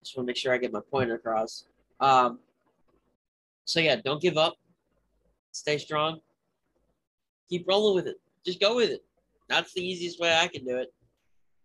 just 0.04 0.18
want 0.18 0.28
to 0.28 0.30
make 0.30 0.38
sure 0.38 0.54
I 0.54 0.58
get 0.58 0.74
my 0.74 0.82
point 0.92 1.12
across. 1.12 1.66
Um, 2.00 2.40
so 3.66 3.80
yeah, 3.80 3.96
don't 4.04 4.22
give 4.22 4.38
up. 4.38 4.56
Stay 5.52 5.78
strong. 5.78 6.20
Keep 7.54 7.68
rolling 7.68 7.94
with 7.94 8.08
it. 8.08 8.20
Just 8.44 8.60
go 8.60 8.78
with 8.78 8.90
it. 8.90 9.04
That's 9.48 9.74
the 9.74 9.88
easiest 9.88 10.20
way 10.20 10.36
I 10.36 10.48
can 10.48 10.66
do 10.66 10.78
it. 10.78 10.92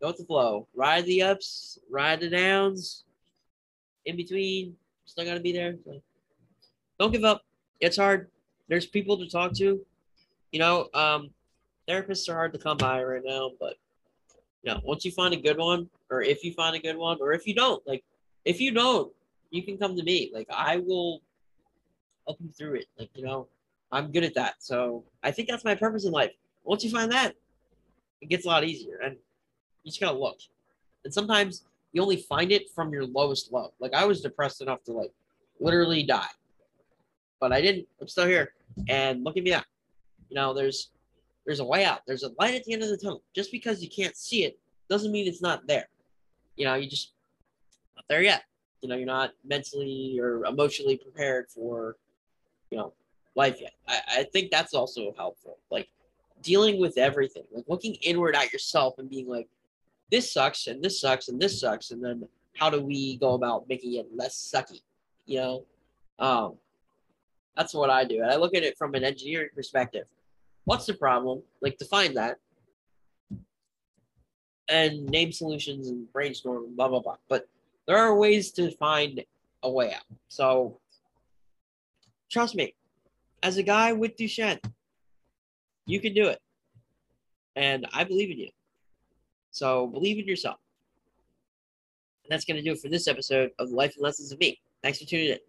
Go 0.03 0.09
with 0.09 0.19
the 0.19 0.25
flow. 0.25 0.69
Ride 0.77 1.07
the 1.07 1.23
ups, 1.23 1.79
ride 1.91 2.21
the 2.21 2.29
downs. 2.29 3.05
In 4.05 4.15
between, 4.15 4.77
still 5.07 5.25
gotta 5.25 5.41
be 5.41 5.51
there. 5.51 5.77
So 5.87 6.03
don't 7.01 7.11
give 7.11 7.25
up. 7.25 7.41
It's 7.81 7.97
hard. 7.97 8.29
There's 8.69 8.85
people 8.85 9.17
to 9.17 9.31
talk 9.31 9.55
to. 9.55 9.81
You 10.53 10.59
know, 10.59 10.91
um, 10.93 11.31
therapists 11.89 12.29
are 12.29 12.35
hard 12.35 12.53
to 12.53 12.59
come 12.59 12.77
by 12.77 13.03
right 13.03 13.23
now, 13.25 13.53
but 13.59 13.77
you 14.63 14.75
know, 14.75 14.83
once 14.85 15.07
you 15.07 15.11
find 15.11 15.33
a 15.33 15.41
good 15.41 15.57
one, 15.57 15.89
or 16.11 16.21
if 16.21 16.45
you 16.45 16.53
find 16.53 16.77
a 16.77 16.81
good 16.81 16.99
one, 16.99 17.17
or 17.19 17.33
if 17.33 17.47
you 17.47 17.55
don't, 17.55 17.83
like 17.87 18.05
if 18.45 18.61
you 18.61 18.73
don't, 18.73 19.11
you 19.51 19.63
can 19.63 19.79
come 19.79 19.97
to 19.97 20.03
me. 20.03 20.31
Like 20.35 20.49
I 20.53 20.77
will 20.77 21.23
help 22.27 22.37
you 22.43 22.51
through 22.51 22.75
it. 22.75 22.89
Like, 22.99 23.09
you 23.15 23.25
know, 23.25 23.49
I'm 23.91 24.13
good 24.13 24.25
at 24.25 24.35
that. 24.35 24.57
So 24.59 25.05
I 25.23 25.31
think 25.31 25.49
that's 25.49 25.65
my 25.65 25.75
purpose 25.75 26.05
in 26.05 26.13
life. 26.13 26.33
Once 26.65 26.85
you 26.85 26.91
find 26.91 27.11
that, 27.13 27.35
it 28.21 28.29
gets 28.29 28.45
a 28.45 28.49
lot 28.49 28.65
easier. 28.65 28.99
And 29.03 29.17
you 29.83 29.91
just 29.91 30.01
gotta 30.01 30.19
look. 30.19 30.39
And 31.05 31.13
sometimes 31.13 31.65
you 31.93 32.03
only 32.03 32.17
find 32.17 32.53
it 32.53 32.71
from 32.75 32.93
your 32.93 33.07
lowest 33.07 33.53
low. 33.53 33.73
Like 33.81 33.95
I 33.95 34.05
was 34.05 34.21
depressed 34.21 34.61
enough 34.61 34.83
to 34.85 34.93
like 34.93 35.13
literally 35.61 36.03
die. 36.03 36.27
But 37.41 37.53
I 37.53 37.61
didn't. 37.61 37.87
I'm 38.01 38.09
still 38.09 38.27
here. 38.27 38.53
And 38.89 39.25
look 39.25 39.37
at 39.37 39.45
me 39.45 39.51
now. 39.51 39.65
You 40.29 40.35
know, 40.35 40.53
there's 40.53 40.91
there's 41.47 41.61
a 41.61 41.65
way 41.65 41.85
out. 41.85 42.01
There's 42.07 42.25
a 42.25 42.31
light 42.39 42.55
at 42.55 42.65
the 42.65 42.75
end 42.75 42.83
of 42.83 42.91
the 42.91 42.97
tunnel. 42.97 43.23
Just 43.35 43.51
because 43.51 43.83
you 43.83 43.89
can't 43.89 44.17
see 44.17 44.45
it 44.45 44.59
doesn't 44.91 45.13
mean 45.13 45.27
it's 45.27 45.41
not 45.41 45.67
there. 45.67 45.89
You 46.57 46.67
know, 46.67 46.75
you 46.75 46.89
just 46.89 47.13
not 47.97 48.05
there 48.09 48.23
yet. 48.23 48.43
You 48.83 48.89
know, 48.89 48.97
you're 48.97 49.07
not 49.07 49.33
mentally 49.45 50.19
or 50.21 50.45
emotionally 50.45 50.97
prepared 50.97 51.47
for, 51.49 51.97
you 52.71 52.79
know, 52.79 52.93
life 53.39 53.61
yet. 53.61 53.73
I, 53.87 54.01
I 54.19 54.23
think 54.25 54.51
that's 54.51 54.75
also 54.75 55.15
helpful. 55.17 55.57
Like 55.71 55.89
dealing 56.43 56.81
with 56.81 56.99
everything, 56.99 57.45
like 57.53 57.65
looking 57.69 57.95
inward 58.03 58.35
at 58.35 58.53
yourself 58.53 58.99
and 58.99 59.09
being 59.09 59.29
like, 59.29 59.49
this 60.11 60.33
sucks 60.33 60.67
and 60.67 60.83
this 60.83 61.01
sucks 61.01 61.29
and 61.29 61.41
this 61.41 61.61
sucks. 61.61 61.93
And 61.93 62.05
then 62.05 62.29
how 62.57 62.69
do 62.69 62.83
we 62.83 63.17
go 63.17 63.35
about 63.35 63.69
making 63.69 63.95
it 63.95 64.09
less 64.15 64.35
sucky? 64.53 64.83
You 65.25 65.39
know? 65.39 65.65
Um, 66.19 66.55
that's 67.57 67.73
what 67.73 67.91
I 67.91 68.05
do. 68.05 68.23
And 68.23 68.31
I 68.31 68.37
look 68.37 68.55
at 68.55 68.65
it 68.65 68.77
from 68.77 68.95
an 68.95 69.05
engineering 69.05 69.51
perspective. 69.55 70.07
What's 70.65 70.87
the 70.87 70.95
problem? 70.95 71.43
Like 71.63 71.79
define 71.79 72.15
that 72.15 72.39
and 74.69 75.07
name 75.07 75.33
solutions 75.33 75.89
and 75.89 76.13
brainstorm 76.13 76.75
blah 76.77 76.89
blah 76.89 77.01
blah. 77.01 77.17
But 77.29 77.49
there 77.87 77.97
are 77.97 78.17
ways 78.17 78.51
to 78.53 78.71
find 78.73 79.25
a 79.63 79.71
way 79.71 79.93
out. 79.95 80.03
So 80.29 80.79
trust 82.31 82.55
me, 82.55 82.75
as 83.43 83.57
a 83.57 83.63
guy 83.63 83.93
with 83.93 84.17
Duchenne, 84.17 84.61
you 85.87 86.01
can 86.01 86.15
do 86.15 86.29
it. 86.29 86.39
And 87.57 87.87
I 87.93 88.05
believe 88.05 88.31
in 88.31 88.39
you. 88.39 88.51
So 89.51 89.87
believe 89.87 90.19
in 90.19 90.27
yourself. 90.27 90.59
And 92.25 92.31
that's 92.31 92.45
going 92.45 92.57
to 92.57 92.63
do 92.63 92.73
it 92.73 92.81
for 92.81 92.89
this 92.89 93.09
episode 93.09 93.51
of 93.59 93.71
Life 93.71 93.95
and 93.97 94.05
Lessons 94.05 94.33
of 94.33 94.39
Me. 94.39 94.61
Thanks 94.83 94.99
for 94.99 95.07
tuning 95.07 95.31
in. 95.31 95.48